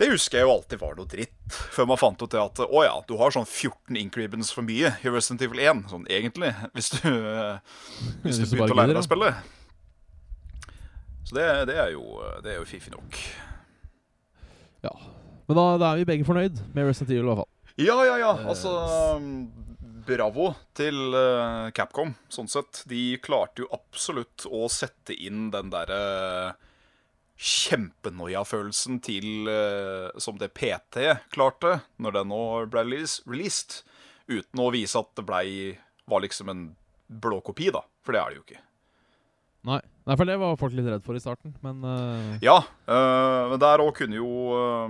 Det 0.00 0.06
husker 0.08 0.38
jeg 0.38 0.46
jo 0.46 0.52
alltid 0.54 0.80
var 0.80 0.94
noe 0.96 1.08
dritt, 1.12 1.56
før 1.76 1.90
man 1.90 1.98
fant 2.00 2.22
ut 2.22 2.32
det 2.32 2.40
at 2.40 2.60
å 2.64 2.84
ja, 2.86 2.94
du 3.04 3.18
har 3.20 3.34
sånn 3.34 3.44
14 3.44 3.98
ink 4.00 4.14
ribbons 4.16 4.48
for 4.56 4.64
mye 4.64 4.94
i 5.04 5.10
Resident 5.12 5.42
Evil 5.44 5.60
1, 5.60 5.82
sånn 5.90 6.06
egentlig, 6.08 6.54
hvis 6.72 6.88
du, 6.94 7.02
øh, 7.04 7.58
hvis 8.22 8.38
du 8.38 8.46
Hvis 8.46 8.54
du 8.54 8.54
begynte 8.54 8.72
å 8.72 8.78
lære 8.80 8.94
deg 8.94 9.02
å 9.02 9.04
spille. 9.04 9.34
Så 11.30 11.36
det, 11.38 11.46
det, 11.70 11.76
er 11.78 11.92
jo, 11.94 12.02
det 12.42 12.50
er 12.50 12.56
jo 12.58 12.66
fiffig 12.66 12.90
nok. 12.90 13.16
ja. 14.82 14.94
Men 15.46 15.58
da, 15.58 15.64
da 15.78 15.90
er 15.92 16.00
vi 16.00 16.06
begge 16.08 16.26
fornøyd 16.26 16.58
med 16.74 16.88
Resident 16.88 17.12
Evil, 17.14 17.28
i 17.28 17.30
hvert 17.30 17.42
fall. 17.44 17.74
Ja, 17.78 17.94
ja, 18.02 18.16
ja. 18.18 18.30
Altså 18.50 18.72
Bravo 20.06 20.48
til 20.74 21.14
eh, 21.14 21.68
Capcom, 21.76 22.16
sånn 22.32 22.50
sett. 22.50 22.82
De 22.90 23.14
klarte 23.22 23.62
jo 23.62 23.68
absolutt 23.74 24.48
å 24.50 24.66
sette 24.72 25.14
inn 25.14 25.52
den 25.54 25.70
derre 25.70 26.00
kjempenoia-følelsen 27.38 28.98
til 29.06 29.46
eh, 29.54 30.10
som 30.18 30.38
det 30.40 30.50
PT 30.58 31.06
klarte 31.30 31.76
når 32.02 32.18
den 32.18 32.32
nå 32.34 32.42
ble 32.74 32.84
released, 32.90 33.84
uten 34.26 34.66
å 34.66 34.72
vise 34.74 34.98
at 34.98 35.14
det 35.14 35.26
blei 35.30 35.46
var 36.10 36.26
liksom 36.26 36.50
en 36.50 36.66
blå 37.06 37.38
kopi, 37.46 37.70
da. 37.70 37.86
For 38.02 38.18
det 38.18 38.24
er 38.24 38.34
det 38.34 38.40
jo 38.40 38.46
ikke. 38.48 38.62
Nei. 39.70 39.80
Nei, 40.08 40.16
for 40.16 40.24
det 40.26 40.38
var 40.40 40.56
folk 40.58 40.72
litt 40.74 40.88
redd 40.88 41.04
for 41.04 41.14
i 41.18 41.20
starten, 41.22 41.52
men 41.64 41.82
uh... 41.84 42.38
Ja, 42.42 42.56
øh, 42.88 43.50
men 43.52 43.60
der 43.62 43.82
òg 43.84 43.92
kunne 43.98 44.16
jo 44.16 44.30
uh, 44.56 44.88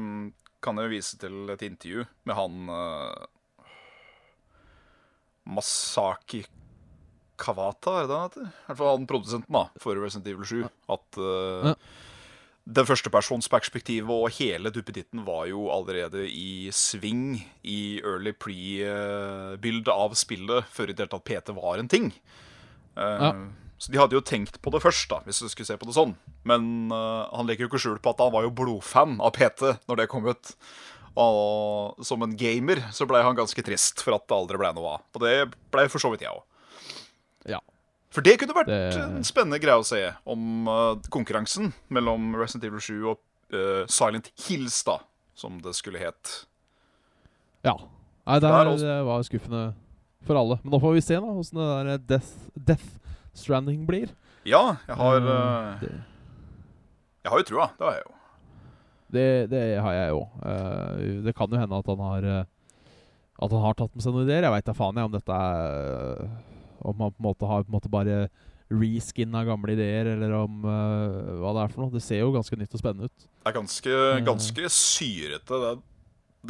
Kan 0.63 0.79
jeg 0.79 0.87
jo 0.87 0.93
vise 0.95 1.19
til 1.21 1.51
et 1.51 1.63
intervju 1.67 2.05
med 2.29 2.37
han 2.39 2.71
Masaki 5.51 6.45
Kawata, 7.41 8.03
er 8.03 8.07
det 8.09 8.17
han 8.19 8.29
heter? 8.29 8.49
I 8.53 8.69
hvert 8.69 8.79
fall 8.83 8.91
han 8.99 9.07
produsenten 9.09 9.57
da, 9.57 9.63
for 9.81 9.97
Resident 9.97 10.29
Evil 10.29 10.45
7. 10.47 10.59
At 10.93 11.19
uh, 11.19 11.71
Ja. 11.71 11.75
det 12.77 12.85
førstepersonsperspektivet 12.87 14.13
og 14.13 14.29
hele 14.37 14.71
duppeditten 14.71 15.25
var 15.27 15.47
jo 15.49 15.71
allerede 15.73 16.27
i 16.29 16.69
sving 16.77 17.41
i 17.65 17.99
early 18.05 18.35
pre-bildet 18.37 19.91
av 19.91 20.15
spillet 20.21 20.69
før 20.71 20.93
i 20.93 20.95
det 20.95 21.07
hele 21.07 21.15
tatt 21.17 21.25
PT 21.31 21.57
var 21.57 21.81
en 21.81 21.89
ting. 21.91 22.13
Uh, 22.97 23.17
Ja. 23.25 23.33
Så 23.81 23.89
de 23.93 23.97
hadde 23.97 24.13
jo 24.13 24.21
tenkt 24.21 24.59
på 24.61 24.69
det 24.75 24.83
først, 24.85 25.07
da, 25.09 25.23
hvis 25.25 25.39
du 25.41 25.49
skulle 25.49 25.65
se 25.71 25.77
på 25.81 25.87
det 25.89 25.95
sånn. 25.97 26.11
Men 26.45 26.91
uh, 26.93 27.25
han 27.33 27.47
legger 27.49 27.65
jo 27.65 27.71
ikke 27.71 27.81
skjul 27.81 28.01
på 28.05 28.13
at 28.13 28.19
han 28.21 28.33
var 28.35 28.45
jo 28.45 28.51
blodfan 28.53 29.15
av 29.25 29.33
PT 29.39 29.71
når 29.89 30.03
det 30.03 30.09
kom 30.13 30.27
ut. 30.29 30.51
Og 31.21 31.97
som 32.07 32.23
en 32.23 32.37
gamer 32.39 32.83
så 32.95 33.07
blei 33.09 33.23
han 33.25 33.39
ganske 33.39 33.65
trist 33.67 34.05
for 34.05 34.15
at 34.19 34.27
det 34.29 34.37
aldri 34.37 34.61
blei 34.61 34.71
noe 34.77 34.99
av. 34.99 35.07
Og 35.17 35.25
det 35.25 35.33
blei 35.73 35.87
for 35.91 36.03
så 36.03 36.13
vidt 36.13 36.27
jeg 36.27 36.35
òg. 36.37 36.45
Ja. 37.57 37.63
For 38.13 38.27
det 38.27 38.37
kunne 38.43 38.57
vært 38.57 38.69
Det- 38.69 39.01
en 39.01 39.25
spennende 39.25 39.61
greie 39.63 39.81
å 39.81 39.87
se 39.87 40.03
om 40.29 40.69
uh, 40.69 41.01
konkurransen 41.09 41.73
mellom 41.89 42.35
Resident 42.37 42.69
Evil 42.69 42.81
7 42.85 42.95
og 43.15 43.19
uh, 43.57 43.87
Silent 43.89 44.29
Hills, 44.45 44.83
da, 44.85 44.99
som 45.35 45.57
det 45.65 45.73
skulle 45.79 45.99
het. 46.05 46.45
Ja. 47.65 47.79
Nei, 48.29 48.39
det, 48.39 48.47
Der 48.49 48.61
er, 48.69 48.77
det 48.77 48.97
var 49.09 49.23
skuffende 49.27 49.65
for 50.29 50.37
alle. 50.37 50.61
Men 50.63 50.75
nå 50.77 50.81
får 50.85 50.99
vi 50.99 51.01
se 51.09 51.17
da 51.17 51.33
hvordan 51.33 51.61
det 51.61 51.71
der 51.71 52.05
Death, 52.19 52.35
death 52.55 52.89
Stranding 53.41 53.87
blir. 53.89 54.13
Ja, 54.49 54.77
jeg 54.89 54.97
har 54.97 55.21
det, 55.25 55.91
Jeg 57.21 57.33
har 57.33 57.43
jo 57.43 57.49
trua. 57.49 57.67
Det 57.77 57.87
har 57.87 57.99
jeg 57.99 58.05
jo. 58.07 58.15
det, 59.17 59.27
det 59.53 59.65
har 59.85 59.97
jeg 59.97 60.15
òg. 60.17 60.39
det 61.27 61.35
kan 61.37 61.51
jo 61.53 61.61
hende 61.61 61.81
at 61.83 61.91
han 61.93 62.05
har 62.07 62.29
At 63.41 63.51
han 63.51 63.65
har 63.65 63.75
tatt 63.77 63.93
med 63.95 64.05
seg 64.05 64.15
noen 64.15 64.29
ideer. 64.29 64.47
Jeg 64.47 64.55
veit 64.55 64.71
da 64.71 64.77
faen 64.77 65.01
jeg 65.01 65.11
om 65.11 65.17
dette 65.17 65.41
er 65.49 66.23
Om 66.81 67.05
han 67.05 67.13
på 67.13 67.21
en 67.21 67.29
måte 67.29 67.51
har 67.51 67.67
på 67.67 67.73
en 67.73 67.77
måte 67.77 67.93
bare 67.93 68.23
reskinna 68.71 69.43
gamle 69.45 69.75
ideer, 69.75 70.13
eller 70.15 70.31
om 70.45 70.63
uh, 70.63 71.41
hva 71.43 71.55
det 71.57 71.65
er 71.65 71.73
for 71.73 71.83
noe. 71.83 71.95
Det 71.95 72.05
ser 72.05 72.23
jo 72.23 72.31
ganske 72.35 72.57
nytt 72.57 72.77
og 72.77 72.83
spennende 72.83 73.11
ut. 73.11 73.27
Det 73.27 73.51
er 73.51 73.57
ganske, 73.57 73.97
ganske 74.29 74.71
syrete, 74.71 75.59
den, 75.65 75.83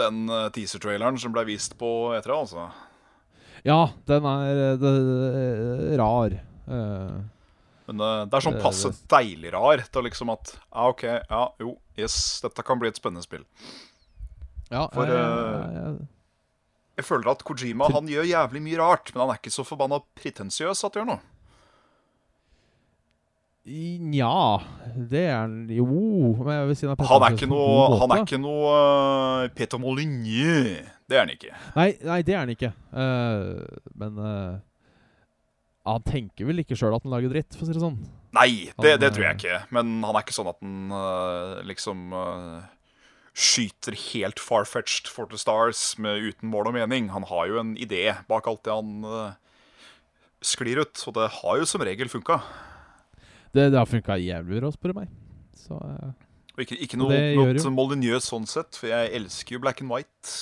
den 0.02 0.34
teaser-traileren 0.52 1.16
som 1.22 1.32
ble 1.32 1.46
vist 1.48 1.78
på 1.80 1.88
E3, 2.18 2.36
altså. 2.36 2.68
Ja, 3.66 3.90
den 4.08 4.24
er 4.24 4.54
det, 4.56 4.70
det, 4.80 5.98
rar. 6.00 6.36
Eh, 6.68 7.20
Men 7.90 8.00
eh, 8.06 8.24
det 8.30 8.34
er 8.38 8.44
sånn 8.46 8.60
passe 8.62 8.90
deilig 9.10 9.52
rar 9.52 9.78
til 9.90 10.02
liksom 10.06 10.30
at 10.32 10.52
Ja, 10.72 10.88
OK, 10.88 11.02
ja, 11.02 11.48
jo, 11.58 11.76
yes, 11.98 12.40
dette 12.44 12.62
kan 12.62 12.78
bli 12.78 12.88
et 12.88 12.96
spennende 13.00 13.22
spill. 13.24 13.44
ja, 14.70 14.86
For, 14.92 15.06
jeg- 15.06 15.16
eh, 15.16 15.74
jeg- 15.74 16.08
Jeg 17.00 17.04
føler 17.06 17.30
at 17.30 17.42
Kojima 17.44 17.86
han 17.90 18.06
gjør 18.06 18.26
jævlig 18.28 18.60
mye 18.62 18.78
rart, 18.78 19.14
men 19.14 19.20
han 19.26 19.30
er 19.34 19.38
ikke 19.40 19.50
så 19.54 19.64
forbanna 19.64 20.02
pretensiøs 20.16 20.84
at 20.84 20.94
han 20.94 21.06
gjør 21.06 21.06
noe. 21.14 21.20
Nja 23.70 24.60
Det 24.96 25.20
er 25.28 25.34
han 25.42 25.68
jo 25.68 25.84
men 25.86 26.48
jeg 26.54 26.66
vil 26.70 26.76
si 26.76 26.86
han 26.88 26.96
er 26.98 27.04
Han 27.10 27.22
er 27.26 27.34
ikke 27.36 27.48
noe, 27.50 27.98
han 28.00 28.10
er 28.14 28.22
ikke 28.24 28.40
noe 28.40 28.70
uh, 29.44 29.48
Peter 29.54 29.78
Molyneux. 29.78 30.80
Det 31.10 31.16
er 31.18 31.20
han 31.26 31.32
ikke. 31.34 31.52
Nei, 31.76 31.88
nei, 32.06 32.22
det 32.22 32.34
er 32.34 32.38
han 32.44 32.52
ikke. 32.54 32.70
Uh, 32.92 33.64
men 33.98 34.18
eh, 34.24 34.58
han 35.88 36.02
tenker 36.04 36.48
vel 36.48 36.62
ikke 36.62 36.76
sjøl 36.78 36.96
at 36.96 37.06
han 37.06 37.14
lager 37.14 37.32
dritt, 37.32 37.54
for 37.56 37.64
å 37.64 37.68
si 37.68 37.76
det 37.76 37.82
sånn. 37.82 38.00
Nei, 38.36 38.50
det, 38.82 38.98
det 39.02 39.12
tror 39.14 39.24
jeg 39.24 39.32
eh, 39.32 39.38
ikke. 39.40 39.60
Men 39.74 39.96
han 40.04 40.16
er 40.16 40.24
ikke 40.24 40.36
sånn 40.36 40.50
at 40.52 40.60
han 40.62 40.92
uh, 40.94 41.60
liksom 41.66 42.14
uh, 42.14 42.60
skyter 43.32 43.96
helt 44.12 44.42
far-fetched 44.42 45.10
for 45.10 45.30
the 45.30 45.40
stars 45.40 45.82
med, 45.98 46.22
uten 46.30 46.52
mål 46.52 46.70
og 46.70 46.76
mening. 46.76 47.10
Han 47.14 47.26
har 47.30 47.48
jo 47.50 47.60
en 47.62 47.74
idé 47.80 48.04
bak 48.30 48.50
alt 48.50 48.62
det 48.68 48.76
han 48.76 49.06
uh, 49.08 49.38
sklir 50.44 50.82
ut, 50.84 51.04
og 51.08 51.16
det 51.16 51.30
har 51.40 51.60
jo 51.62 51.68
som 51.68 51.84
regel 51.86 52.12
funka. 52.12 52.38
Det, 53.50 53.70
det 53.72 53.78
har 53.80 53.88
funka 53.88 54.20
jævlig 54.20 54.60
bra, 54.60 54.70
spør 54.74 54.92
du 54.92 55.00
meg. 55.00 55.14
Så 55.58 55.80
ikke, 56.60 56.76
ikke 56.76 56.98
noe, 57.00 57.16
noe 57.38 57.72
Molyneux 57.72 58.26
sånn 58.28 58.46
sett, 58.48 58.76
for 58.76 58.90
jeg 58.92 59.14
elsker 59.16 59.56
jo 59.56 59.62
black 59.64 59.80
and 59.82 59.90
white. 59.92 60.34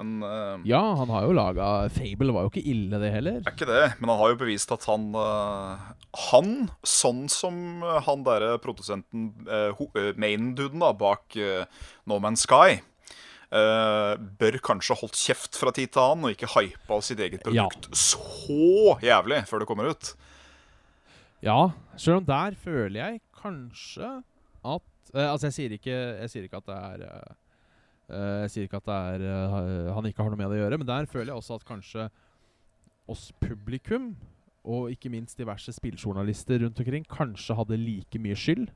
Men 0.00 0.24
uh, 0.24 0.64
Ja, 0.68 0.80
han 0.98 1.10
har 1.12 1.26
jo 1.28 1.34
laga 1.36 1.68
Fable 1.92 2.32
var 2.34 2.46
jo 2.46 2.50
ikke 2.54 2.64
ille, 2.72 2.98
det 3.02 3.12
heller. 3.14 3.40
er 3.44 3.52
ikke 3.54 3.68
det. 3.68 3.82
Men 4.00 4.10
han 4.14 4.18
har 4.24 4.32
jo 4.34 4.40
bevist 4.40 4.72
at 4.74 4.84
han 4.88 5.10
uh, 5.14 5.90
Han, 6.30 6.54
sånn 6.82 7.26
som 7.30 7.82
eh, 7.84 8.00
han 8.08 8.24
derre 8.26 8.54
produsenten, 8.64 9.28
uh, 9.46 9.84
main-duden 10.18 10.82
da, 10.82 10.90
bak 10.96 11.36
eh, 11.38 11.64
No 12.10 12.18
Man's 12.22 12.46
Sky 12.48 12.80
Uh, 13.50 14.14
bør 14.38 14.60
kanskje 14.62 14.94
holdt 15.00 15.16
kjeft 15.18 15.56
fra 15.58 15.72
tid 15.74 15.90
til 15.90 15.98
annen 16.04 16.28
og 16.28 16.36
ikke 16.36 16.46
hypa 16.52 17.00
sitt 17.02 17.18
eget 17.18 17.42
Ja. 17.50 17.64
produkt 17.66 17.88
så 17.98 18.94
jævlig 19.02 19.40
før 19.50 19.58
det 19.64 19.66
kommer 19.66 19.88
ut. 19.90 20.12
Ja, 21.42 21.72
sjøl 21.98 22.20
om 22.20 22.28
der 22.28 22.54
føler 22.62 23.00
jeg 23.00 23.20
kanskje 23.40 24.12
at 24.62 24.86
uh, 25.16 25.26
Altså, 25.32 25.48
jeg 25.48 25.56
sier 25.56 25.74
ikke, 25.74 25.96
jeg 26.20 26.30
sier 26.30 26.46
ikke 26.46 26.60
at 26.62 26.68
det 26.70 26.76
er 26.78 27.02
eh, 27.08 27.16
eh, 27.26 27.34
Jeg 28.10 28.52
sier 28.52 28.66
ikke 28.66 28.80
at 28.80 28.90
er 28.94 29.24
eh, 29.26 29.92
han 29.94 30.08
ikke 30.08 30.24
har 30.24 30.32
noe 30.32 30.40
med 30.40 30.50
det 30.50 30.58
å 30.58 30.64
gjøre, 30.64 30.80
men 30.80 30.88
der 30.88 31.08
føler 31.10 31.32
jeg 31.32 31.40
også 31.40 31.60
at 31.60 31.68
kanskje 31.68 32.08
oss 33.10 33.30
publikum, 33.42 34.12
og 34.60 34.90
ikke 34.92 35.10
minst 35.12 35.38
diverse 35.40 35.72
spilljournalister 35.72 36.60
rundt 36.64 36.80
omkring, 36.82 37.06
kanskje 37.08 37.56
hadde 37.56 37.78
like 37.80 38.20
mye 38.22 38.36
skyld. 38.36 38.68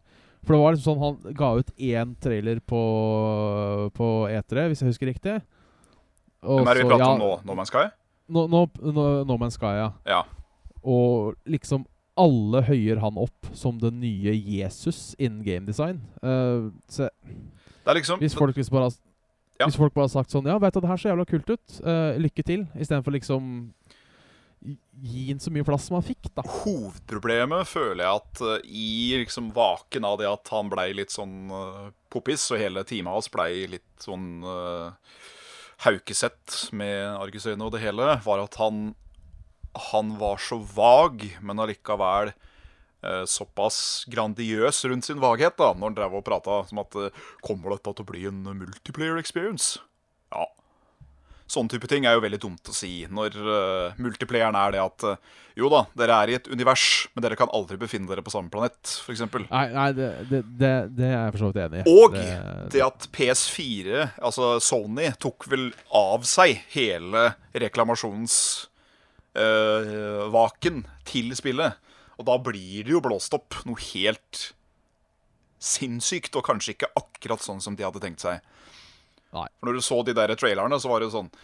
For 0.45 0.57
det 0.57 0.61
var 0.61 0.75
liksom 0.75 0.87
sånn 0.87 1.03
han 1.05 1.37
ga 1.37 1.51
ut 1.61 1.73
én 1.81 2.15
trailer 2.21 2.61
på, 2.61 2.81
på 3.97 4.09
E3, 4.29 4.69
hvis 4.71 4.83
jeg 4.83 4.93
husker 4.93 5.11
riktig. 5.13 5.37
Og 6.45 6.61
Hvem 6.61 6.71
er 6.71 6.79
det 6.79 6.85
vi 6.85 6.91
prater 6.91 7.05
ja, 7.05 7.13
om 7.15 7.23
nå? 7.23 7.31
No 7.49 7.57
Man's 7.57 7.73
Sky? 7.73 7.87
No, 8.29 8.47
no, 8.51 8.65
no, 8.81 9.07
no 9.29 9.39
Man's 9.41 9.57
Sky, 9.57 9.75
ja. 9.81 9.91
Ja. 10.09 10.23
Og 10.85 11.37
liksom 11.49 11.87
alle 12.21 12.61
høyer 12.69 13.01
han 13.03 13.17
opp 13.19 13.49
som 13.57 13.81
den 13.81 13.99
nye 14.03 14.35
Jesus 14.37 15.15
innen 15.19 15.43
gamedesign. 15.47 15.99
Uh, 16.23 16.71
så 16.89 17.09
Det 17.25 17.91
er 17.91 17.99
liksom 17.99 18.21
hvis 18.23 18.37
folk, 18.39 18.57
liksom 18.57 18.77
bare, 18.77 18.93
Ja. 19.61 19.69
hvis 19.69 19.77
folk 19.79 19.95
bare 19.95 20.09
har 20.09 20.15
sagt 20.17 20.33
sånn 20.35 20.49
Ja, 20.51 20.57
vet 20.59 20.75
du, 20.75 20.81
det 20.83 20.89
her 20.91 20.99
ser 20.99 21.13
jævla 21.13 21.27
kult 21.31 21.51
ut. 21.55 21.77
Uh, 21.87 22.17
lykke 22.19 22.43
til. 22.47 22.65
Istedenfor 22.75 23.15
liksom 23.15 23.53
gi- 24.65 25.29
den 25.29 25.39
så 25.45 25.53
mye 25.53 25.65
plass 25.67 25.87
som 25.91 25.99
han 25.99 26.07
fikk, 26.07 26.31
da. 26.35 26.43
Hovedproblemet 26.65 27.69
føler 27.69 28.03
jeg 28.05 28.23
at 28.23 28.43
uh, 28.43 28.57
i 28.65 29.15
liksom 29.21 29.53
vaken 29.55 30.07
av 30.09 30.19
det 30.23 30.27
at 30.31 30.51
han 30.55 30.73
blei 30.73 30.89
litt 30.97 31.13
sånn 31.15 31.53
uh, 31.53 31.91
poppis, 32.11 32.49
og 32.55 32.59
hele 32.63 32.83
teamet 32.89 33.13
hans 33.15 33.31
blei 33.31 33.67
litt 33.77 33.87
sånn 34.03 34.43
uh, 34.43 34.91
haukesett 35.85 36.71
med 36.73 37.03
argusøyne 37.19 37.63
og 37.67 37.75
det 37.75 37.83
hele, 37.85 38.15
var 38.25 38.43
at 38.45 38.59
han 38.63 38.95
han 39.91 40.13
var 40.21 40.39
så 40.39 40.61
vag, 40.63 41.25
men 41.43 41.59
allikevel 41.59 42.29
såpass 43.29 43.79
grandiøs 44.11 44.85
rundt 44.91 45.09
sin 45.09 45.23
vaghet 45.23 45.57
da, 45.61 45.73
når 45.75 45.91
han 45.91 45.97
drev 45.99 46.19
og 46.21 46.27
prata 46.27 46.63
som 46.69 46.83
at 46.85 46.99
eh, 47.01 47.25
Kommer 47.45 47.75
dette 47.75 47.93
til 47.93 48.05
å 48.05 48.11
bli 48.11 48.27
en 48.31 48.43
multiplayer 48.57 49.19
experience? 49.21 49.79
Ja. 50.33 50.47
Sånn 51.51 51.69
type 51.69 51.89
ting 51.91 52.07
er 52.09 52.17
jo 52.17 52.23
veldig 52.25 52.41
dumt 52.41 52.71
å 52.71 52.75
si 52.75 53.05
når 53.13 53.35
uh, 53.37 53.97
multiplayeren 54.01 54.57
er 54.57 54.73
det 54.73 54.81
at 54.81 55.05
uh, 55.05 55.35
jo 55.55 55.69
da, 55.71 55.83
dere 55.95 56.17
er 56.17 56.33
i 56.33 56.37
et 56.39 56.49
univers, 56.51 57.05
men 57.13 57.27
dere 57.27 57.37
kan 57.39 57.53
aldri 57.55 57.77
befinne 57.79 58.09
dere 58.09 58.25
på 58.25 58.33
samme 58.33 58.51
planet, 58.51 58.81
f.eks. 59.05 59.23
Nei, 59.45 59.67
nei 59.77 59.87
det, 59.95 60.09
det, 60.31 60.41
det, 60.59 60.73
det 60.97 61.07
er 61.11 61.15
jeg 61.19 61.35
for 61.35 61.45
så 61.45 61.51
vidt 61.53 61.61
enig 61.67 61.83
i. 61.83 61.93
Og 61.93 62.17
det, 62.73 62.81
at 62.83 63.07
PS4, 63.15 64.09
altså 64.25 64.55
Sony, 64.65 65.13
tok 65.23 65.47
vel 65.53 65.69
av 65.95 66.25
seg 66.27 66.65
hele 66.75 67.29
reklamasjons 67.53 68.35
uh, 69.39 70.81
til 71.13 71.37
spillet. 71.39 71.84
Og 72.19 72.29
da 72.29 72.37
blir 72.39 72.87
det 72.87 72.95
jo 72.95 73.03
blåst 73.05 73.35
opp 73.37 73.63
noe 73.69 73.81
helt 73.93 74.51
sinnssykt, 75.65 76.35
og 76.37 76.47
kanskje 76.47 76.77
ikke 76.77 76.93
akkurat 76.99 77.43
sånn 77.43 77.63
som 77.65 77.77
de 77.79 77.87
hadde 77.87 78.03
tenkt 78.03 78.25
seg. 78.25 78.45
Nei. 79.35 79.49
For 79.59 79.69
når 79.69 79.81
du 79.81 79.85
så 79.85 80.05
de 80.07 80.15
der 80.17 80.37
trailerne, 80.39 80.79
så 80.79 80.93
var 80.93 81.03
det 81.03 81.11
jo 81.11 81.19
sånn 81.19 81.35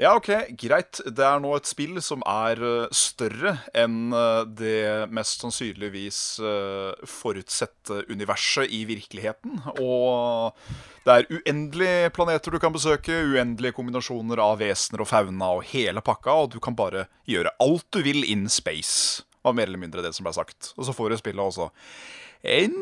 Ja, 0.00 0.14
OK, 0.16 0.30
greit. 0.60 1.00
Det 1.04 1.24
er 1.26 1.40
nå 1.42 1.50
et 1.56 1.68
spill 1.68 1.98
som 2.04 2.22
er 2.28 2.60
eh, 2.64 2.92
større 2.96 3.56
enn 3.76 4.14
eh, 4.16 4.42
det 4.56 5.08
mest 5.12 5.42
sannsynligvis 5.44 6.20
uh, 6.40 6.96
forutsette 7.04 8.06
universet 8.08 8.72
i 8.72 8.84
virkeligheten. 8.88 9.58
Og 9.76 10.56
det 11.04 11.16
er 11.16 11.28
uendelige 11.28 12.14
planeter 12.16 12.54
du 12.54 12.60
kan 12.62 12.72
besøke, 12.72 13.12
uendelige 13.12 13.76
kombinasjoner 13.76 14.40
av 14.40 14.62
vesener 14.62 15.04
og 15.04 15.10
fauna 15.10 15.52
og 15.58 15.66
hele 15.74 16.04
pakka, 16.04 16.38
og 16.46 16.54
du 16.54 16.60
kan 16.64 16.78
bare 16.78 17.04
gjøre 17.28 17.52
alt 17.60 17.88
du 17.92 18.00
vil 18.06 18.24
in 18.24 18.48
space. 18.48 19.26
Var 19.42 19.56
mer 19.56 19.70
eller 19.70 19.80
mindre 19.80 20.04
det 20.04 20.12
som 20.16 20.26
ble 20.26 20.34
sagt. 20.36 20.72
Og 20.76 20.86
så 20.88 20.94
får 20.96 21.12
du 21.12 21.20
spillet 21.20 21.44
også 21.44 21.70
en 22.42 22.74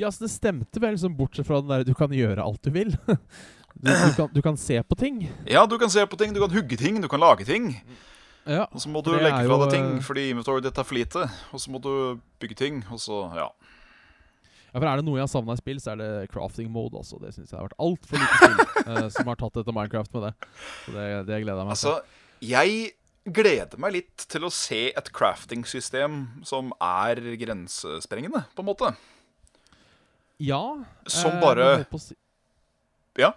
Ja, 0.00 0.08
så 0.10 0.24
det 0.24 0.32
stemte 0.32 0.80
vel 0.80 0.94
liksom 0.96 1.16
bortsett 1.16 1.46
fra 1.46 1.60
den 1.60 1.70
der 1.70 1.84
du 1.84 1.92
kan 1.96 2.12
gjøre 2.12 2.44
alt 2.44 2.62
du 2.64 2.72
vil. 2.74 2.96
Du, 3.72 3.88
du, 3.88 4.14
kan, 4.14 4.28
du 4.28 4.42
kan 4.44 4.56
se 4.60 4.76
på 4.84 4.94
ting. 5.00 5.22
Ja, 5.48 5.62
du 5.66 5.78
kan 5.80 5.90
se 5.90 6.02
på 6.06 6.16
ting, 6.20 6.34
du 6.36 6.40
kan 6.42 6.50
hugge 6.52 6.76
ting, 6.76 6.98
du 7.00 7.08
kan 7.08 7.22
lage 7.22 7.46
ting. 7.48 7.70
Ja. 8.44 8.66
Og 8.68 8.82
så 8.82 8.90
må 8.92 9.00
du 9.00 9.14
legge 9.14 9.46
fra 9.46 9.58
deg 9.62 9.72
ting 9.72 9.86
eh, 9.94 10.02
fordi 10.04 10.26
inventory 10.28 10.60
ditt 10.60 10.78
er 10.78 10.86
for 10.86 10.98
lite. 10.98 11.24
Og 11.56 11.62
så 11.62 11.72
må 11.72 11.80
du 11.82 12.20
bygge 12.42 12.58
ting, 12.58 12.82
og 12.92 13.00
så 13.00 13.22
ja. 13.32 13.48
Ja, 14.72 14.78
for 14.78 14.88
Er 14.88 15.00
det 15.00 15.06
noe 15.06 15.18
jeg 15.20 15.26
har 15.26 15.30
savna 15.32 15.56
i 15.56 15.60
spill, 15.60 15.80
så 15.82 15.92
er 15.92 16.00
det 16.00 16.10
crafting 16.32 16.70
mode. 16.72 16.96
også 17.00 17.20
Det 17.22 17.34
syns 17.36 17.52
jeg 17.52 17.58
har 17.58 17.68
vært 17.68 17.80
altfor 17.82 18.20
lite 18.20 18.38
spill 18.40 18.88
uh, 18.88 19.08
som 19.16 19.28
har 19.32 19.38
tatt 19.40 19.60
etter 19.62 19.76
Minecraft 19.76 20.16
med 20.16 20.28
det. 20.28 20.32
Så 20.84 20.94
Det, 20.96 21.06
det 21.28 21.42
gleder 21.44 21.60
jeg 21.60 21.70
meg 21.70 21.80
til. 21.80 21.96
Altså, 21.96 22.20
jeg 22.52 22.92
gleder 23.24 23.78
meg 23.78 23.92
litt 23.94 24.24
til 24.28 24.44
å 24.44 24.50
se 24.50 24.88
et 24.98 25.10
crafting-system 25.14 26.44
som 26.48 26.72
er 26.82 27.20
grensesprengende, 27.38 28.44
på 28.56 28.64
en 28.64 28.68
måte. 28.70 28.90
Ja. 30.42 30.62
Som 31.06 31.36
eh, 31.36 31.40
bare- 31.40 31.98
si, 32.00 32.16
Ja. 33.18 33.32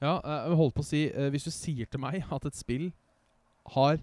Ja, 0.00 0.20
eh, 0.22 0.48
jeg 0.48 0.56
holdt 0.60 0.74
på 0.76 0.84
å 0.84 0.86
si 0.86 1.00
eh, 1.10 1.30
Hvis 1.30 1.44
du 1.44 1.50
sier 1.50 1.86
til 1.90 1.98
meg 1.98 2.22
at 2.30 2.44
et 2.46 2.54
spill 2.54 2.92
har 3.74 3.98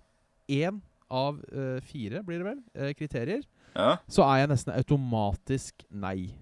én 0.50 0.82
av 1.10 1.40
eh, 1.54 1.80
fire, 1.82 2.22
blir 2.26 2.42
det 2.42 2.46
vel, 2.46 2.60
eh, 2.76 2.94
kriterier, 2.94 3.44
ja. 3.76 3.98
så 4.10 4.24
er 4.26 4.42
jeg 4.44 4.50
nesten 4.50 4.74
automatisk 4.76 5.86
nei. 5.92 6.34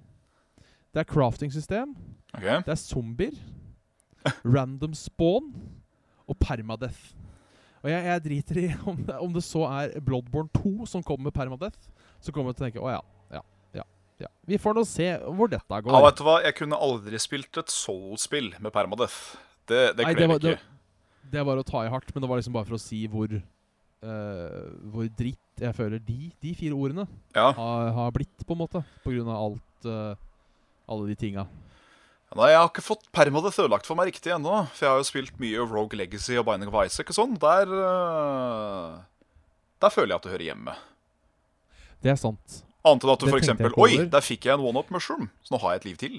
Det 0.93 1.03
er 1.03 1.09
crafting-system, 1.13 1.95
Okay. 2.33 2.63
det 2.65 2.71
er 2.73 2.79
zombier, 2.81 3.35
random 4.55 4.95
spawn 4.97 5.51
og 6.27 6.39
permadeath. 6.41 7.13
Og 7.84 7.89
jeg, 7.91 8.03
jeg 8.07 8.23
driter 8.23 8.59
i 8.61 8.67
om 8.88 8.99
det, 9.03 9.15
om 9.19 9.34
det 9.36 9.43
så 9.43 9.65
er 9.67 9.97
Bloodborne 10.03 10.47
2 10.55 10.86
som 10.88 11.03
kommer 11.03 11.27
med 11.29 11.36
permadeath. 11.36 11.89
Så 12.23 12.31
kommer 12.31 12.53
jeg 12.53 12.59
til 12.59 12.63
å 12.63 12.67
tenke 12.69 12.84
å 12.84 12.91
ja, 12.93 13.01
ja, 13.36 13.41
ja. 13.81 13.84
ja. 14.23 14.29
Vi 14.47 14.59
får 14.61 14.77
nå 14.77 14.86
se 14.88 15.09
hvor 15.27 15.51
dette 15.51 15.79
går. 15.84 15.91
Ja, 15.91 16.03
vet 16.05 16.21
du 16.21 16.23
hva? 16.27 16.38
Jeg 16.45 16.55
kunne 16.61 16.79
aldri 16.79 17.19
spilt 17.19 17.59
et 17.59 17.73
Soul-spill 17.73 18.53
med 18.63 18.71
permadeath. 18.75 19.17
Det, 19.67 19.81
det 19.97 20.07
Nei, 20.07 20.13
var- 20.27 20.39
ikke. 20.39 20.55
det 21.36 21.43
var 21.47 21.59
å 21.59 21.65
ta 21.67 21.84
i 21.84 21.91
hardt, 21.91 22.13
men 22.15 22.23
det 22.23 22.29
var 22.31 22.39
liksom 22.39 22.55
bare 22.55 22.67
for 22.71 22.75
å 22.79 22.84
si 22.84 23.01
hvor 23.11 23.31
uh, 23.36 24.63
Hvor 24.93 25.07
dritt 25.19 25.39
jeg 25.61 25.75
føler 25.77 26.01
de, 26.01 26.31
de 26.41 26.51
fire 26.57 26.73
ordene 26.73 27.03
Ja. 27.36 27.51
har, 27.53 27.91
har 27.93 28.15
blitt, 28.15 28.41
på 28.47 28.55
en 28.55 28.61
måte. 28.63 28.81
På 29.03 29.11
grunn 29.13 29.27
av 29.29 29.43
alt 29.43 29.86
uh, 29.91 30.15
Alle 30.89 31.11
de 31.11 31.15
tinga. 31.19 31.45
Nei, 32.36 32.49
Jeg 32.49 32.57
har 32.57 32.69
ikke 32.71 32.81
fått 32.81 33.03
permadeath 33.13 33.59
ødelagt 33.61 33.86
for 33.86 33.95
meg 33.99 34.09
riktig 34.09 34.31
ennå. 34.34 34.63
For 34.73 34.86
jeg 34.88 34.91
har 34.93 35.01
jo 35.03 35.07
spilt 35.07 35.36
mye 35.41 35.65
Rogue 35.69 35.97
Legacy 35.99 36.38
og 36.41 36.47
Binding 36.47 36.71
of 36.73 36.77
Isaac 36.86 37.11
og 37.13 37.17
sånn. 37.19 37.36
Der 37.41 37.69
øh, 37.77 38.95
Der 39.84 39.93
føler 39.93 40.15
jeg 40.15 40.21
at 40.21 40.23
det 40.25 40.31
hører 40.34 40.47
hjemme. 40.49 40.75
Det 42.03 42.11
er 42.11 42.19
sant. 42.19 42.63
Annet 42.84 43.05
enn 43.05 43.13
at 43.13 43.21
du 43.21 43.27
f.eks. 43.31 43.51
Oi, 43.79 43.91
der 44.11 44.23
fikk 44.25 44.47
jeg 44.49 44.57
en 44.57 44.65
one-up 44.65 44.89
mushroom, 44.91 45.29
så 45.45 45.53
nå 45.55 45.59
har 45.63 45.75
jeg 45.75 45.81
et 45.84 45.86
liv 45.91 45.99
til. 46.01 46.15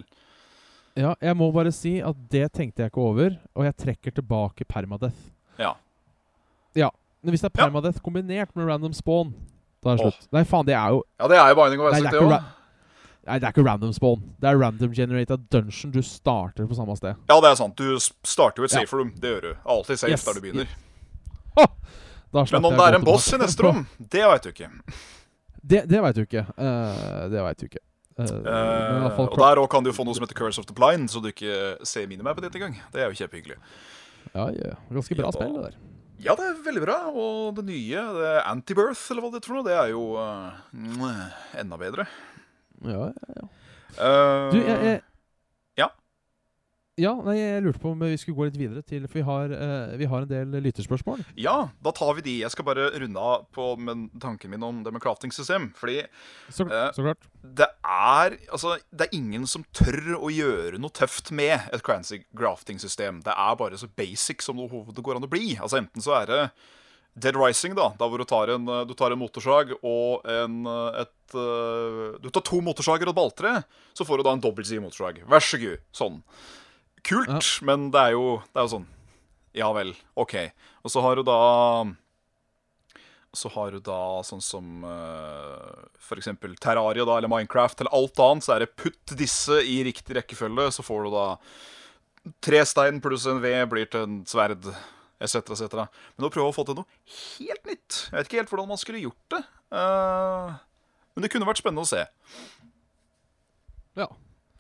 Ja, 0.97 1.11
jeg 1.21 1.37
må 1.37 1.51
bare 1.53 1.73
si 1.75 1.97
at 2.01 2.17
det 2.33 2.47
tenkte 2.55 2.85
jeg 2.85 2.93
ikke 2.93 3.03
over, 3.03 3.35
og 3.59 3.67
jeg 3.67 3.77
trekker 3.83 4.15
tilbake 4.15 4.65
permadeath. 4.71 5.19
Ja. 5.59 5.75
Ja, 6.79 6.89
Men 7.25 7.33
hvis 7.35 7.41
det 7.43 7.51
er 7.51 7.57
Ja. 7.59 7.67
permadeath 7.67 8.01
kombinert 8.05 8.55
med 8.57 8.67
random 8.69 8.93
spawn, 8.93 9.35
da 9.83 9.91
er 9.93 9.97
det 9.97 10.05
slutt. 10.07 10.29
Nei, 10.33 10.45
faen, 10.45 10.65
det 10.67 10.75
er 10.75 10.89
jo 10.95 11.03
Ja, 11.21 11.29
det 11.29 11.37
er 11.39 11.49
jo 11.49 11.55
Binding 11.55 11.81
of 11.83 11.93
Isaac, 11.93 12.11
det 12.13 12.21
det 12.21 12.29
òg. 12.29 12.43
Nei, 13.25 13.39
det 13.41 13.49
er 13.49 13.55
ikke 13.55 13.65
random 13.65 13.93
spawn. 13.97 14.21
Det 14.41 14.51
er 14.51 14.59
random 14.61 14.93
generated 14.97 15.47
dungeon. 15.53 15.93
Du 15.95 16.03
starter 16.05 16.69
på 16.69 16.77
samme 16.77 16.97
sted. 16.99 17.17
Ja, 17.31 17.39
det 17.41 17.51
er 17.51 17.57
sant. 17.61 17.79
Du 17.81 17.97
starter 18.27 18.63
jo 18.63 18.69
et 18.69 18.75
safe 18.75 18.97
room. 18.97 19.15
Det 19.17 19.33
gjør 19.33 19.47
du. 19.47 19.55
Alltid 19.65 20.03
safe 20.03 20.13
Yes. 20.13 20.27
der 20.27 20.37
du 20.37 20.45
begynner. 20.45 20.69
Slapp 22.35 22.51
Men 22.53 22.65
om 22.65 22.77
det 22.77 22.87
er 22.91 22.99
en 22.99 23.07
boss 23.07 23.29
i 23.33 23.39
neste 23.39 23.63
rom, 23.63 23.85
det 24.13 24.25
veit 24.27 24.43
du 24.43 24.51
ikke. 24.51 24.69
Det, 25.63 25.85
det 25.89 26.01
veit 26.03 26.17
du 26.19 26.25
ikke. 26.27 26.43
Uh, 26.59 27.29
det 27.31 27.45
veit 27.47 27.61
du 27.63 27.69
ikke. 27.71 27.79
Uh, 27.81 27.91
Eh, 28.15 29.19
og 29.19 29.33
der 29.41 29.59
òg 29.59 29.67
kan 29.73 29.83
du 29.83 29.91
få 29.91 30.05
noe 30.07 30.15
som 30.15 30.23
heter 30.23 30.39
Curse 30.39 30.63
of 30.63 30.69
the 30.69 30.75
Blind, 30.77 31.09
så 31.11 31.19
du 31.19 31.33
ikke 31.33 31.75
ser 31.83 32.07
minimapet 32.07 32.47
ditt 32.47 32.61
engang. 32.61 32.77
Det 32.95 33.03
er 33.03 33.11
jo 33.11 33.19
kjempehyggelig. 33.19 33.57
Ja, 34.35 34.45
ja. 34.55 34.77
Ganske 34.95 35.17
bra 35.19 35.27
Ja, 35.27 35.33
spill, 35.35 35.57
det 35.57 35.65
der. 35.65 35.81
Ja, 36.23 36.37
det 36.39 36.47
er 36.47 36.61
veldig 36.63 36.85
bra. 36.85 36.99
Og 37.11 37.57
det 37.59 37.65
nye, 37.67 38.05
det 38.15 38.35
Antibirth, 38.47 39.03
eller 39.11 39.25
hva 39.25 39.33
det 39.35 39.43
er, 39.43 39.65
det 39.67 39.75
er 39.81 39.91
jo 39.97 40.05
enda 41.59 41.81
bedre. 41.81 42.07
Ja, 42.85 43.11
ja, 43.11 43.35
ja. 43.41 43.51
Uh, 43.95 44.53
Du, 44.53 44.59
jeg, 44.59 44.79
jeg 44.85 45.03
Ja. 45.79 45.89
Ja, 47.01 47.11
nei, 47.27 47.35
jeg 47.41 47.63
lurte 47.65 47.81
på 47.83 47.91
om 47.91 48.03
vi 48.05 48.17
skulle 48.19 48.39
gå 48.39 48.47
litt 48.47 48.59
videre 48.59 48.83
til 48.87 49.07
For 49.09 49.19
vi 49.19 49.25
har, 49.27 49.55
uh, 49.55 49.95
vi 49.99 50.07
har 50.11 50.27
en 50.27 50.31
del 50.31 50.55
lytterspørsmål. 50.63 51.25
Ja, 51.41 51.71
da 51.83 51.93
tar 51.95 52.13
vi 52.19 52.27
de. 52.27 52.35
Jeg 52.45 52.55
skal 52.55 52.67
bare 52.69 52.91
runde 53.03 53.19
av 53.19 53.49
på 53.55 53.73
med 53.81 54.13
tanken 54.23 54.53
min 54.53 54.63
om 54.63 54.83
det 54.87 54.93
med 54.95 55.03
crafting-system. 55.03 55.73
Fordi 55.79 56.05
Så, 56.49 56.69
uh, 56.71 56.91
så 56.95 57.15
det 57.43 57.67
er 57.83 58.39
Altså, 58.53 58.79
det 58.91 59.09
er 59.09 59.19
ingen 59.19 59.47
som 59.51 59.67
tør 59.75 60.21
å 60.21 60.31
gjøre 60.31 60.79
noe 60.79 60.95
tøft 60.95 61.33
med 61.35 61.67
et 61.73 61.83
crancy 61.83 62.23
grafting-system. 62.37 63.25
Det 63.27 63.35
er 63.35 63.59
bare 63.59 63.79
så 63.79 63.91
basic 63.91 64.43
som 64.43 64.63
det 64.63 65.03
går 65.03 65.19
an 65.19 65.27
å 65.27 65.31
bli. 65.31 65.57
Altså 65.59 65.83
Enten 65.83 66.03
så 66.03 66.21
er 66.23 66.31
det 66.31 66.43
Dead 67.15 67.37
Rising, 67.39 67.77
da, 67.79 67.93
da 67.99 68.09
hvor 68.11 68.19
du 68.19 68.25
tar 68.27 68.51
en, 68.57 68.65
du 68.89 68.95
tar 68.99 69.13
en 69.15 69.21
motorsag 69.21 69.71
og 69.87 70.25
en 70.27 70.57
et 70.99 71.35
øh, 71.39 72.17
Du 72.23 72.27
tar 72.35 72.43
to 72.47 72.59
motorsager 72.65 73.07
og 73.07 73.15
et 73.15 73.19
balltre, 73.21 73.53
så 73.95 74.07
får 74.07 74.19
du 74.19 74.27
da 74.27 74.33
en 74.35 74.43
dobbeltside 74.43 74.83
motorsag. 74.83 75.21
Vær 75.31 75.45
så 75.45 75.61
god. 75.63 75.85
Sånn. 75.95 76.23
Kult, 77.07 77.29
Ja. 77.31 77.67
men 77.69 77.91
det 77.95 78.01
er, 78.01 78.17
jo, 78.17 78.41
det 78.51 78.59
er 78.59 78.65
jo 78.67 78.73
sånn 78.79 78.87
Ja 79.55 79.69
vel, 79.77 79.93
OK. 80.19 80.35
Og 80.83 80.91
så 80.91 81.03
har 81.05 81.21
du 81.21 81.23
da 81.29 81.39
så 83.35 83.51
har 83.51 83.73
du 83.75 83.81
da 83.83 84.23
sånn 84.23 84.43
som 84.43 84.85
uh, 84.87 85.87
f.eks. 85.99 86.29
Terraria 86.63 87.03
da, 87.03 87.17
eller 87.19 87.31
Minecraft 87.33 87.81
eller 87.83 87.91
alt 87.99 88.21
annet. 88.23 88.47
Så 88.47 88.53
er 88.55 88.63
det 88.63 88.77
putt 88.79 89.15
disse 89.19 89.59
i 89.67 89.81
riktig 89.87 90.15
rekkefølge, 90.21 90.69
så 90.77 90.85
får 90.87 91.09
du 91.09 91.15
da 91.17 91.25
tre 92.47 92.61
stein 92.65 93.01
pluss 93.03 93.27
en 93.27 93.43
ved 93.43 93.67
blir 93.73 93.89
til 93.91 94.07
en 94.07 94.21
sverd, 94.31 94.69
etc., 95.25 95.55
etc. 95.55 95.87
Men 96.17 96.29
å 96.29 96.33
prøve 96.33 96.51
å 96.51 96.55
få 96.55 96.67
til 96.69 96.79
noe 96.79 96.89
helt 97.09 97.65
nytt 97.69 98.01
Jeg 98.07 98.17
vet 98.17 98.29
ikke 98.29 98.41
helt 98.43 98.53
hvordan 98.53 98.71
man 98.71 98.81
skulle 98.81 99.03
gjort 99.03 99.35
det. 99.35 99.43
Uh, 99.75 100.55
men 101.15 101.27
det 101.27 101.31
kunne 101.33 101.49
vært 101.49 101.63
spennende 101.63 101.85
å 101.87 101.91
se. 101.91 102.03
Ja. 103.99 104.09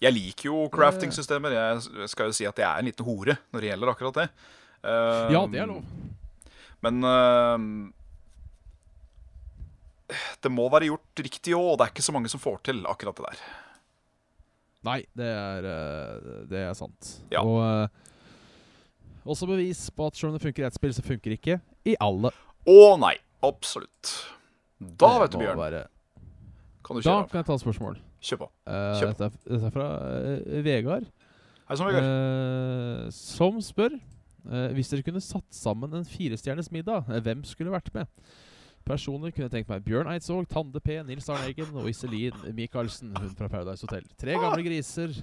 Jeg 0.02 0.14
liker 0.14 0.50
jo 0.50 0.68
crafting-systemer. 0.74 1.54
Jeg 1.54 2.08
skal 2.12 2.30
jo 2.30 2.36
si 2.36 2.46
at 2.48 2.58
jeg 2.60 2.66
er 2.68 2.82
en 2.82 2.88
liten 2.90 3.06
hore 3.06 3.38
når 3.54 3.62
det 3.62 3.70
gjelder 3.72 3.92
akkurat 3.94 4.22
det. 4.22 4.28
Uh, 4.84 5.28
ja, 5.32 5.44
det 5.50 5.62
er 5.62 5.70
lov. 5.70 5.84
Men 6.84 7.00
uh, 7.08 7.58
det 10.44 10.52
må 10.52 10.66
være 10.72 10.90
gjort 10.90 11.22
riktig 11.24 11.54
òg, 11.56 11.74
og 11.74 11.78
det 11.78 11.86
er 11.86 11.94
ikke 11.94 12.06
så 12.06 12.14
mange 12.14 12.30
som 12.32 12.42
får 12.42 12.58
til 12.68 12.82
akkurat 12.90 13.18
det 13.18 13.30
der. 13.30 13.44
Nei, 14.84 15.00
det 15.16 15.28
er, 15.30 15.68
eh, 15.68 16.32
det 16.50 16.60
er 16.60 16.74
sant. 16.76 17.14
Ja. 17.32 17.40
Og 17.40 17.62
eh, 17.64 18.02
også 19.26 19.48
bevis 19.48 19.86
på 19.90 20.06
at 20.06 20.16
selv 20.18 20.32
om 20.32 20.38
det 20.38 20.42
funker 20.44 20.64
i 20.64 20.66
ett 20.68 20.76
spill, 20.76 20.94
så 20.94 21.04
funker 21.04 21.32
det 21.32 21.38
ikke 21.40 21.58
i 21.88 21.96
alle. 22.02 22.30
Å 22.68 22.96
nei, 23.00 23.14
absolutt. 23.44 24.12
Da, 24.80 25.10
Det 25.14 25.20
vet 25.22 25.34
du, 25.34 25.38
Bjørn, 25.38 25.58
være- 25.58 25.86
kan 26.84 26.96
du 26.96 27.02
Da 27.02 27.22
kan 27.30 27.38
jeg 27.40 27.46
ta 27.46 27.54
et 27.54 27.60
spørsmål. 27.64 27.98
Kjør 28.20 28.38
på. 28.44 28.48
Eh, 28.66 29.00
Kjør. 29.00 29.12
dette, 29.12 29.24
er, 29.24 29.30
dette 29.52 29.66
er 29.66 29.70
fra 29.72 29.86
uh, 30.00 30.62
Vegard. 30.64 31.06
Hei 31.68 31.76
sann, 31.76 31.88
Vegard. 31.88 32.04
Uh, 32.04 33.10
som 33.10 33.60
spør 33.60 33.96
Hvis 34.76 34.90
dere 34.92 35.02
kunne 35.02 35.22
satt 35.24 35.46
sammen 35.56 35.94
en 35.96 36.04
firestjerners 36.04 36.68
middag, 36.70 37.06
hvem 37.24 37.44
skulle 37.48 37.72
vært 37.72 37.88
med? 37.94 38.04
Personer 38.84 39.32
kunne 39.32 39.48
tenkt 39.48 39.70
meg 39.72 39.80
Bjørn 39.86 40.10
Eidsvåg, 40.12 40.44
Tande 40.50 40.80
P, 40.84 40.98
Nils 41.08 41.28
Arne 41.32 41.48
Eggen 41.48 41.70
og 41.72 41.88
Iselin 41.88 42.36
Michaelsen, 42.52 43.14
hun 43.16 43.30
fra 43.38 43.48
Paradise 43.48 43.86
Hotel. 43.86 44.04
Tre 44.20 44.36
gamle 44.36 44.60
griser 44.66 45.14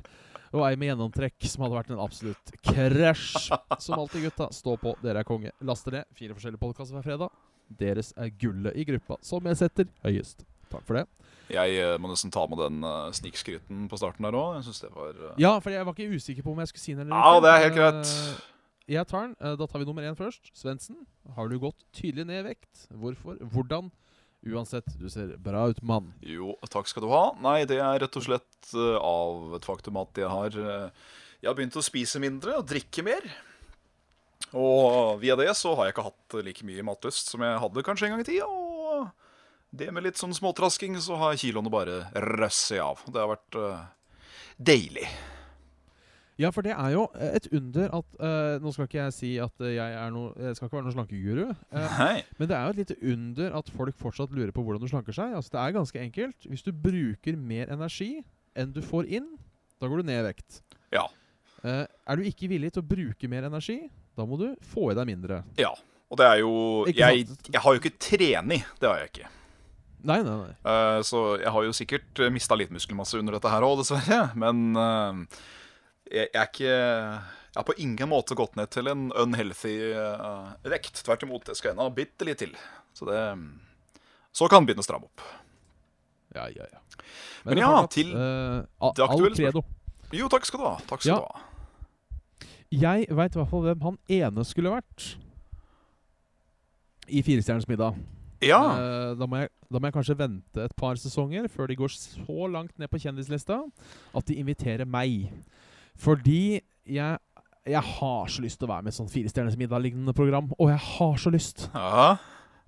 og 0.51 0.65
ei 0.67 0.75
med 0.75 0.91
gjennomtrekk 0.91 1.47
som 1.47 1.63
hadde 1.65 1.77
vært 1.77 1.91
en 1.93 2.01
absolutt 2.03 2.51
krasj. 2.67 3.49
Som 3.79 3.99
alltid, 3.99 4.25
gutta. 4.27 4.49
Stå 4.55 4.75
på, 4.81 4.95
dere 5.03 5.23
er 5.23 5.27
konge. 5.27 5.53
Laster 5.63 5.95
ned. 5.95 6.09
Fire 6.17 6.35
forskjellige 6.35 6.61
podkaster 6.61 6.97
hver 6.97 7.05
fredag. 7.07 7.31
Deres 7.79 8.11
er 8.19 8.31
gullet 8.41 8.75
i 8.75 8.83
gruppa, 8.87 9.15
som 9.23 9.47
jeg 9.47 9.59
setter 9.61 9.87
høyest. 10.03 10.43
Takk 10.71 10.83
for 10.87 10.99
det. 10.99 11.05
Jeg 11.51 11.79
eh, 11.83 11.97
må 11.99 12.11
nesten 12.11 12.31
ta 12.31 12.45
med 12.47 12.59
den 12.61 12.83
uh, 12.83 13.09
snikskryten 13.15 13.87
på 13.91 13.99
starten 13.99 14.27
der 14.27 14.37
òg. 14.39 14.61
Eh, 14.63 15.33
Ja, 15.41 15.57
for 15.59 15.71
jeg 15.73 15.87
var 15.87 15.95
ikke 15.95 16.15
usikker 16.15 16.45
på 16.45 16.53
om 16.53 16.61
jeg 16.63 16.71
skulle 16.71 16.83
si 16.85 16.95
den 16.95 17.07
eller 17.07 17.15
Ja, 17.19 17.41
det 17.43 17.51
er 17.51 17.65
helt 17.65 17.77
greit. 17.79 18.11
Eh, 18.11 18.47
Jeg 18.95 19.07
tar 19.07 19.27
den. 19.27 19.35
Da 19.59 19.67
tar 19.67 19.79
vi 19.79 19.87
nummer 19.87 20.03
én 20.03 20.15
først. 20.19 20.51
Svendsen, 20.57 21.05
har 21.35 21.47
du 21.47 21.57
gått 21.59 21.79
tydelig 21.95 22.25
ned 22.27 22.41
i 22.43 22.47
vekt? 22.51 22.87
Hvorfor? 22.91 23.39
Hvordan? 23.53 23.91
Uansett, 24.41 24.87
du 24.97 25.05
ser 25.09 25.35
bra 25.37 25.67
ut, 25.69 25.81
mann. 25.85 26.07
Jo, 26.25 26.55
takk 26.73 26.89
skal 26.89 27.05
du 27.05 27.11
ha. 27.11 27.25
Nei, 27.43 27.61
det 27.69 27.77
er 27.77 27.99
rett 28.01 28.17
og 28.17 28.25
slett 28.25 28.71
eh, 28.73 28.97
av 28.97 29.53
et 29.57 29.67
faktum 29.67 29.99
at 30.01 30.17
jeg 30.17 30.31
har 30.31 30.57
eh, 30.57 31.09
Jeg 31.43 31.49
har 31.49 31.57
begynt 31.57 31.77
å 31.77 31.85
spise 31.85 32.21
mindre 32.21 32.57
og 32.57 32.65
drikke 32.69 33.05
mer. 33.05 33.27
Og 34.57 35.21
via 35.21 35.37
det 35.39 35.51
så 35.55 35.75
har 35.77 35.87
jeg 35.87 35.95
ikke 35.95 36.07
hatt 36.09 36.37
like 36.45 36.65
mye 36.67 36.85
matlyst 36.85 37.29
som 37.31 37.43
jeg 37.45 37.61
hadde 37.61 37.85
kanskje 37.85 38.09
en 38.09 38.15
gang 38.15 38.23
i 38.25 38.27
tida. 38.27 38.49
Og 38.49 39.05
det 39.71 39.91
med 39.93 40.03
litt 40.03 40.19
sånn 40.19 40.33
småtrasking, 40.35 40.97
så 40.99 41.15
har 41.21 41.37
kiloene 41.39 41.71
bare 41.71 42.01
røsset 42.35 42.81
av. 42.83 43.05
Det 43.07 43.21
har 43.21 43.29
vært 43.31 43.59
eh, 43.61 43.85
deilig. 44.57 45.05
Ja, 46.39 46.49
for 46.53 46.63
det 46.65 46.73
er 46.73 46.93
jo 46.93 47.05
eh, 47.19 47.35
et 47.37 47.47
under 47.51 47.91
at 47.97 48.17
uh, 48.21 48.63
Nå 48.63 48.71
skal 48.73 48.87
ikke 48.87 48.99
jeg 49.01 49.15
si 49.15 49.31
at 49.41 49.63
eh, 49.63 49.75
jeg 49.75 49.95
er 49.99 50.11
noe 50.13 50.31
Jeg 50.39 50.57
skal 50.57 50.67
ikke 50.67 50.77
være 50.77 50.87
noen 50.87 50.95
slankeguru. 50.95 51.43
Uh, 51.73 52.03
men 52.39 52.49
det 52.49 52.57
er 52.57 52.63
jo 52.63 52.73
et 52.73 52.81
lite 52.81 52.97
under 53.13 53.57
at 53.59 53.71
folk 53.75 53.97
fortsatt 53.99 54.35
lurer 54.35 54.53
på 54.55 54.63
hvordan 54.65 54.81
du 54.81 54.87
slanker 54.89 55.15
seg. 55.15 55.35
Altså, 55.37 55.53
det 55.55 55.61
er 55.61 55.77
ganske 55.77 56.03
enkelt. 56.05 56.47
Hvis 56.47 56.65
du 56.65 56.71
bruker 56.71 57.37
mer 57.37 57.73
energi 57.73 58.13
enn 58.57 58.71
du 58.75 58.81
får 58.83 59.09
inn, 59.11 59.27
da 59.81 59.89
går 59.91 60.01
du 60.01 60.11
ned 60.11 60.21
i 60.23 60.27
vekt. 60.29 60.61
Ja. 60.95 61.05
Uh, 61.61 61.85
er 61.85 62.17
du 62.17 62.25
ikke 62.27 62.49
villig 62.51 62.73
til 62.73 62.83
å 62.83 62.89
bruke 62.89 63.29
mer 63.31 63.45
energi, 63.51 63.83
da 64.17 64.25
må 64.27 64.39
du 64.39 64.49
få 64.71 64.91
i 64.91 64.97
deg 64.97 65.11
mindre. 65.11 65.43
Ja. 65.59 65.75
Og 66.11 66.19
det 66.19 66.25
er 66.27 66.41
jo 66.41 66.55
jeg, 66.91 67.27
jeg 67.47 67.61
har 67.63 67.75
jo 67.75 67.79
ikke 67.79 67.95
trening. 68.01 68.65
Det 68.81 68.89
har 68.89 68.99
jeg 68.99 69.13
ikke. 69.13 69.29
Nei, 70.09 70.17
nei, 70.25 70.33
nei. 70.33 71.03
Så 71.07 71.21
jeg 71.39 71.53
har 71.53 71.63
jo 71.63 71.75
sikkert 71.77 72.19
mista 72.33 72.57
litt 72.57 72.73
muskelmasse 72.73 73.19
under 73.21 73.37
dette 73.37 73.51
her 73.53 73.63
òg, 73.63 73.77
dessverre. 73.79 74.25
Men 74.35 74.73
jeg, 76.11 76.29
jeg 76.33 76.41
er 76.41 76.49
ikke 76.49 76.71
Jeg 76.71 77.59
har 77.59 77.67
på 77.67 77.75
ingen 77.83 78.09
måte 78.11 78.35
gått 78.37 78.55
ned 78.59 78.69
til 78.71 78.87
en 78.91 79.09
unhealthy 79.11 79.73
uh, 79.95 80.51
vekt. 80.71 81.01
Tvert 81.03 81.23
imot, 81.27 81.45
det 81.49 81.57
skal 81.59 81.73
ennå 81.73 81.89
bitte 81.95 82.27
litt 82.27 82.39
til. 82.43 82.53
Så 82.95 83.07
det 83.09 83.19
Så 84.35 84.47
kan 84.51 84.63
begynne 84.67 84.83
å 84.83 84.87
stramme 84.87 85.09
opp. 85.09 85.23
Ja, 86.35 86.45
ja, 86.47 86.63
ja. 86.71 86.79
Men 87.43 87.57
er 87.57 87.63
ja, 87.65 87.71
klart 87.73 87.91
til 87.97 88.13
uh, 88.15 88.61
det 88.95 89.03
aktuelle 89.03 89.35
spørsmålet. 89.35 89.77
Jo, 90.15 90.27
takk 90.31 90.47
skal 90.47 90.61
du 90.61 90.67
ha. 90.69 90.75
Takk 90.87 91.03
skal 91.03 91.15
Ja. 91.15 91.19
du 91.19 91.27
ha. 91.27 91.47
Jeg 92.71 93.09
veit 93.11 93.35
i 93.35 93.39
hvert 93.41 93.51
fall 93.51 93.65
hvem 93.65 93.81
han 93.83 93.97
ene 94.07 94.43
skulle 94.47 94.71
vært 94.71 95.09
i 97.11 97.19
Firestjerners 97.25 97.67
middag. 97.67 97.97
Ja. 98.41 98.61
Eh, 98.79 99.09
da, 99.19 99.27
må 99.27 99.41
jeg, 99.43 99.51
da 99.67 99.79
må 99.81 99.89
jeg 99.89 99.95
kanskje 99.97 100.15
vente 100.17 100.63
et 100.63 100.75
par 100.79 100.95
sesonger 100.95 101.49
før 101.51 101.67
de 101.67 101.75
går 101.81 101.91
så 101.91 102.47
langt 102.49 102.77
ned 102.79 102.87
på 102.89 103.01
kjendislista 103.03 103.59
at 104.15 104.29
de 104.29 104.37
inviterer 104.39 104.87
meg. 104.87 105.27
Fordi 105.99 106.61
jeg, 106.87 107.17
jeg 107.67 107.83
har 107.97 108.31
så 108.31 108.43
lyst 108.43 108.59
til 108.61 108.67
å 108.69 108.71
være 108.73 108.87
med 108.87 108.93
i 108.93 108.97
sånn 108.99 109.11
Firestjerners 109.11 109.57
middag-lignende 109.59 110.15
program. 110.17 110.51
Og 110.57 110.71
jeg 110.71 110.81
har 110.91 111.17
så 111.21 111.33
lyst! 111.33 111.67
ja. 111.73 112.15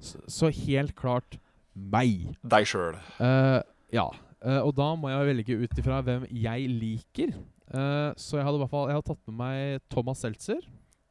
Så, 0.04 0.20
så 0.28 0.50
helt 0.52 0.92
klart 1.00 1.38
meg. 1.74 2.34
Deg 2.44 2.68
sjøl. 2.68 2.98
Uh, 3.22 3.62
ja. 3.94 4.10
Uh, 4.44 4.60
og 4.66 4.74
da 4.76 4.90
må 5.00 5.08
jeg 5.08 5.30
velge 5.30 5.56
ut 5.62 5.78
ifra 5.80 6.02
hvem 6.04 6.26
jeg 6.28 6.66
liker. 6.68 7.32
Uh, 7.72 8.12
så 8.20 8.36
jeg 8.38 8.44
hadde 8.46 8.60
i 8.60 8.62
hvert 8.66 8.74
fall 8.74 8.90
Jeg 8.92 8.98
hadde 9.00 9.08
tatt 9.08 9.30
med 9.32 9.38
meg 9.40 9.86
Thomas 9.94 10.20
Seltzer. 10.26 10.60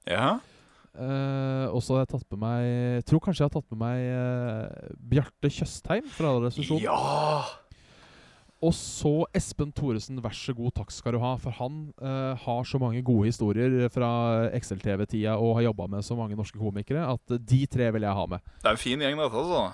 Ja. 0.05 0.35
Uh, 0.93 1.73
og 1.73 1.81
så 1.81 1.95
hadde 1.97 2.03
jeg 2.05 2.11
tatt 2.13 2.35
med 2.35 2.43
meg 2.43 3.05
tror 3.09 3.23
kanskje 3.25 3.41
jeg 3.41 3.49
har 3.49 3.55
tatt 3.55 3.73
med 3.73 3.81
meg 3.81 4.03
uh, 4.13 4.91
Bjarte 5.15 5.49
Tjøstheim 5.49 6.11
fra 6.13 6.35
Radioresepsjonen. 6.35 6.85
ja. 6.85 7.62
Og 8.63 8.71
så 8.79 9.11
Espen 9.35 9.73
Thoresen, 9.75 10.21
vær 10.23 10.35
så 10.39 10.53
god, 10.55 10.71
takk 10.77 10.93
skal 10.95 11.17
du 11.17 11.19
ha. 11.23 11.33
For 11.43 11.51
han 11.59 11.81
eh, 11.99 12.45
har 12.45 12.69
så 12.69 12.79
mange 12.79 13.01
gode 13.03 13.27
historier 13.27 13.89
fra 13.91 14.11
XL-TV-tida 14.55 15.35
og 15.35 15.57
har 15.59 15.67
jobba 15.67 15.89
med 15.97 16.07
så 16.07 16.15
mange 16.19 16.39
norske 16.39 16.61
komikere 16.61 17.03
at 17.11 17.35
eh, 17.35 17.43
de 17.43 17.65
tre 17.67 17.91
vil 17.97 18.07
jeg 18.07 18.15
ha 18.21 18.27
med. 18.31 18.45
Det 18.63 18.71
er 18.71 18.77
en 18.77 18.83
fin 18.85 19.03
gjeng, 19.03 19.19
dette, 19.19 19.43
altså. 19.43 19.65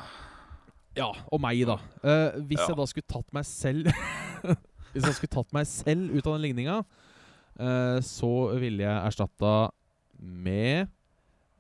Ja, 0.97 1.11
og 1.28 1.43
meg, 1.45 1.61
da. 1.68 1.76
Eh, 2.01 2.41
hvis 2.49 2.62
Ja. 2.64 2.70
jeg 2.72 2.80
da 2.80 2.86
skulle 2.89 3.12
tatt 3.12 3.32
meg 3.36 3.45
selv 3.47 3.93
Hvis 4.95 5.05
jeg 5.05 5.18
skulle 5.18 5.34
tatt 5.36 5.53
meg 5.53 5.66
selv 5.68 6.14
ut 6.16 6.24
av 6.26 6.39
den 6.39 6.47
ligninga, 6.47 6.78
eh, 7.61 7.99
så 8.01 8.30
ville 8.59 8.86
jeg 8.86 9.05
erstatta 9.12 9.53
med 10.18 10.89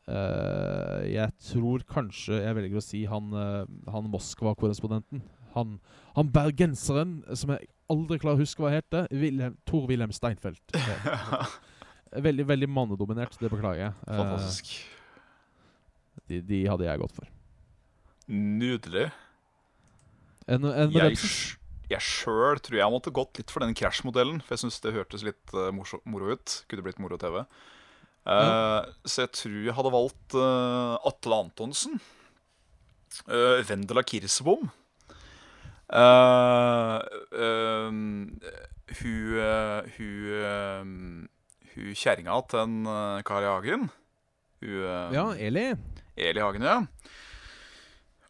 eh, 0.08 1.02
Jeg 1.12 1.36
tror 1.50 1.84
kanskje 1.92 2.40
jeg 2.40 2.56
velger 2.56 2.80
å 2.80 2.84
si 2.88 3.02
han, 3.04 3.28
uh, 3.36 3.68
han 3.92 4.08
Moskva-korrespondenten. 4.10 5.20
Han, 5.54 5.78
han 6.16 6.30
bergenseren 6.34 7.18
som 7.36 7.50
jeg 7.54 7.68
aldri 7.90 8.18
klarer 8.20 8.36
å 8.40 8.44
huske 8.44 8.62
hva 8.62 8.72
heter. 8.74 9.06
Wilhelm, 9.14 9.56
Tor 9.68 9.86
Wilhelm 9.90 10.12
Steinfeld. 10.16 10.60
Eh, 12.08 12.22
veldig 12.24 12.46
veldig 12.48 12.68
mannedominert, 12.72 13.34
det 13.36 13.50
beklager 13.52 13.82
jeg. 13.82 13.92
Eh, 14.08 14.16
Fantastisk. 14.16 14.68
de, 16.30 16.38
de 16.48 16.60
hadde 16.64 16.86
jeg 16.86 17.00
gått 17.02 17.12
for. 17.18 17.26
Nydelig. 18.32 19.02
En, 20.48 20.64
en 20.64 20.94
Jeg, 20.96 21.18
jeg 21.92 22.00
sjøl 22.04 22.62
tror 22.64 22.78
jeg 22.80 22.94
måtte 22.94 23.12
gått 23.12 23.36
litt 23.42 23.52
for 23.52 23.60
den 23.60 23.76
Crash-modellen. 23.76 24.40
For 24.40 24.56
jeg 24.56 24.62
syns 24.64 24.80
det 24.86 24.94
hørtes 24.96 25.26
litt 25.28 25.52
eh, 25.52 25.68
morso- 25.76 26.00
moro 26.08 26.32
ut. 26.32 26.62
Kunne 26.72 26.86
blitt 26.86 26.96
moro-TV. 27.04 27.42
Eh, 28.24 28.88
Så 29.04 29.26
jeg 29.26 29.34
tror 29.42 29.60
jeg 29.68 29.76
hadde 29.76 29.92
valgt 29.98 30.38
uh, 30.40 30.96
Atle 31.12 31.42
Antonsen. 31.44 32.00
Uh, 33.28 33.60
Vendela 33.68 34.00
Kirsebom. 34.04 34.70
Eh, 35.88 36.96
eh, 37.32 37.88
hun 39.00 39.38
eh, 39.40 39.88
hun 39.96 40.26
eh, 40.36 40.82
Hun 41.72 41.94
kjerringa 41.96 42.34
til 42.50 42.60
en 42.60 42.76
uh, 42.88 43.22
Kari 43.24 43.48
Hagen. 43.48 43.88
Hun 44.60 44.84
eh, 44.84 45.14
Ja, 45.14 45.24
Eli. 45.36 45.66
Eli 46.18 46.42
Hagen, 46.42 46.66
ja. 46.66 46.78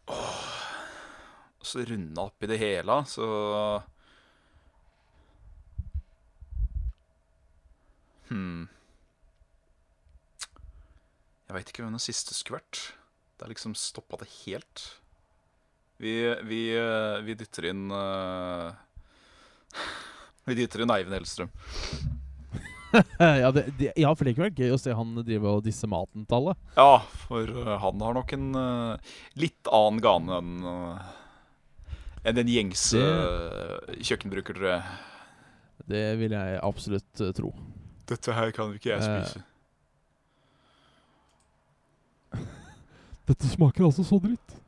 Åh. 0.07 0.45
Så 1.61 1.83
runda 1.85 2.29
opp 2.29 2.43
i 2.43 2.49
det 2.49 2.59
hele, 2.61 3.01
så 3.09 3.25
Hm. 8.29 8.67
Jeg 11.49 11.55
veit 11.55 11.71
ikke 11.71 11.81
hvem 11.81 11.95
den 11.97 12.03
siste 12.03 12.35
skulle 12.37 12.59
vært. 12.59 12.81
Det 13.35 13.47
har 13.47 13.49
liksom 13.49 13.73
stoppa 13.73 14.19
det 14.21 14.29
helt. 14.43 14.83
Vi, 15.99 16.13
vi, 16.47 16.61
eh, 16.79 17.17
vi 17.25 17.35
dytter 17.35 17.65
inn 17.73 17.89
uh, 17.91 18.71
Vi 20.47 20.55
dytter 20.55 20.85
inn 20.85 20.93
Eivind 20.95 21.17
Hellstrøm. 21.17 21.51
ja, 23.19 23.51
det, 23.51 23.65
det, 23.77 23.91
ja, 23.99 24.13
for 24.15 24.23
det 24.25 24.33
kunne 24.37 24.47
vært 24.47 24.61
gøy 24.63 24.71
å 24.73 24.79
se 24.79 24.95
han 24.95 25.11
drive 25.19 25.51
og 25.51 25.65
disse 25.67 25.89
maten-tallet. 25.91 26.57
Ja, 26.79 27.01
for 27.27 27.51
uh, 27.51 27.75
han 27.83 27.99
har 28.01 28.15
nok 28.15 28.31
en 28.37 28.47
uh, 28.55 29.17
litt 29.37 29.69
annen 29.75 29.99
gane 30.03 30.39
enn 30.39 30.55
enn 32.27 32.35
den 32.35 32.49
gjengse 32.51 32.99
eh, 32.99 33.99
kjøkkenbruker, 34.03 34.57
tror 34.57 34.69
jeg. 34.73 34.83
Det 35.89 36.03
vil 36.19 36.35
jeg 36.35 36.59
absolutt 36.67 37.21
tro. 37.37 37.53
Dette 38.09 38.35
her 38.35 38.51
kan 38.55 38.73
ikke 38.75 38.91
jeg 38.91 39.01
spise. 39.05 39.39
Dette 43.29 43.53
smaker 43.53 43.87
altså 43.87 44.03
så 44.05 44.19
dritt. 44.21 44.58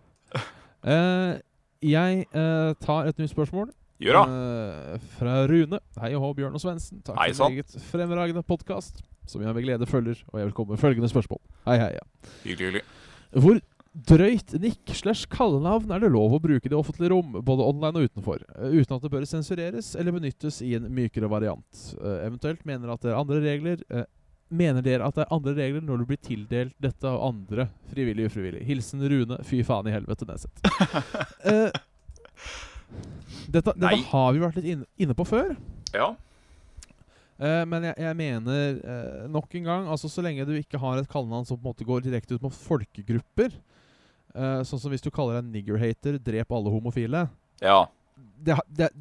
Eh, 0.81 1.37
jeg 1.81 2.25
uh, 2.33 2.73
tar 2.81 3.09
et 3.09 3.21
nytt 3.21 3.33
spørsmål. 3.33 3.69
Gjør 4.01 4.17
da. 4.17 4.21
Uh, 4.25 5.09
fra 5.17 5.41
Rune. 5.49 5.81
Hei 6.01 6.13
og 6.17 6.23
hå, 6.25 6.31
Bjørn 6.39 6.57
og 6.57 6.63
Svendsen. 6.63 7.01
Takk 7.05 7.19
Hei 7.21 7.31
for 7.33 7.49
en 7.49 7.57
meget 7.57 7.75
fremragende 7.91 8.45
podkast, 8.45 9.03
som 9.29 9.43
jeg 9.45 9.53
med 9.53 9.65
glede 9.65 9.89
følger. 9.89 10.23
Og 10.31 10.39
jeg 10.41 10.49
vil 10.49 10.55
komme 10.57 10.75
med 10.75 10.81
følgende 10.81 11.09
spørsmål. 11.11 11.41
Hei, 11.69 11.77
hei, 11.81 11.91
ja. 11.97 12.31
Hyggelig, 12.45 12.71
hyggelig. 12.71 12.85
Hvor 13.43 13.61
drøyt 13.91 14.55
nikk 14.63 14.93
slash 14.95 15.27
kallenavn 15.29 15.91
er 15.91 16.01
det 16.01 16.13
lov 16.13 16.37
å 16.37 16.41
bruke 16.41 16.65
i 16.65 16.71
det 16.71 16.77
offentlige 16.79 17.11
rom, 17.11 17.35
både 17.45 17.65
online 17.67 17.99
og 17.99 18.07
utenfor, 18.07 18.45
uten 18.71 18.95
at 18.95 19.03
det 19.03 19.11
bør 19.11 19.25
sensureres 19.27 19.91
eller 19.99 20.15
benyttes 20.15 20.61
i 20.63 20.71
en 20.77 20.87
mykere 20.95 21.27
variant? 21.29 21.81
Eventuelt 21.99 22.63
mener 22.65 22.93
at 22.93 23.03
det 23.03 23.11
er 23.11 23.19
andre 23.19 23.41
regler 23.43 23.83
Mener 24.51 24.83
dere 24.83 25.05
at 25.07 25.15
det 25.15 25.23
er 25.23 25.31
andre 25.35 25.53
regler 25.55 25.83
når 25.87 26.01
du 26.01 26.05
blir 26.09 26.19
tildelt 26.19 26.73
dette 26.83 27.07
av 27.07 27.21
andre, 27.29 27.69
frivillig 27.93 28.25
ufrivillig? 28.27 28.65
Hilsen 28.67 29.03
Rune. 29.07 29.37
Fy 29.47 29.61
faen 29.63 29.87
i 29.87 29.93
helvete, 29.95 30.27
Neset. 30.27 30.51
uh, 31.47 31.71
dette, 33.55 33.73
dette 33.79 34.01
har 34.11 34.33
vi 34.35 34.41
vært 34.43 34.57
litt 34.59 34.69
inne, 34.73 34.87
inne 35.01 35.15
på 35.17 35.25
før. 35.29 35.53
Ja. 35.95 36.09
Uh, 37.41 37.63
men 37.71 37.87
jeg, 37.89 37.95
jeg 38.03 38.17
mener 38.19 38.75
uh, 38.85 39.21
nok 39.33 39.55
en 39.57 39.65
gang 39.65 39.87
Altså 39.89 40.05
Så 40.13 40.21
lenge 40.21 40.43
du 40.45 40.51
ikke 40.59 40.77
har 40.77 40.99
et 41.01 41.07
kallenavn 41.09 41.47
som 41.49 41.57
på 41.57 41.63
en 41.65 41.71
måte 41.71 41.87
går 41.87 42.03
direkte 42.05 42.35
ut 42.37 42.43
mot 42.45 42.53
folkegrupper, 42.53 43.55
uh, 44.35 44.59
sånn 44.67 44.81
som 44.83 44.93
hvis 44.93 45.01
du 45.01 45.09
kaller 45.15 45.39
deg 45.39 45.49
niggerhater, 45.55 46.19
drep 46.21 46.53
alle 46.53 46.73
homofile, 46.75 47.23
Ja. 47.63 47.79
det, 48.45 48.59
det, 48.77 48.91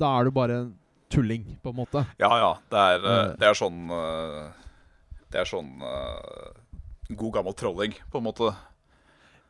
da 0.00 0.10
er 0.18 0.26
du 0.26 0.34
bare 0.34 0.56
en 0.64 0.72
tulling, 1.14 1.44
på 1.62 1.70
en 1.70 1.78
måte. 1.78 2.02
Ja, 2.18 2.32
ja. 2.40 2.50
Det 2.72 2.80
er, 2.82 3.04
eh, 3.06 3.18
Eh. 3.28 3.34
det 3.38 3.46
er 3.46 3.54
sånn 3.60 3.84
eh, 3.94 4.48
Det 5.34 5.40
er 5.42 5.48
sånn 5.50 5.72
eh, 5.82 6.54
god 7.18 7.32
gammel 7.40 7.56
trolling, 7.58 7.96
på 8.12 8.20
en 8.20 8.26
måte. 8.28 8.52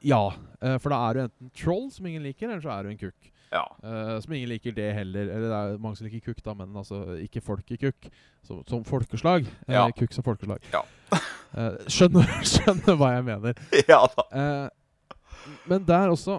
Ja, 0.05 0.30
eh, 0.64 0.78
for 0.80 0.93
da 0.95 1.03
er 1.11 1.16
du 1.16 1.22
enten 1.26 1.51
troll, 1.57 1.91
som 1.93 2.09
ingen 2.09 2.24
liker, 2.24 2.49
eller 2.49 2.64
så 2.64 2.72
er 2.72 2.87
du 2.89 2.95
en 2.95 3.01
kukk. 3.01 3.30
Ja. 3.55 3.62
Uh, 3.85 4.16
som 4.24 4.32
ingen 4.35 4.49
liker 4.51 4.72
det 4.74 4.89
heller. 4.97 5.28
Eller 5.30 5.45
det 5.53 5.59
er 5.61 5.76
mange 5.78 5.95
som 6.01 6.09
liker 6.09 6.24
kukk, 6.32 6.41
da, 6.43 6.57
men 6.59 6.72
altså 6.74 7.03
ikke 7.22 7.39
folkekukk. 7.45 8.09
Som, 8.43 8.64
som 8.66 8.82
folkeslag. 8.89 9.47
Eh, 9.68 9.76
Ja. 9.76 9.85
Kukk 9.95 10.16
som 10.16 10.24
folkeslag. 10.26 10.64
Ja. 10.72 10.80
uh, 11.12 11.76
skjønner, 11.95 12.32
skjønner 12.51 12.99
hva 12.99 13.12
jeg 13.14 13.26
mener. 13.28 13.61
ja 13.93 14.01
da. 14.16 14.24
Uh, 14.35 15.61
men 15.68 15.85
der 15.87 16.09
også 16.11 16.39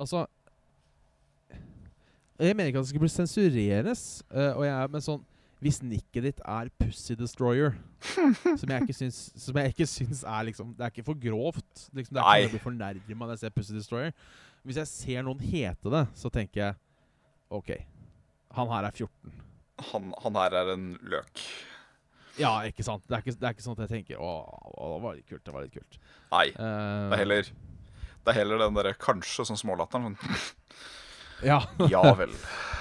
Altså 0.00 0.22
Jeg 2.38 2.54
mener 2.56 2.70
ikke 2.70 2.78
at 2.80 2.86
det 2.86 2.92
skal 2.94 3.02
bli 3.02 3.10
sensureres. 3.12 4.22
eh, 4.32 4.52
og 4.56 4.64
jeg 4.64 4.72
er 4.72 4.88
med 4.94 5.04
sånn 5.04 5.20
Hvis 5.60 5.82
nikket 5.84 6.24
ditt 6.24 6.38
er 6.48 6.70
Pussy 6.80 7.12
Destroyer, 7.20 7.74
som 8.60 8.70
jeg 8.72 8.86
ikke 8.86 8.96
syns 8.96 9.18
Som 9.36 9.58
jeg 9.60 9.74
ikke 9.74 9.86
syns 9.90 10.22
er 10.24 10.46
liksom 10.48 10.70
Det 10.78 10.86
er 10.86 10.92
ikke 10.94 11.04
for 11.10 11.18
grovt. 11.20 11.82
Liksom, 11.92 12.16
det 12.16 12.24
er 12.24 12.46
ikke 12.46 12.62
noe 12.64 12.78
nærmere 12.78 13.18
når 13.20 13.34
jeg 13.34 13.42
ser 13.42 13.52
Pussy 13.56 13.74
Destroyer. 13.76 14.14
Hvis 14.64 14.80
jeg 14.80 14.88
ser 14.88 15.26
noen 15.26 15.40
hete 15.44 15.92
det, 15.92 16.04
så 16.16 16.32
tenker 16.32 16.62
jeg 16.62 16.78
OK, 17.50 17.74
han 18.56 18.70
her 18.70 18.86
er 18.86 18.94
14. 18.94 19.34
Han, 19.90 20.12
han 20.22 20.36
her 20.38 20.56
er 20.60 20.72
en 20.76 20.86
løk. 21.12 21.44
Ja, 22.40 22.52
ikke 22.68 22.84
sant? 22.86 23.04
Det 23.08 23.16
er 23.16 23.24
ikke, 23.24 23.36
det 23.40 23.48
er 23.48 23.56
ikke 23.56 23.64
sånn 23.64 23.76
at 23.76 23.84
jeg 23.84 23.92
tenker 23.98 24.20
Å, 24.22 24.28
å, 24.70 24.90
det 24.94 25.00
var 25.04 25.16
litt 25.18 25.28
kult. 25.28 25.44
Det 25.44 25.54
var 25.54 25.66
litt 25.66 25.74
kult. 25.76 25.98
Nei. 26.32 26.46
Uh, 26.54 27.10
Det 27.10 27.16
er 27.18 27.22
heller 27.24 27.50
Det 27.50 28.32
er 28.32 28.38
heller 28.38 28.62
den 28.64 28.78
derre 28.78 28.94
kanskje 29.00 29.48
sånn 29.48 29.60
smålatteren. 29.60 30.16
Sånn 30.16 31.48
Ja. 31.50 31.62
ja 31.88 32.04
vel. 32.16 32.32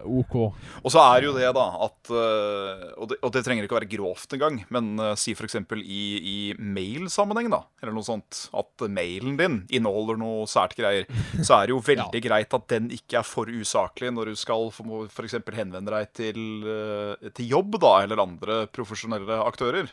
OK. 0.00 0.34
Og 0.82 0.90
så 0.90 0.98
er 1.04 1.22
jo 1.26 1.34
det, 1.36 1.44
da, 1.52 1.64
at 1.84 2.08
øh, 2.16 2.84
og, 2.96 3.08
det, 3.10 3.16
og 3.20 3.28
det 3.34 3.42
trenger 3.44 3.64
ikke 3.66 3.76
å 3.76 3.80
være 3.80 3.90
grovt 3.92 4.32
engang, 4.36 4.56
men 4.72 4.84
uh, 4.96 5.12
si 5.20 5.34
f.eks. 5.36 5.56
i, 5.84 6.02
i 6.32 6.36
mail-sammenheng, 6.56 7.50
da, 7.52 7.60
eller 7.82 7.92
noe 7.96 8.04
sånt, 8.06 8.32
at 8.56 8.72
mailen 8.88 9.36
din 9.36 9.66
inneholder 9.68 10.16
noe 10.20 10.46
sært 10.50 10.74
greier, 10.78 11.04
så 11.46 11.52
er 11.58 11.62
det 11.68 11.74
jo 11.76 11.82
veldig 11.84 12.20
greit 12.24 12.56
at 12.56 12.64
den 12.72 12.88
ikke 12.96 13.20
er 13.20 13.26
for 13.28 13.46
usaklig 13.52 14.08
når 14.16 14.24
du 14.32 14.36
skal 14.40 14.62
f.eks. 14.72 15.36
henvende 15.52 15.92
deg 15.92 16.04
til, 16.16 16.40
uh, 16.64 17.12
til 17.36 17.52
jobb, 17.52 17.76
da, 17.82 17.92
eller 18.06 18.24
andre 18.24 18.54
profesjonelle 18.72 19.36
aktører. 19.44 19.86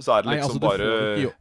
Så 0.00 0.14
er 0.14 0.22
det 0.22 0.28
Nei, 0.30 0.36
liksom 0.38 0.54
altså, 0.54 0.62
du 0.62 0.64
får 0.64 0.70
bare 0.70 0.86
ikke 1.18 1.26
jo- 1.26 1.38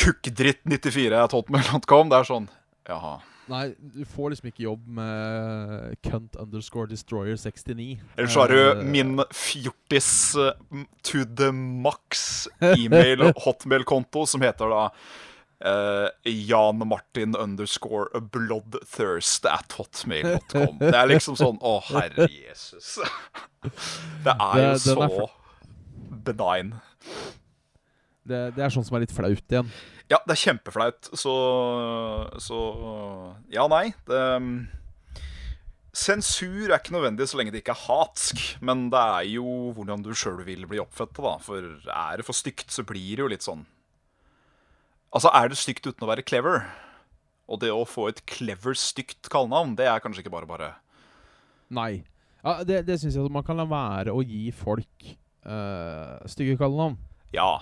kukkdritt94.hotmail.com. 0.00 2.08
Det 2.10 2.16
er 2.18 2.24
sånn 2.28 2.48
Jaha. 2.88 3.14
Nei, 3.50 3.64
du 3.80 4.04
får 4.06 4.30
liksom 4.30 4.46
ikke 4.52 4.62
jobb 4.68 4.84
med 5.00 5.96
cunt 6.06 6.36
underscore 6.38 6.86
destroyer 6.90 7.34
69. 7.40 7.98
Eller 8.16 8.30
så 8.30 8.44
har 8.44 8.52
du 8.54 8.58
Eh, 8.60 8.84
min 8.86 9.16
fjortis 9.34 10.10
eh, 10.38 10.84
to 11.02 11.24
the 11.36 11.50
max 11.52 12.46
e-mail 12.62 13.26
hotmail-konto, 13.44 14.26
som 14.30 14.46
heter 14.46 14.70
da 14.70 14.84
Uh, 15.60 16.08
Jan 16.24 16.78
Martin 16.88 17.34
underscore 17.36 18.16
bloodthirst 18.32 19.44
at 19.44 19.74
hotmail.com. 19.76 20.78
Det 20.80 20.94
er 20.96 21.10
liksom 21.10 21.36
sånn 21.36 21.58
Å, 21.60 21.74
herre 21.90 22.24
Jesus. 22.32 22.94
Det 24.24 24.32
er 24.40 24.62
jo 24.62 24.70
Det- 24.70 24.80
så 24.86 24.96
er 25.04 25.34
benign. 26.24 26.70
det, 28.24 28.40
det 28.56 28.64
er 28.64 28.72
sånn 28.72 28.86
som 28.88 28.96
er 28.96 29.04
litt 29.04 29.12
flaut 29.12 29.52
igjen. 29.52 29.68
Ja, 30.10 30.18
det 30.26 30.34
er 30.34 30.42
kjempeflaut. 30.42 31.10
Så 31.14 31.34
Så 32.42 32.60
Ja, 33.52 33.66
nei. 33.70 33.90
Det 34.08 34.20
Sensur 35.90 36.70
er 36.70 36.76
ikke 36.78 36.94
nødvendig 36.94 37.26
så 37.26 37.38
lenge 37.40 37.50
det 37.50 37.64
ikke 37.64 37.74
er 37.74 37.86
hatsk, 37.88 38.38
men 38.62 38.84
det 38.92 39.00
er 39.00 39.24
jo 39.32 39.72
hvordan 39.74 40.04
du 40.04 40.12
sjøl 40.14 40.38
vil 40.46 40.62
bli 40.70 40.78
oppfødt 40.78 41.18
da. 41.18 41.32
For 41.42 41.66
er 41.82 42.20
det 42.20 42.26
for 42.28 42.36
stygt, 42.36 42.70
så 42.70 42.84
blir 42.86 43.18
det 43.18 43.24
jo 43.24 43.30
litt 43.32 43.46
sånn 43.46 43.64
Altså, 45.10 45.32
er 45.34 45.50
det 45.50 45.58
stygt 45.58 45.88
uten 45.88 46.06
å 46.06 46.10
være 46.12 46.22
clever? 46.22 46.68
Og 47.50 47.58
det 47.58 47.72
å 47.74 47.82
få 47.82 48.06
et 48.12 48.20
clever, 48.30 48.76
stygt 48.78 49.26
kallenavn, 49.32 49.74
det 49.74 49.88
er 49.90 49.98
kanskje 49.98 50.22
ikke 50.22 50.30
bare 50.36 50.46
bare. 50.46 50.68
Nei. 51.74 52.04
Ja, 52.44 52.60
det 52.62 52.84
det 52.86 53.00
syns 53.02 53.18
jeg 53.18 53.32
man 53.34 53.42
kan 53.42 53.58
la 53.58 53.66
være 53.66 54.14
å 54.14 54.22
gi 54.22 54.52
folk 54.54 55.10
uh, 55.42 56.22
stygge 56.30 56.54
kallenavn. 56.60 56.94
Ja. 57.34 57.58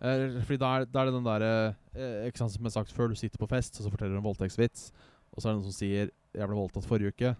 Eh, 0.00 0.38
fordi 0.48 0.56
da 0.62 0.68
er, 0.78 0.84
da 0.88 1.02
er 1.02 1.10
det 1.10 1.12
den 1.18 1.26
derre 1.26 1.48
uh, 1.92 2.26
Ikke 2.28 2.40
sant 2.40 2.52
som 2.54 2.62
jeg 2.64 2.70
har 2.70 2.76
sagt 2.78 2.92
før, 2.96 3.10
du 3.12 3.18
sitter 3.20 3.36
på 3.42 3.48
fest, 3.50 3.76
og 3.76 3.84
så 3.84 3.90
forteller 3.92 4.14
du 4.16 4.20
en 4.22 4.24
voldtektsvits, 4.24 4.86
og 5.34 5.42
så 5.42 5.48
er 5.48 5.52
det 5.52 5.58
noen 5.58 5.66
som 5.68 5.76
sier 5.76 6.08
'jeg 6.32 6.46
ble 6.48 6.56
voldtatt 6.56 6.86
forrige 6.88 7.12
uke', 7.12 7.34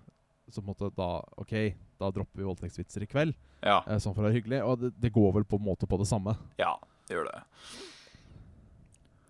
så 0.51 0.61
på 0.61 0.67
en 0.69 0.75
måte 0.75 0.91
da 0.97 1.07
OK, 1.41 1.55
da 2.01 2.11
dropper 2.11 2.37
vi 2.43 2.45
voldtektsvitser 2.45 3.03
i 3.03 3.07
kveld, 3.09 3.35
Ja. 3.65 3.81
Uh, 3.89 3.97
sånn 3.97 4.13
for 4.15 4.21
å 4.21 4.29
være 4.29 4.37
hyggelig. 4.43 4.61
Og 4.67 4.79
det, 4.81 4.93
det 5.01 5.13
går 5.13 5.33
vel 5.39 5.45
på 5.45 5.57
en 5.57 5.65
måte 5.65 5.87
på 5.89 5.97
det 5.99 6.09
samme, 6.11 6.37
Ja, 6.59 6.75
det 7.09 7.17
gjør 7.17 7.31
det. 7.33 7.43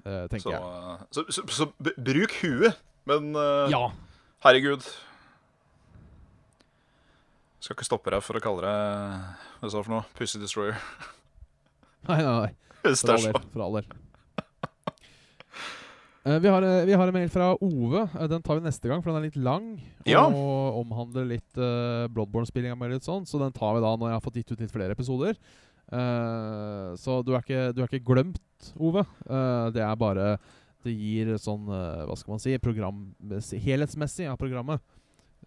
eh, 0.07 0.27
tenker 0.29 0.41
Så, 0.41 0.51
jeg. 0.51 1.07
så, 1.13 1.25
så, 1.31 1.47
så 1.47 1.67
bruk 1.79 2.33
huet, 2.43 2.75
men 3.07 3.33
Ja. 3.71 3.93
Herregud. 4.43 4.83
Skal 7.61 7.77
ikke 7.77 7.85
stoppe 7.85 8.11
deg 8.11 8.23
for 8.25 8.39
å 8.39 8.41
kalle 8.41 8.63
deg 8.65 9.37
Hva 9.61 9.69
sa 9.71 9.77
du 9.77 9.85
for 9.85 9.93
noe? 9.93 10.05
Pussy 10.17 10.41
Destroyer. 10.41 10.79
Nei, 12.09 12.23
nei, 12.23 12.37
nei. 12.47 12.55
For 12.83 13.15
all 13.15 13.27
del. 13.29 13.43
For 13.53 13.67
all 13.67 13.81
del. 13.81 13.91
Eh, 16.25 16.39
vi, 16.39 16.49
har, 16.49 16.63
eh, 16.63 16.85
vi 16.85 16.93
har 16.93 17.09
en 17.09 17.15
mail 17.17 17.31
fra 17.33 17.55
Ove. 17.65 18.03
Uh, 18.13 18.27
den 18.29 18.43
tar 18.45 18.59
vi 18.59 18.67
neste 18.67 18.91
gang, 18.91 19.01
for 19.01 19.09
den 19.11 19.23
er 19.23 19.31
litt 19.31 19.41
lang. 19.41 19.71
Ja. 20.05 20.27
Og 20.27 20.83
omhandler 20.83 21.25
litt 21.31 21.57
uh, 21.61 22.05
Bloodborne-spillinga 22.13 22.77
sånn, 23.01 23.25
Så 23.27 23.41
den 23.41 23.55
tar 23.57 23.75
vi 23.77 23.81
da 23.81 23.95
når 23.97 24.11
jeg 24.11 24.19
har 24.19 24.25
fått 24.27 24.37
gitt 24.37 24.53
ut 24.53 24.61
litt 24.61 24.75
flere 24.75 24.97
episoder. 24.97 25.39
Så 25.91 27.17
du 27.27 27.33
er, 27.35 27.41
ikke, 27.43 27.63
du 27.75 27.81
er 27.83 27.89
ikke 27.89 28.07
glemt, 28.07 28.69
Ove. 28.79 29.03
Det 29.75 29.81
er 29.83 29.97
bare 29.99 30.37
Det 30.87 30.93
gir 30.95 31.33
sånn 31.43 31.65
Hva 31.67 32.15
skal 32.15 32.37
man 32.37 32.43
si 32.45 32.53
program, 32.63 33.01
Helhetsmessig 33.51 34.29
av 34.31 34.39
programmet. 34.39 34.79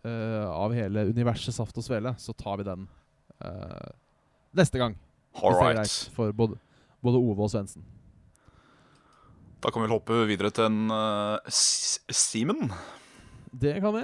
eh, 0.03 0.43
av 0.43 0.75
hele 0.75 1.05
universet 1.15 1.55
Saft 1.55 1.79
og 1.79 1.85
Svele. 1.87 2.11
Så 2.19 2.35
tar 2.35 2.59
vi 2.59 2.67
den 2.67 2.83
neste 4.51 4.83
gang. 4.83 4.97
All 5.39 5.55
right. 5.55 6.11
for 6.11 6.35
både, 6.35 6.59
både 7.03 7.21
Ove 7.21 7.45
og 7.45 7.51
Svendsen. 7.51 7.83
Da 9.63 9.71
kan 9.71 9.79
vi 9.79 9.87
vel 9.87 9.95
hoppe 9.95 10.23
videre 10.27 10.51
til 10.51 10.67
en 10.67 10.91
uh, 10.91 11.53
Simen. 11.53 12.67
Det 13.53 13.77
kan 13.83 13.95
vi. 13.95 14.03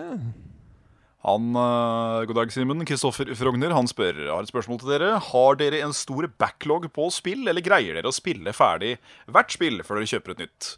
Han, 1.27 1.49
uh, 1.51 2.23
God 2.29 2.37
dag, 2.39 2.53
Simen. 2.55 2.85
Kristoffer 2.87 3.33
Frogner 3.35 3.75
han 3.75 3.89
spør 3.91 4.21
har 4.29 4.45
et 4.45 4.51
spørsmål 4.51 4.79
til 4.79 4.93
dere. 4.93 5.17
Har 5.31 5.59
dere 5.59 5.81
en 5.83 5.95
stor 5.95 6.29
backlog 6.39 6.87
på 6.95 7.09
spill, 7.11 7.43
eller 7.51 7.65
greier 7.65 7.99
dere 7.99 8.07
å 8.11 8.15
spille 8.15 8.55
ferdig 8.55 8.95
hvert 9.27 9.51
spill 9.51 9.83
før 9.83 9.99
dere 9.99 10.13
kjøper 10.13 10.35
et 10.35 10.45
nytt? 10.45 10.69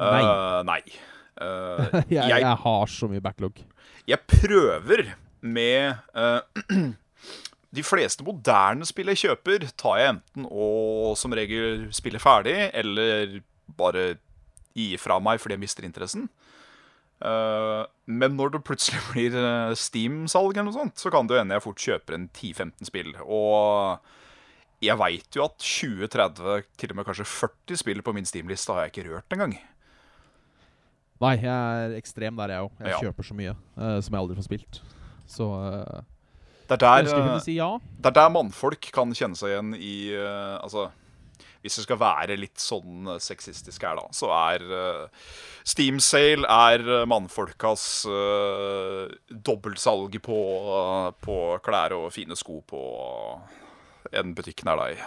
Nei. 0.00 0.22
Uh, 0.24 0.60
nei. 0.68 0.80
Uh, 1.36 1.84
jeg, 2.12 2.22
jeg, 2.22 2.40
jeg 2.46 2.62
har 2.64 2.94
så 2.96 3.10
mye 3.12 3.24
backlog. 3.24 3.60
jeg 4.08 4.24
prøver 4.28 5.12
med 5.42 5.94
eh, 6.14 6.40
De 7.72 7.82
fleste 7.86 8.24
moderne 8.26 8.84
spill 8.84 9.08
jeg 9.14 9.22
kjøper, 9.22 9.64
tar 9.80 9.98
jeg 10.02 10.10
enten 10.16 10.44
og 10.50 11.14
som 11.16 11.32
regel 11.32 11.86
spiller 11.96 12.20
ferdig, 12.20 12.56
eller 12.76 13.38
bare 13.78 14.10
gir 14.76 15.00
fra 15.00 15.16
meg 15.24 15.40
fordi 15.40 15.56
jeg 15.56 15.62
mister 15.64 15.86
interessen. 15.88 16.26
Eh, 17.22 17.82
men 18.12 18.36
når 18.36 18.56
det 18.56 18.64
plutselig 18.66 19.00
blir 19.12 19.36
eh, 19.38 19.72
Steam-salg, 19.78 20.52
eller 20.56 20.68
noe 20.68 20.76
sånt, 20.76 20.98
så 21.00 21.12
kan 21.14 21.28
det 21.28 21.36
jo 21.38 21.40
hende 21.42 21.56
jeg 21.56 21.64
fort 21.64 21.80
kjøper 21.86 22.18
en 22.18 22.28
10-15 22.34 22.88
spill. 22.90 23.12
Og 23.24 23.98
jeg 24.82 24.98
veit 24.98 25.38
jo 25.38 25.44
at 25.46 25.56
20-30, 25.62 26.64
til 26.80 26.92
og 26.92 26.98
med 26.98 27.06
kanskje 27.08 27.28
40 27.30 27.78
spill 27.84 28.02
på 28.04 28.12
min 28.16 28.26
Steam-liste 28.28 28.74
har 28.74 28.84
jeg 28.88 28.92
ikke 28.96 29.08
rørt 29.12 29.36
engang. 29.36 29.56
Nei, 31.22 31.36
jeg 31.38 31.52
er 31.54 31.92
ekstrem 31.94 32.34
der, 32.40 32.50
jeg 32.56 32.64
òg. 32.66 32.72
Jeg 32.82 32.90
Ja. 32.96 33.02
kjøper 33.06 33.22
så 33.28 33.34
mye 33.38 33.52
uh, 33.78 34.00
som 34.02 34.10
jeg 34.16 34.18
aldri 34.24 34.36
får 34.40 34.46
spilt. 34.48 34.80
Så 35.30 35.46
uh, 35.46 36.00
Det 36.72 36.88
er 36.88 37.06
der, 37.06 37.12
eh, 37.36 37.38
si 37.44 37.54
ja. 37.58 37.70
Det 38.00 38.10
er 38.10 38.18
der 38.22 38.32
mannfolk 38.34 38.88
kan 38.94 39.12
kjenne 39.16 39.38
seg 39.38 39.52
igjen 39.54 39.72
i 39.76 39.94
uh, 40.16 40.58
Altså, 40.62 40.88
hvis 41.62 41.76
det 41.78 41.84
skal 41.84 41.98
være 42.00 42.36
litt 42.40 42.58
sånn 42.58 43.06
eh, 43.12 43.20
sexistisk 43.22 43.84
her, 43.86 43.94
da, 44.00 44.08
så 44.16 44.32
er 44.34 44.64
uh, 44.66 45.26
Steam 45.62 46.00
Sale 46.02 46.42
er 46.50 46.82
eh, 46.82 47.04
mannfolkas 47.06 47.84
uh, 48.10 49.04
dobbeltsalg 49.30 50.16
på, 50.26 50.40
uh, 50.66 51.12
på 51.22 51.36
klær 51.62 51.94
og 52.00 52.08
fine 52.16 52.34
sko 52.38 52.58
på 52.66 52.82
en 54.12 54.34
butikk 54.34 54.64
nær 54.66 54.80
deg. 54.82 55.04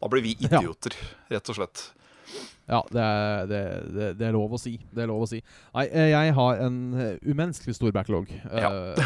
Da 0.00 0.08
blir 0.12 0.24
vi 0.24 0.32
Ja. 0.40 0.56
idioter, 0.58 0.96
rett 1.32 1.52
og 1.52 1.58
slett. 1.60 1.84
Ja, 2.64 2.80
det 2.88 3.00
er, 3.04 3.46
det, 3.46 3.60
det, 3.92 4.06
det 4.18 4.26
er 4.30 4.32
lov 4.32 4.54
å 4.56 4.58
si. 4.60 4.78
Det 4.88 5.04
er 5.04 5.08
lov 5.10 5.26
å 5.26 5.28
si. 5.28 5.42
Nei, 5.74 5.84
eh, 5.92 6.08
jeg 6.14 6.32
har 6.38 6.60
en 6.64 6.78
eh, 6.96 7.18
umenneskelig 7.28 7.76
stor 7.76 7.92
backlog. 7.92 8.30
Eh, 8.32 9.02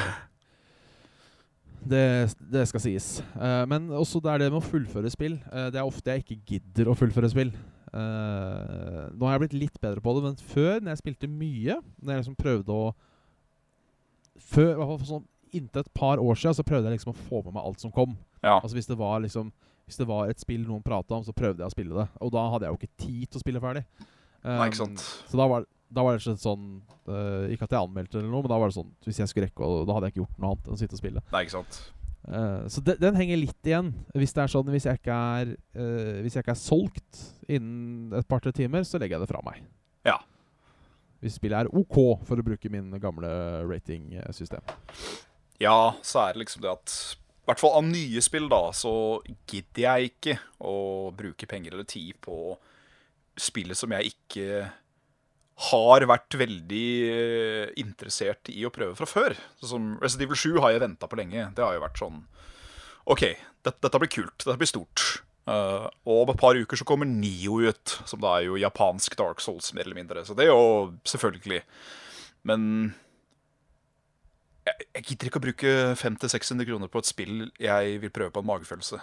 det, 1.91 2.05
det 2.53 2.63
skal 2.71 2.83
sies. 2.85 3.09
Uh, 3.35 3.65
men 3.71 3.89
også 3.95 4.21
det 4.25 4.31
er 4.33 4.43
det 4.43 4.51
med 4.53 4.61
å 4.61 4.69
fullføre 4.69 5.11
spill. 5.13 5.39
Uh, 5.49 5.69
det 5.73 5.81
er 5.81 5.89
ofte 5.89 6.15
jeg 6.15 6.25
ikke 6.25 6.39
gidder 6.53 6.91
å 6.91 6.97
fullføre 6.99 7.31
spill. 7.33 7.53
Uh, 7.89 9.09
nå 9.17 9.25
har 9.25 9.37
jeg 9.37 9.45
blitt 9.47 9.59
litt 9.63 9.79
bedre 9.81 10.03
på 10.05 10.13
det, 10.17 10.25
men 10.27 10.37
før, 10.51 10.75
når 10.83 10.93
jeg 10.93 11.01
spilte 11.01 11.31
mye 11.33 11.79
Når 12.03 12.11
jeg 12.13 12.21
liksom 12.21 12.35
prøvde 12.37 12.75
å 12.75 12.91
Før, 14.37 14.75
i 14.75 14.77
hvert 14.77 14.91
fall 14.91 15.09
sånn 15.09 15.25
Inntil 15.57 15.81
et 15.81 15.89
par 15.97 16.21
år 16.21 16.37
siden 16.37 16.59
så 16.59 16.67
prøvde 16.69 16.91
jeg 16.91 16.99
liksom 16.99 17.15
å 17.15 17.23
få 17.31 17.41
med 17.47 17.55
meg 17.57 17.65
alt 17.65 17.81
som 17.81 17.95
kom. 17.95 18.13
Ja. 18.43 18.59
Altså 18.59 18.77
Hvis 18.77 18.91
det 18.91 18.99
var 19.01 19.23
liksom 19.25 19.49
Hvis 19.89 19.97
det 20.03 20.09
var 20.11 20.29
et 20.29 20.45
spill 20.45 20.67
noen 20.69 20.85
prata 20.85 21.17
om, 21.17 21.25
så 21.25 21.33
prøvde 21.33 21.65
jeg 21.65 21.73
å 21.73 21.73
spille 21.73 21.97
det. 21.97 22.05
Og 22.21 22.35
da 22.35 22.45
hadde 22.53 22.69
jeg 22.69 22.75
jo 22.75 22.81
ikke 22.83 23.07
tid 23.07 23.25
til 23.25 23.41
å 23.41 23.45
spille 23.47 23.65
ferdig. 23.65 23.87
Nei, 24.45 24.69
ikke 24.69 24.85
Um, 24.85 24.93
sant. 24.93 25.07
Så 25.33 25.41
da 25.41 25.47
var, 25.49 25.65
da 25.89 26.05
var 26.05 26.17
det 26.17 26.25
slett 26.25 26.43
sånn 26.43 26.65
uh, 27.09 27.47
Ikke 27.53 27.65
at 27.65 27.73
jeg 27.73 27.81
anmeldte 27.81 28.19
eller 28.21 28.29
noe, 28.31 28.45
men 28.45 28.53
da 28.53 28.59
var 28.61 28.71
det 28.71 28.77
sånn 28.77 28.91
Hvis 29.07 29.21
jeg 29.23 29.31
skulle 29.31 29.49
rekke, 29.49 29.65
og 29.65 29.87
da 29.89 29.97
hadde 29.97 30.11
jeg 30.11 30.17
ikke 30.17 30.23
gjort 30.25 30.43
noe 30.43 30.51
annet 30.53 30.69
enn 30.69 30.77
å 30.77 30.81
sitte 30.83 30.99
og 30.99 31.01
spille. 31.01 31.23
Nei, 31.33 31.45
ikke 31.47 31.57
sant. 31.57 31.79
uh, 32.29 32.65
så 32.73 32.83
de, 32.85 32.97
den 33.01 33.21
henger 33.21 33.41
litt 33.41 33.71
igjen. 33.71 33.93
Hvis 34.17 34.35
det 34.37 34.45
er 34.45 34.53
sånn 34.53 34.73
Hvis 34.75 34.89
jeg 34.89 35.01
ikke 35.01 35.21
er 35.39 35.55
uh, 35.55 36.19
Hvis 36.25 36.37
jeg 36.37 36.45
ikke 36.45 36.57
er 36.57 36.61
solgt 36.61 37.23
innen 37.49 38.19
et 38.19 38.29
par-tre 38.29 38.53
timer, 38.57 38.85
så 38.85 39.01
legger 39.01 39.17
jeg 39.17 39.25
det 39.25 39.31
fra 39.31 39.41
meg. 39.47 39.63
Ja. 40.09 40.19
Hvis 41.25 41.39
spillet 41.41 41.65
er 41.65 41.73
OK, 41.75 41.97
for 42.29 42.39
å 42.39 42.45
bruke 42.45 42.71
min 42.71 42.93
gamle 43.03 43.31
ratingsystem. 43.67 44.63
Ja, 45.59 45.97
så 46.05 46.21
er 46.23 46.37
det 46.37 46.45
liksom 46.45 46.63
det 46.63 46.71
at 46.71 46.93
I 47.17 47.49
hvert 47.49 47.63
fall 47.63 47.79
av 47.81 47.89
nye 47.89 48.23
spill, 48.23 48.47
da, 48.53 48.69
så 48.77 48.93
gidder 49.49 49.83
jeg 49.87 50.13
ikke 50.13 50.37
å 50.61 50.77
bruke 51.17 51.49
penger 51.51 51.75
eller 51.75 51.89
tid 51.89 52.21
på 52.23 52.53
spillet 53.39 53.79
som 53.79 53.95
jeg 53.97 54.13
ikke 54.13 54.69
har 55.59 56.05
vært 56.07 56.37
veldig 56.39 56.89
eh, 57.11 57.71
interessert 57.83 58.51
i 58.53 58.63
å 58.67 58.73
prøve 58.75 58.95
fra 58.99 59.09
før. 59.11 59.35
Som 59.59 59.97
Resident 60.03 60.29
Evil 60.29 60.39
7 60.39 60.61
har 60.63 60.75
jeg 60.75 60.85
venta 60.85 61.09
på 61.11 61.19
lenge. 61.19 61.49
Det 61.57 61.65
har 61.65 61.75
jo 61.75 61.83
vært 61.83 61.99
sånn 61.99 62.21
OK, 63.09 63.25
dette, 63.65 63.81
dette 63.83 64.01
blir 64.03 64.13
kult. 64.13 64.37
Dette 64.45 64.59
blir 64.61 64.71
stort. 64.71 65.03
Uh, 65.49 65.89
og 66.05 66.27
om 66.27 66.31
et 66.35 66.41
par 66.41 66.59
uker 66.61 66.77
så 66.77 66.85
kommer 66.85 67.09
Nio 67.09 67.63
ut, 67.65 67.95
som 68.07 68.21
da 68.21 68.35
er 68.37 68.51
jo 68.51 68.59
japansk 68.61 69.17
Dark 69.17 69.41
Souls, 69.41 69.73
mer 69.73 69.87
eller 69.87 69.97
mindre. 69.97 70.25
Så 70.29 70.37
det 70.37 70.45
er 70.45 70.53
jo 70.53 70.93
selvfølgelig 71.09 71.63
Men 72.47 72.67
jeg, 74.69 74.87
jeg 74.99 75.07
gidder 75.09 75.31
ikke 75.31 75.41
å 75.41 75.47
bruke 75.47 75.73
500-600 75.97 76.69
kroner 76.69 76.93
på 76.93 77.01
et 77.01 77.09
spill 77.09 77.49
jeg 77.59 77.97
vil 78.05 78.13
prøve 78.13 78.35
på 78.35 78.45
en 78.45 78.51
magefølelse. 78.53 79.01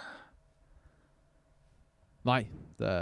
Nei, 2.26 2.40
det 2.80 2.94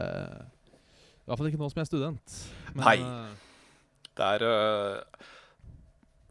i 1.25 1.31
hvert 1.31 1.41
fall 1.41 1.49
ikke 1.49 1.61
nå 1.61 1.69
som 1.73 1.81
jeg 1.81 1.87
er 1.87 1.89
student. 1.89 2.35
Men, 2.75 2.85
Nei. 2.85 2.97
eh, 3.01 3.53
Det 4.15 4.27
er 4.37 4.45
uh, 4.45 5.31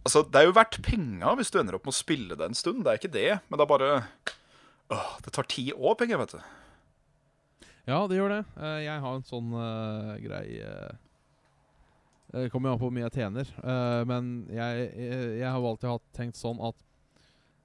Altså, 0.04 0.22
det 0.28 0.36
er 0.42 0.46
jo 0.50 0.54
verdt 0.58 0.78
penga 0.84 1.32
hvis 1.40 1.50
du 1.52 1.58
ender 1.62 1.78
opp 1.78 1.86
med 1.88 1.94
å 1.96 1.96
spille 1.96 2.36
det 2.36 2.46
en 2.46 2.58
stund. 2.58 2.84
Det 2.84 2.92
er 2.92 3.00
ikke 3.00 3.14
det, 3.14 3.30
men 3.48 3.58
det 3.60 3.64
er 3.66 3.72
bare 3.72 3.90
uh, 4.92 5.14
Det 5.24 5.32
tar 5.34 5.48
ti 5.50 5.70
år, 5.74 5.96
penger, 6.00 6.20
vet 6.22 6.36
du. 6.36 6.42
Ja, 7.88 8.02
det 8.08 8.18
gjør 8.20 8.34
det. 8.36 8.42
Uh, 8.60 8.80
jeg 8.84 9.00
har 9.04 9.16
en 9.18 9.26
sånn 9.28 9.50
grei 10.24 10.46
Det 12.34 12.50
kommer 12.54 12.70
jo 12.70 12.76
an 12.76 12.82
på 12.82 12.88
hvor 12.90 12.94
mye 12.96 13.06
jeg 13.08 13.16
tjener. 13.20 13.50
men 14.10 14.30
jeg, 14.50 14.86
jeg, 14.98 15.24
jeg 15.40 15.50
har 15.54 15.68
alltid 15.70 15.90
hatt 15.92 16.06
tenkt 16.18 16.40
sånn 16.40 16.60
at 16.66 16.78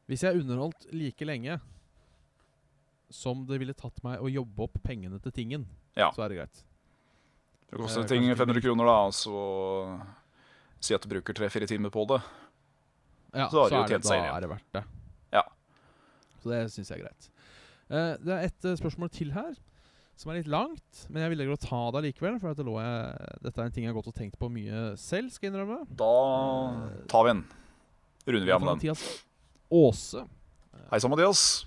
hvis 0.08 0.22
jeg 0.24 0.32
er 0.34 0.40
underholdt 0.42 0.86
like 0.96 1.24
lenge 1.28 1.58
som 3.12 3.42
det 3.48 3.58
ville 3.60 3.72
tatt 3.76 3.96
meg 4.04 4.20
å 4.20 4.28
jobbe 4.28 4.66
opp 4.66 4.76
pengene 4.84 5.18
til 5.24 5.32
tingen, 5.32 5.66
Ja. 5.96 6.10
så 6.12 6.24
er 6.24 6.28
det 6.32 6.38
greit. 6.42 6.60
Det 7.68 7.76
koster 7.76 8.00
Eh, 8.02 8.08
ting 8.08 8.24
500 8.36 8.62
kroner, 8.64 8.84
da, 8.88 8.96
og 9.08 9.12
så 9.12 9.38
si 10.80 10.94
at 10.94 11.02
du 11.04 11.08
bruker 11.10 11.36
tre-fire 11.36 11.66
timer 11.68 11.90
på 11.92 12.06
det. 12.08 12.20
Ja, 13.34 13.48
Så 13.50 13.60
har 13.64 13.68
så, 13.68 13.74
det 13.74 13.78
jo 13.82 13.88
tjent 13.92 14.06
seg 14.08 14.14
da 14.16 14.24
igjen. 14.24 14.36
er 14.36 14.40
det 14.40 14.48
verdt 14.54 14.72
det. 14.78 14.84
Ja. 15.36 15.42
Så 16.42 16.52
det 16.52 16.60
syns 16.72 16.88
jeg 16.92 17.00
er 17.00 17.04
greit. 17.04 17.30
Eh, 17.90 18.12
det 18.24 18.32
er 18.36 18.46
et 18.48 18.64
eh, 18.64 18.76
spørsmål 18.80 19.10
til 19.12 19.32
her, 19.36 19.52
som 20.16 20.32
er 20.32 20.40
litt 20.40 20.48
langt. 20.48 21.02
Men 21.10 21.22
jeg 21.22 21.30
ville 21.34 21.44
ikke 21.44 21.60
ta 21.68 21.82
det 21.92 22.04
likevel, 22.08 22.40
for 22.40 22.50
at 22.54 22.56
det 22.56 22.64
jeg, 22.66 23.38
dette 23.44 23.60
er 23.60 23.68
en 23.68 23.72
ting 23.76 23.84
jeg 23.84 23.92
har 23.92 23.98
gått 24.00 24.10
og 24.12 24.16
tenkt 24.16 24.38
på 24.40 24.48
mye 24.50 24.96
selv, 24.96 25.30
skal 25.30 25.50
jeg 25.50 25.54
innrømme. 25.54 25.82
Da 25.98 26.12
tar 27.12 27.24
vi 27.28 27.34
en. 27.36 27.44
Runder 28.28 28.46
vi 28.48 28.52
av 28.52 28.60
med 28.64 28.68
den. 28.68 28.76
Mathias 28.80 29.04
Aase, 29.68 30.24
Hei 30.88 30.98
sann, 31.00 31.12
Mathias. 31.12 31.66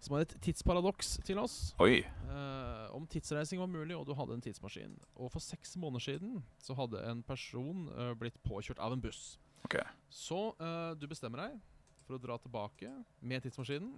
Som 0.00 0.16
har 0.16 0.24
et 0.24 0.34
tidsparadoks 0.42 1.18
til 1.28 1.40
oss. 1.42 1.74
Oi. 1.82 2.00
Eh, 2.00 2.86
om 2.96 3.06
tidsreising 3.10 3.60
var 3.60 3.70
mulig, 3.70 3.94
og 3.96 4.06
du 4.08 4.14
hadde 4.16 4.36
en 4.36 4.44
tidsmaskin. 4.44 4.96
Og 5.20 5.30
for 5.32 5.44
seks 5.44 5.76
måneder 5.80 6.06
siden 6.06 6.40
så 6.62 6.76
hadde 6.78 7.02
en 7.10 7.22
person 7.26 7.86
eh, 7.92 8.14
blitt 8.18 8.38
påkjørt 8.46 8.80
av 8.80 8.96
en 8.96 9.02
buss. 9.04 9.36
Ok. 9.68 9.76
Så 10.08 10.40
eh, 10.56 10.92
du 10.96 11.06
bestemmer 11.10 11.44
deg 11.44 11.58
for 12.06 12.16
å 12.16 12.22
dra 12.22 12.38
tilbake 12.40 12.90
med 13.20 13.44
tidsmaskinen 13.44 13.92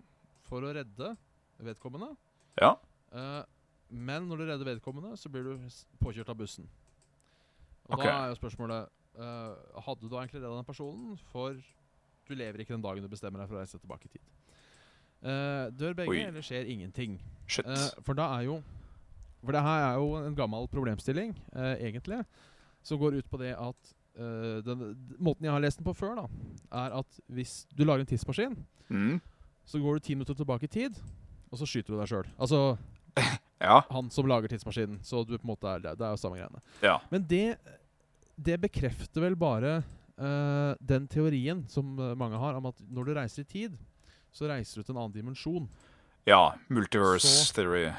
for 0.48 0.66
å 0.66 0.74
redde 0.74 1.14
vedkommende. 1.62 2.12
Ja. 2.61 2.74
Eh, 3.14 3.42
men 3.92 4.26
når 4.28 4.42
du 4.42 4.46
redder 4.48 4.70
vedkommende, 4.72 5.14
så 5.20 5.30
blir 5.30 5.46
du 5.46 5.70
påkjørt 6.03 6.32
av 6.32 6.40
bussen. 6.40 6.66
Og 7.90 7.98
okay. 7.98 8.09
da 8.09 8.18
er 8.18 8.30
jo 8.30 8.38
spørsmålet 8.38 8.92
eh, 9.18 9.78
Hadde 9.84 10.05
du 10.05 10.07
da 10.07 10.20
egentlig 10.20 10.38
redda 10.38 10.55
den 10.55 10.68
personen? 10.68 11.16
For 11.32 11.59
du 12.28 12.34
lever 12.38 12.62
ikke 12.62 12.76
den 12.76 12.84
dagen 12.84 13.05
du 13.05 13.11
bestemmer 13.11 13.42
deg 13.42 13.50
for 13.50 13.59
å 13.59 13.62
reise 13.62 13.80
tilbake 13.82 14.09
i 14.09 14.14
tid. 14.16 14.30
Eh, 15.23 15.70
dør 15.79 15.95
begge, 15.95 16.11
Oi. 16.11 16.23
eller 16.27 16.43
skjer 16.43 16.66
ingenting? 16.66 17.18
Eh, 17.62 17.89
for 18.03 18.14
da 18.18 18.31
er 18.39 18.47
jo 18.49 18.62
For 19.45 19.53
det 19.53 19.62
her 19.62 19.85
er 19.89 19.97
jo 19.99 20.16
en 20.23 20.35
gammel 20.39 20.68
problemstilling, 20.70 21.33
uh, 21.57 21.75
egentlig, 21.83 22.20
som 22.87 22.99
går 23.01 23.16
ut 23.18 23.29
på 23.31 23.39
det 23.43 23.57
at 23.59 23.75
den, 24.14 24.83
Måten 25.18 25.43
jeg 25.49 25.51
har 25.55 25.61
lest 25.64 25.79
den 25.81 25.87
på 25.89 25.95
før, 25.97 26.14
da, 26.20 26.27
er 26.79 26.95
at 27.01 27.18
hvis 27.33 27.66
du 27.75 27.83
lager 27.85 28.01
en 28.05 28.07
tidsmaskin, 28.07 28.57
Mm. 28.91 29.20
så 29.64 29.81
går 29.81 29.95
du 29.95 30.01
ti 30.01 30.14
minutter 30.14 30.35
tilbake 30.35 30.64
i 30.64 30.68
tid, 30.68 30.95
og 31.51 31.59
så 31.59 31.64
skyter 31.66 31.95
du 31.95 31.99
deg 31.99 32.09
sjøl. 32.11 32.27
Altså 32.39 32.77
Ja. 33.62 33.81
han 33.91 34.11
som 34.11 34.27
lager 34.27 34.49
tidsmaskinen. 34.53 35.01
Så 35.03 35.25
du 35.27 35.39
på 35.39 35.43
en 35.47 35.55
måte 35.55 35.64
er 35.70 35.79
det, 35.81 35.95
er 36.01 36.11
jo 36.12 36.16
samme 36.20 36.37
greiene. 36.37 36.61
Ja. 36.83 36.99
Men 37.11 37.23
det, 37.31 37.57
det 38.37 38.61
bekrefter 38.61 39.20
vel 39.23 39.35
bare 39.37 39.83
den 40.83 41.09
teorien 41.09 41.64
som 41.68 41.97
mange 42.18 42.37
har, 42.39 42.55
om 42.55 42.66
at 42.66 42.79
når 42.91 43.05
du 43.09 43.14
reiser 43.16 43.43
i 43.43 43.49
tid, 43.49 43.79
så 44.33 44.49
reiser 44.51 44.80
du 44.80 44.83
til 44.87 44.95
en 44.97 45.03
annen 45.05 45.12
dimensjon. 45.14 45.68
ja. 46.26 46.55
Multiverse 46.68 47.26
Så- 47.28 47.55
theory. 47.55 47.93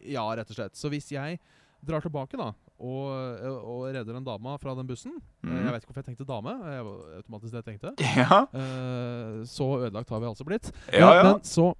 Ja, 0.00 0.22
rett 0.36 0.50
og 0.50 0.54
slett. 0.56 0.76
Så 0.78 0.88
hvis 0.92 1.08
jeg 1.10 1.40
drar 1.84 2.00
tilbake 2.00 2.36
da, 2.38 2.52
og, 2.78 3.42
og 3.42 3.88
redder 3.90 4.14
en 4.16 4.22
dame 4.24 4.52
fra 4.62 4.74
den 4.78 4.86
bussen 4.86 5.16
Mhm. 5.42 5.64
Jeg 5.64 5.72
vet 5.72 5.82
ikke 5.82 5.88
hvorfor 5.92 6.02
jeg 6.04 6.16
tenkte 6.16 6.26
dame. 6.28 6.52
Jeg 6.70 6.84
var 6.84 7.16
automatisk 7.18 7.52
det 7.52 7.64
jeg 7.64 7.68
tenkte. 7.72 7.94
Ja. 8.22 8.38
Uh, 8.54 9.42
så 9.44 9.66
ødelagt 9.88 10.08
har 10.10 10.20
vi 10.20 10.26
altså 10.30 10.44
blitt. 10.46 10.70
Ja, 10.92 11.10
ja. 11.14 11.22
Men 11.32 11.40
så, 11.42 11.74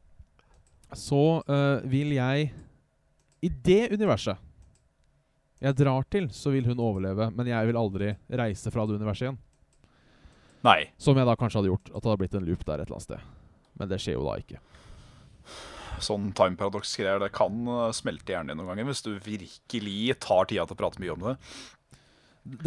så 0.93 1.21
uh, 1.47 1.87
vil 1.87 2.15
jeg 2.17 2.51
I 3.43 3.49
det 3.49 3.93
universet 3.93 4.37
jeg 5.61 5.75
drar 5.75 6.05
til, 6.11 6.29
så 6.31 6.51
vil 6.55 6.65
hun 6.71 6.79
overleve. 6.79 7.31
Men 7.35 7.47
jeg 7.47 7.67
vil 7.67 7.77
aldri 7.77 8.13
reise 8.31 8.71
fra 8.71 8.85
det 8.87 8.95
universet 8.99 9.27
igjen. 9.29 9.39
Nei. 10.67 10.91
Som 10.99 11.17
jeg 11.19 11.27
da 11.27 11.35
kanskje 11.39 11.59
hadde 11.59 11.71
gjort. 11.73 11.91
At 11.95 12.03
det 12.03 12.11
hadde 12.11 12.19
blitt 12.23 12.35
en 12.39 12.47
loop 12.47 12.63
der 12.67 12.79
et 12.83 12.87
eller 12.87 12.95
annet 12.99 13.07
sted. 13.09 13.21
Men 13.79 13.91
det 13.91 14.01
skjer 14.03 14.19
jo 14.19 14.27
da 14.27 14.37
ikke. 14.41 14.61
Sånn 16.05 16.31
time 16.37 16.59
paradox-greier, 16.59 17.19
det 17.23 17.33
kan 17.35 17.59
uh, 17.67 17.89
smelte 17.97 18.35
hjernen 18.35 18.53
din 18.53 18.61
noen 18.61 18.71
ganger 18.73 18.87
hvis 18.91 19.03
du 19.07 19.13
virkelig 19.23 20.19
tar 20.23 20.47
tida 20.47 20.67
til 20.67 20.77
å 20.77 20.79
prate 20.79 21.03
mye 21.03 21.15
om 21.15 21.27
det. 21.27 21.37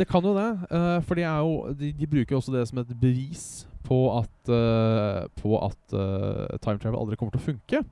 Det 0.02 0.06
kan 0.10 0.26
jo 0.26 0.34
det. 0.36 0.50
Uh, 0.68 1.00
for 1.08 1.18
de, 1.18 1.26
er 1.28 1.44
jo, 1.44 1.76
de, 1.80 1.92
de 1.96 2.10
bruker 2.12 2.36
jo 2.36 2.42
også 2.42 2.56
det 2.56 2.66
som 2.70 2.82
et 2.84 2.96
bevis 3.02 3.46
på 3.88 4.02
at, 4.18 4.52
uh, 4.52 5.28
på 5.40 5.56
at 5.62 5.96
uh, 5.96 6.60
time 6.64 6.82
travel 6.82 7.00
aldri 7.00 7.20
kommer 7.20 7.36
til 7.36 7.44
å 7.44 7.48
funke. 7.50 7.84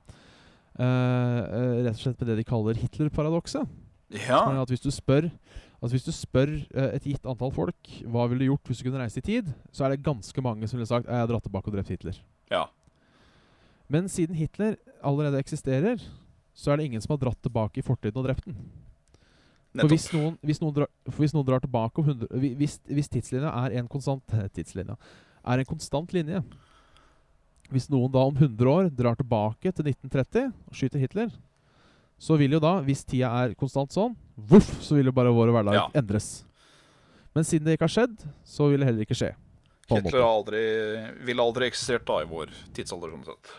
Uh, 0.80 1.40
eh, 1.44 1.72
rett 1.84 1.96
og 1.96 2.00
slett 2.00 2.20
med 2.22 2.30
det 2.30 2.38
de 2.38 2.46
kaller 2.46 2.78
Hitler-paradokset. 2.78 3.68
Ja. 4.28 4.44
At 4.62 4.70
hvis 4.72 4.84
du 4.84 4.88
spør 4.94 5.28
hvis 5.88 6.04
du 6.04 6.12
spør 6.12 6.50
eh, 6.52 6.90
et 6.98 7.06
gitt 7.08 7.24
antall 7.28 7.52
folk 7.56 7.90
hva 8.04 8.26
ville 8.28 8.44
du 8.44 8.50
gjort 8.50 8.68
hvis 8.68 8.82
du 8.82 8.88
kunne 8.88 9.00
reise 9.00 9.22
i 9.22 9.24
tid, 9.24 9.48
så 9.72 9.86
er 9.86 9.94
det 9.94 10.04
ganske 10.04 10.44
mange 10.44 10.68
som 10.68 10.76
ville 10.76 10.88
sagt 10.88 11.08
jeg 11.08 11.22
har 11.22 11.28
dratt 11.30 11.46
tilbake 11.46 11.70
og 11.70 11.76
drept 11.76 11.92
Hitler. 11.92 12.18
Ja. 12.52 12.66
Men 13.90 14.06
siden 14.08 14.36
Hitler 14.38 14.76
allerede 15.02 15.40
eksisterer, 15.42 16.00
så 16.54 16.72
er 16.72 16.78
det 16.80 16.86
ingen 16.90 17.02
som 17.02 17.14
har 17.16 17.22
dratt 17.24 17.40
tilbake 17.42 17.80
i 17.80 17.84
fortiden 17.86 18.20
og 18.20 18.28
drept 18.28 18.46
den. 18.46 18.56
For 19.78 19.90
hvis 19.90 20.08
noen, 20.14 20.34
hvis 20.42 20.58
noen, 20.62 20.74
drar, 20.74 20.88
for 21.06 21.22
hvis 21.22 21.34
noen 21.34 21.46
drar 21.46 21.62
tilbake 21.62 22.02
om 22.02 22.08
100, 22.10 22.56
hvis, 22.58 22.78
hvis 22.90 23.10
tidslinja 23.10 23.52
er 23.64 23.76
en 23.78 23.86
konstant 23.90 24.34
tidslinja, 24.56 24.96
er 25.46 25.62
en 25.62 25.68
konstant 25.68 26.10
linje 26.12 26.42
Hvis 27.70 27.86
noen 27.88 28.10
da 28.12 28.24
om 28.26 28.34
100 28.34 28.66
år 28.66 28.88
drar 28.90 29.14
tilbake 29.16 29.70
til 29.70 29.86
1930 29.92 30.48
og 30.50 30.74
skyter 30.74 30.98
Hitler, 31.04 31.30
så 32.20 32.34
vil 32.36 32.56
jo 32.56 32.58
da, 32.60 32.80
hvis 32.82 33.04
tida 33.06 33.30
er 33.44 33.54
konstant 33.54 33.94
sånn, 33.94 34.16
voff, 34.36 34.72
så 34.82 34.98
vil 34.98 35.06
jo 35.08 35.14
bare 35.14 35.30
vår 35.32 35.52
hverdag 35.54 35.76
Ja. 35.78 35.84
endres. 35.94 36.42
Men 37.32 37.46
siden 37.46 37.64
det 37.64 37.78
ikke 37.78 37.86
har 37.86 37.94
skjedd, 37.94 38.26
så 38.44 38.66
vil 38.68 38.82
det 38.82 38.88
heller 38.90 39.06
ikke 39.06 39.16
skje. 39.20 39.30
Hitler 39.90 40.26
aldri, 40.26 40.60
ville 41.24 41.42
aldri 41.46 41.70
eksistert 41.70 42.04
da 42.10 42.18
i 42.24 42.26
vår 42.28 42.50
tidsalder. 42.74 43.14
Sånn 43.14 43.24
sett. 43.30 43.54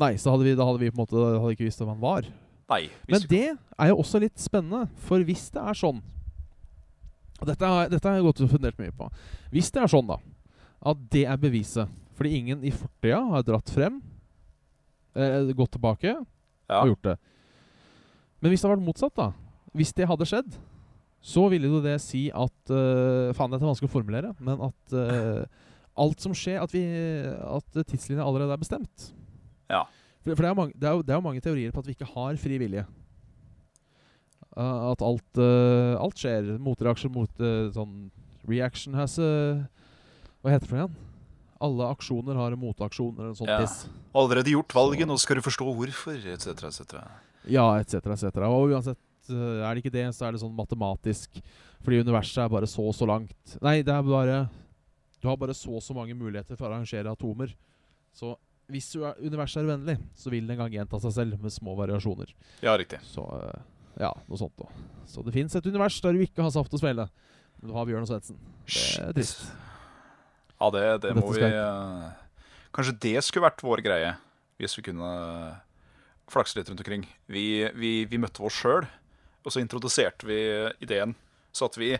Nei, 0.00 0.14
så 0.16 0.32
hadde 0.32 0.46
vi, 0.46 0.54
da 0.56 0.64
hadde 0.64 0.80
vi 0.80 0.90
på 0.90 0.96
en 0.96 1.02
måte 1.02 1.20
hadde 1.20 1.52
ikke 1.52 1.66
visst 1.66 1.82
hvem 1.82 1.92
han 1.92 2.02
var. 2.02 2.28
Nei. 2.72 2.86
Men 3.10 3.24
det 3.28 3.46
er 3.52 3.90
jo 3.90 3.98
også 4.00 4.20
litt 4.22 4.40
spennende, 4.40 4.86
for 5.04 5.24
hvis 5.26 5.50
det 5.52 5.60
er 5.60 5.76
sånn 5.76 5.98
Og 7.42 7.48
dette 7.50 7.68
har, 7.68 7.88
dette 7.90 8.06
har 8.06 8.16
jeg 8.16 8.24
gått 8.24 8.40
og 8.44 8.52
fundert 8.54 8.78
mye 8.78 8.94
på. 8.94 9.08
Hvis 9.52 9.72
det 9.74 9.82
er 9.82 9.90
sånn, 9.90 10.08
da, 10.08 10.16
at 10.92 11.04
det 11.12 11.26
er 11.26 11.40
beviset 11.42 11.98
fordi 12.12 12.36
ingen 12.38 12.64
i 12.68 12.70
fortida 12.70 13.18
har 13.32 13.42
dratt 13.42 13.70
frem, 13.72 13.96
eh, 15.16 15.48
gått 15.56 15.72
tilbake 15.74 16.10
ja. 16.12 16.82
og 16.82 16.92
gjort 16.92 17.06
det 17.08 17.14
Men 18.44 18.52
hvis 18.52 18.60
det 18.60 18.68
hadde 18.68 18.76
vært 18.76 18.86
motsatt, 18.86 19.14
da 19.16 19.30
Hvis 19.72 19.94
det 19.96 20.06
hadde 20.10 20.28
skjedd, 20.28 20.58
så 21.24 21.46
ville 21.50 21.70
jo 21.72 21.80
det 21.82 21.96
si 22.04 22.26
at 22.30 22.72
uh, 22.74 23.32
Faen, 23.34 23.50
dette 23.50 23.64
er 23.64 23.70
vanskelig 23.70 23.90
å 23.90 23.94
formulere, 23.96 24.32
men 24.44 24.60
at 24.68 24.94
uh, 24.94 25.42
alt 25.98 26.22
som 26.22 26.36
skjer 26.36 26.60
At, 26.62 26.76
vi, 26.76 26.84
at 26.84 27.80
tidslinja 27.80 28.26
allerede 28.26 28.54
er 28.54 28.62
bestemt. 28.62 29.08
Ja. 29.70 29.84
For, 30.22 30.34
for 30.34 30.42
det, 30.42 30.50
er 30.50 30.58
mange, 30.58 30.74
det, 30.78 30.88
er 30.88 30.96
jo, 30.96 31.02
det 31.06 31.14
er 31.14 31.18
jo 31.18 31.26
mange 31.26 31.42
teorier 31.44 31.74
på 31.74 31.82
at 31.82 31.88
vi 31.88 31.94
ikke 31.96 32.10
har 32.14 32.38
fri 32.40 32.58
vilje. 32.62 32.84
Uh, 34.52 34.90
at 34.92 35.02
alt, 35.02 35.40
uh, 35.40 35.96
alt 36.02 36.18
skjer. 36.20 36.52
Motreaksjon 36.62 37.14
mot 37.14 37.40
uh, 37.40 37.70
sånn 37.72 38.10
Reaction 38.48 38.96
has 38.98 39.14
a 39.22 39.30
Hva 40.42 40.52
heter 40.52 40.66
det 40.66 40.70
for 40.70 40.80
igjen? 40.80 40.96
Alle 41.62 41.88
aksjoner 41.94 42.36
har 42.36 42.54
en 42.54 42.60
motaksjon 42.60 43.14
eller 43.14 43.30
en 43.30 43.38
sånn 43.38 43.48
Ja. 43.48 43.60
piss. 43.62 43.86
Allerede 44.18 44.50
gjort 44.50 44.74
valget, 44.74 45.06
nå 45.08 45.16
skal 45.22 45.38
du 45.38 45.44
forstå 45.46 45.68
hvorfor, 45.78 46.18
etc., 46.34 46.66
etc. 46.68 46.96
Ja, 47.46 47.68
etc., 47.78 48.02
etc. 48.12 48.42
Og 48.50 48.74
uansett, 48.74 48.98
uh, 49.30 49.62
er 49.62 49.70
det 49.70 49.84
ikke 49.84 49.94
det, 49.94 50.08
så 50.12 50.26
er 50.26 50.34
det 50.34 50.42
sånn 50.42 50.56
matematisk. 50.58 51.38
Fordi 51.82 52.02
universet 52.02 52.44
er 52.44 52.50
bare 52.52 52.68
så 52.70 52.84
og 52.90 52.96
så 52.98 53.06
langt. 53.08 53.56
Nei, 53.62 53.80
det 53.82 53.94
er 53.94 54.02
bare 54.06 54.48
Du 55.22 55.28
har 55.30 55.38
bare 55.38 55.54
så 55.54 55.78
og 55.78 55.82
så 55.82 55.94
mange 55.94 56.14
muligheter 56.18 56.58
for 56.58 56.66
å 56.66 56.74
arrangere 56.74 57.10
atomer. 57.10 57.54
Så 58.12 58.34
hvis 58.70 58.92
er, 58.96 59.18
universet 59.20 59.62
er 59.62 59.70
uendelig, 59.72 59.98
så 60.16 60.32
vil 60.32 60.46
det 60.46 60.54
en 60.54 60.62
gang 60.64 60.76
gjenta 60.76 61.00
seg 61.02 61.14
selv 61.16 61.42
med 61.42 61.54
små 61.54 61.74
variasjoner. 61.78 62.30
Ja, 62.64 62.76
riktig. 62.78 63.00
Så 63.08 63.24
uh, 63.26 63.50
ja, 64.00 64.12
noe 64.28 64.40
sånt 64.40 64.54
da. 64.60 64.68
Så 65.10 65.24
det 65.26 65.34
fins 65.34 65.56
et 65.58 65.66
univers 65.68 65.98
der 66.04 66.16
du 66.16 66.22
ikke 66.24 66.44
har 66.44 66.54
saft 66.54 66.72
å 66.72 66.80
spille. 66.80 67.08
Men 67.60 67.70
du 67.70 67.76
har 67.76 67.88
Bjørn 67.88 68.06
og 68.06 68.10
Svendsen. 68.10 68.38
Det 68.66 69.02
er 69.02 69.12
trist. 69.16 69.44
Ja, 70.62 70.70
det, 70.70 70.84
det 71.02 71.12
må 71.18 71.26
vi 71.34 71.42
eh, 71.42 72.08
Kanskje 72.72 72.94
det 73.02 73.24
skulle 73.26 73.48
vært 73.48 73.64
vår 73.66 73.82
greie, 73.84 74.12
hvis 74.62 74.76
vi 74.78 74.84
kunne 74.86 75.10
flakse 76.30 76.56
litt 76.56 76.70
rundt 76.70 76.80
omkring. 76.84 77.04
Vi, 77.26 77.46
vi, 77.76 77.92
vi 78.08 78.20
møtte 78.22 78.44
oss 78.46 78.60
sjøl, 78.62 78.86
og 79.42 79.52
så 79.52 79.60
introduserte 79.60 80.28
vi 80.28 80.38
ideen, 80.84 81.16
så 81.52 81.68
at 81.68 81.76
vi 81.76 81.90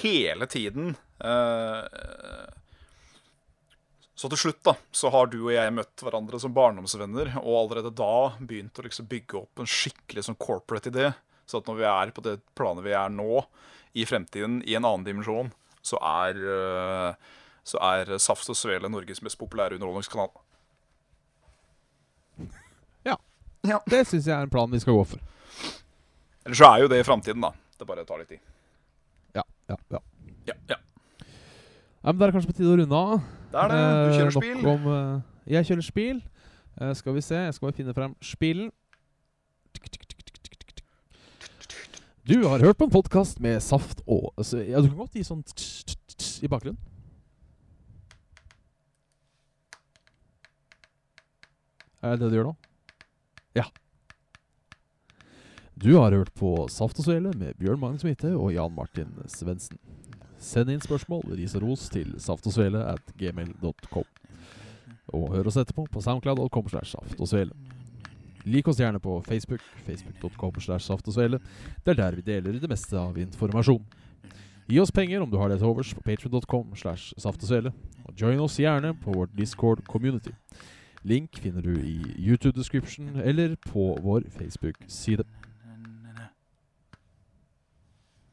hele 0.00 0.48
tiden 0.50 0.96
eh, 1.22 2.48
Så 4.20 4.28
til 4.28 4.36
slutt 4.36 4.58
da, 4.66 4.74
så 4.92 5.08
har 5.14 5.30
du 5.32 5.38
og 5.38 5.52
jeg 5.54 5.72
møtt 5.72 6.02
hverandre 6.04 6.36
som 6.42 6.52
barndomsvenner, 6.52 7.30
og 7.40 7.54
allerede 7.62 7.92
da 7.96 8.34
begynt 8.36 8.76
å 8.76 8.82
liksom 8.84 9.06
bygge 9.08 9.38
opp 9.38 9.62
en 9.62 9.70
skikkelig 9.70 10.26
sånn 10.26 10.36
corporate 10.36 10.92
idé. 10.92 11.06
Så 11.48 11.62
at 11.62 11.70
når 11.70 11.78
vi 11.78 11.86
er 11.88 12.12
på 12.12 12.24
det 12.26 12.34
planet 12.58 12.84
vi 12.84 12.92
er 12.92 13.14
nå, 13.14 13.40
i 13.96 14.04
fremtiden, 14.04 14.58
i 14.68 14.76
en 14.76 14.84
annen 14.84 15.06
dimensjon, 15.06 15.48
så 15.80 15.96
er, 16.04 16.36
eh, 16.36 17.32
så 17.64 17.80
er 17.80 18.12
Saft 18.20 18.52
og 18.52 18.58
Svele 18.60 18.92
Norges 18.92 19.22
mest 19.24 19.40
populære 19.40 19.80
underholdningskanal. 19.80 20.28
Ja. 23.08 23.16
Ja. 23.64 23.80
Det 23.88 24.04
syns 24.04 24.28
jeg 24.28 24.36
er 24.36 24.44
en 24.44 24.52
plan 24.52 24.68
vi 24.70 24.82
skal 24.84 25.00
gå 25.00 25.08
for. 25.14 25.24
Eller 26.44 26.60
så 26.60 26.68
er 26.74 26.84
jo 26.84 26.92
det 26.92 27.00
i 27.00 27.08
fremtiden, 27.08 27.40
da. 27.40 27.54
Det 27.80 27.88
bare 27.88 28.04
tar 28.04 28.20
litt 28.20 28.36
tid. 28.36 28.44
Ja, 29.32 29.48
ja, 29.72 29.80
ja. 29.96 30.04
Ja, 30.52 30.60
ja. 30.68 30.82
Ja, 32.02 32.12
men 32.12 32.18
Det 32.18 32.28
er 32.28 32.32
kanskje 32.32 32.50
på 32.52 32.56
tide 32.56 32.72
å 32.72 32.76
runde 32.80 32.96
av. 32.96 33.20
Det 33.52 33.58
er 33.60 33.68
det. 33.68 33.80
Du 33.80 34.10
Eh, 34.10 34.18
kjører 34.18 34.32
nok 34.34 34.44
spill. 34.44 34.66
Om, 34.66 34.86
eh, 34.88 35.22
jeg 35.52 35.66
kjører 35.68 35.84
spil. 35.84 36.22
Eh, 36.80 36.92
skal 36.94 37.12
vi 37.14 37.20
se, 37.20 37.34
jeg 37.34 37.54
skal 37.54 37.66
bare 37.70 37.76
finne 37.76 37.94
frem 37.94 38.14
spillen. 38.22 38.70
Du 42.24 42.46
har 42.46 42.60
hørt 42.60 42.78
på 42.78 42.84
en 42.84 42.90
podkast 42.90 43.40
med 43.40 43.60
saft 43.62 44.00
og 44.06 44.32
Ja, 44.68 44.80
du 44.80 44.88
kan 44.88 44.98
godt 44.98 45.12
gi 45.16 45.24
sånn 45.24 45.42
i 46.44 46.48
bakgrunnen. 46.48 46.78
Er 52.02 52.16
det 52.16 52.20
det 52.22 52.30
du 52.32 52.36
gjør 52.38 52.48
nå? 52.50 52.56
Ja. 53.58 53.66
Du 55.80 55.90
har 55.98 56.12
hørt 56.12 56.32
på 56.36 56.68
Saft 56.72 56.98
og 57.00 57.04
Svele 57.06 57.32
med 57.36 57.56
Bjørn 57.60 57.80
Magnus 57.80 58.04
Mitte 58.04 58.32
og 58.36 58.52
Jan 58.54 58.72
Martin 58.76 59.12
Svendsen. 59.28 59.78
Send 60.40 60.72
inn 60.72 60.80
spørsmål, 60.80 61.34
ris 61.36 61.54
og 61.58 61.66
ros 61.66 61.88
til 61.92 62.14
saftogsvele 62.16 62.80
at 62.94 63.12
gmail.com. 63.20 64.06
Og 65.12 65.34
hør 65.34 65.50
oss 65.50 65.58
etterpå 65.60 65.84
på 65.92 66.00
soundcloud.com 66.00 66.70
slash 66.72 66.94
saftosvele. 66.96 67.52
Lik 68.48 68.68
oss 68.72 68.80
gjerne 68.80 69.00
på 69.04 69.18
Facebook, 69.26 69.60
facebook.com 69.84 70.60
slash 70.64 70.86
saftosvele. 70.88 71.40
Det 71.84 71.92
er 71.92 71.98
der 71.98 72.16
vi 72.16 72.24
deler 72.24 72.56
det 72.56 72.70
meste 72.70 72.96
av 72.96 73.18
informasjon. 73.20 73.84
Gi 74.70 74.78
oss 74.80 74.92
penger 74.94 75.20
om 75.20 75.30
du 75.30 75.36
har 75.36 75.50
det 75.50 75.58
til 75.60 75.68
overs 75.68 75.92
på 75.94 76.04
patreon.com 76.06 76.72
slash 76.78 77.12
saftosvele. 77.18 77.72
og. 78.06 78.14
Join 78.16 78.40
oss 78.40 78.56
gjerne 78.56 78.94
på 79.02 79.12
vårt 79.12 79.36
Discord 79.36 79.84
community. 79.84 80.32
Link 81.02 81.36
finner 81.36 81.60
du 81.64 81.74
i 81.80 81.98
YouTube 82.16 82.56
description 82.56 83.20
eller 83.20 83.56
på 83.56 83.98
vår 84.00 84.24
Facebook-side. 84.30 85.24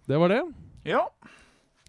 Det 0.08 0.20
var 0.20 0.28
det. 0.32 0.42
Ja, 0.86 1.08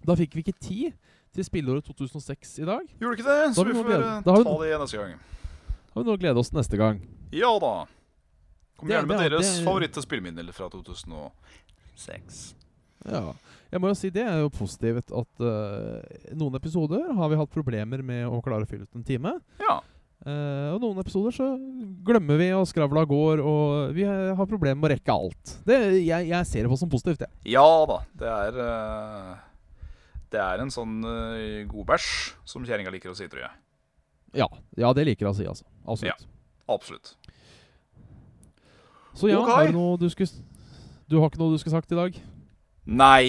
Da 0.06 0.16
fikk 0.18 0.36
vi 0.36 0.44
ikke 0.46 0.58
tid 0.60 0.92
til 1.34 1.46
spilleåret 1.46 1.86
2006 1.86 2.58
i 2.62 2.66
dag. 2.68 2.86
gjorde 3.00 3.18
ikke 3.18 3.28
det? 3.28 3.54
Så 3.56 3.64
vi 3.66 3.74
får 3.76 3.92
eh, 3.96 4.22
ta 4.24 4.36
det 4.38 4.70
det 4.70 4.80
neste 4.82 5.00
gang. 5.00 5.18
Da 5.88 5.98
har 5.98 6.04
vi 6.04 6.10
nå 6.10 6.16
glede 6.22 6.42
oss 6.42 6.52
til 6.52 6.60
neste 6.60 6.80
gang. 6.80 7.02
Ja 7.34 7.50
da. 7.62 7.74
Kom 8.78 8.88
gjerne 8.92 9.10
med 9.10 9.24
deres 9.26 9.58
det- 9.58 9.66
favoritt-spillminner 9.66 10.54
fra 10.54 10.70
2006. 10.70 12.54
Ja. 13.08 13.34
Jeg 13.68 13.80
må 13.82 13.90
jo 13.90 13.98
si 13.98 14.08
det 14.10 14.24
er 14.24 14.40
jo 14.40 14.48
positivt 14.48 15.12
at 15.12 15.42
uh, 15.44 16.00
noen 16.32 16.56
episoder 16.56 17.12
har 17.18 17.28
vi 17.28 17.36
hatt 17.36 17.52
problemer 17.52 18.02
med 18.02 18.24
å 18.26 18.40
klare 18.44 18.64
å 18.64 18.68
fylle 18.70 18.86
ut 18.86 18.96
en 18.96 19.04
time. 19.04 19.34
Ja. 19.60 19.80
Uh, 20.24 20.74
og 20.74 20.80
noen 20.82 20.98
episoder 21.02 21.34
så 21.34 21.50
glemmer 22.06 22.40
vi, 22.40 22.48
og 22.56 22.66
skravla 22.66 23.04
går, 23.06 23.42
og 23.44 23.92
vi 23.94 24.06
har 24.08 24.48
problemer 24.48 24.80
med 24.80 24.88
å 24.88 24.94
rekke 24.94 25.14
alt. 25.14 25.52
Det, 25.68 25.76
jeg, 26.00 26.30
jeg 26.30 26.48
ser 26.48 26.64
det 26.66 26.72
på 26.72 26.80
som 26.80 26.90
positivt, 26.90 27.22
jeg. 27.26 27.52
Ja 27.54 27.66
da. 27.86 28.00
Det 28.18 28.32
er 28.32 28.58
eh, 28.64 29.36
Det 30.28 30.40
er 30.42 30.60
en 30.60 30.72
sånn 30.72 30.98
uh, 31.06 31.64
god 31.70 31.88
bæsj, 31.94 32.08
som 32.48 32.66
kjerringa 32.66 32.92
liker 32.92 33.12
å 33.12 33.16
si, 33.16 33.28
tror 33.32 33.46
jeg. 33.46 33.54
Ja, 34.36 34.48
ja, 34.76 34.92
det 34.92 35.06
liker 35.08 35.28
jeg 35.28 35.32
å 35.32 35.38
si, 35.38 35.46
altså. 35.48 35.64
Absolutt. 35.88 36.26
Absolutt. 36.68 37.14
Så 39.16 39.30
ja, 39.30 39.40
okay. 39.40 39.54
har 39.54 39.72
du 39.72 39.78
noe 39.78 39.96
du 39.98 40.06
skulle 40.12 40.30
Du 41.10 41.16
har 41.18 41.30
ikke 41.30 41.40
noe 41.40 41.56
du 41.56 41.58
skulle 41.58 41.74
sagt 41.74 41.90
i 41.90 41.98
dag? 41.98 42.18
Nei 42.86 43.24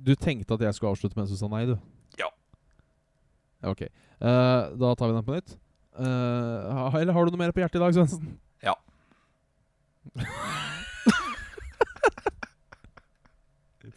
Du 0.00 0.14
tenkte 0.16 0.56
at 0.56 0.64
jeg 0.64 0.74
skulle 0.74 0.94
avslutte 0.96 1.18
mens 1.20 1.30
du 1.30 1.36
sa 1.36 1.46
nei, 1.52 1.66
du? 1.68 1.76
Ja. 2.18 2.30
Ja, 3.60 3.74
Ok. 3.74 3.84
Uh, 4.20 4.72
da 4.80 4.94
tar 4.96 5.08
vi 5.08 5.16
den 5.16 5.24
på 5.24 5.36
nytt. 5.36 5.54
Ha- 6.06 7.00
eller 7.00 7.12
har 7.16 7.24
du 7.26 7.30
noe 7.34 7.42
mer 7.42 7.52
på 7.52 7.60
hjertet 7.62 7.76
i 7.80 7.82
dag, 7.84 7.94
Svendsen? 7.96 8.38
Ja. 8.64 8.74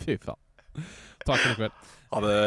Fy 0.04 0.18
faen. 0.20 0.40
Takk 1.24 1.40
for 1.40 1.52
i 1.54 1.56
kveld. 1.60 1.76
Ha 2.14 2.20
det. 2.26 2.38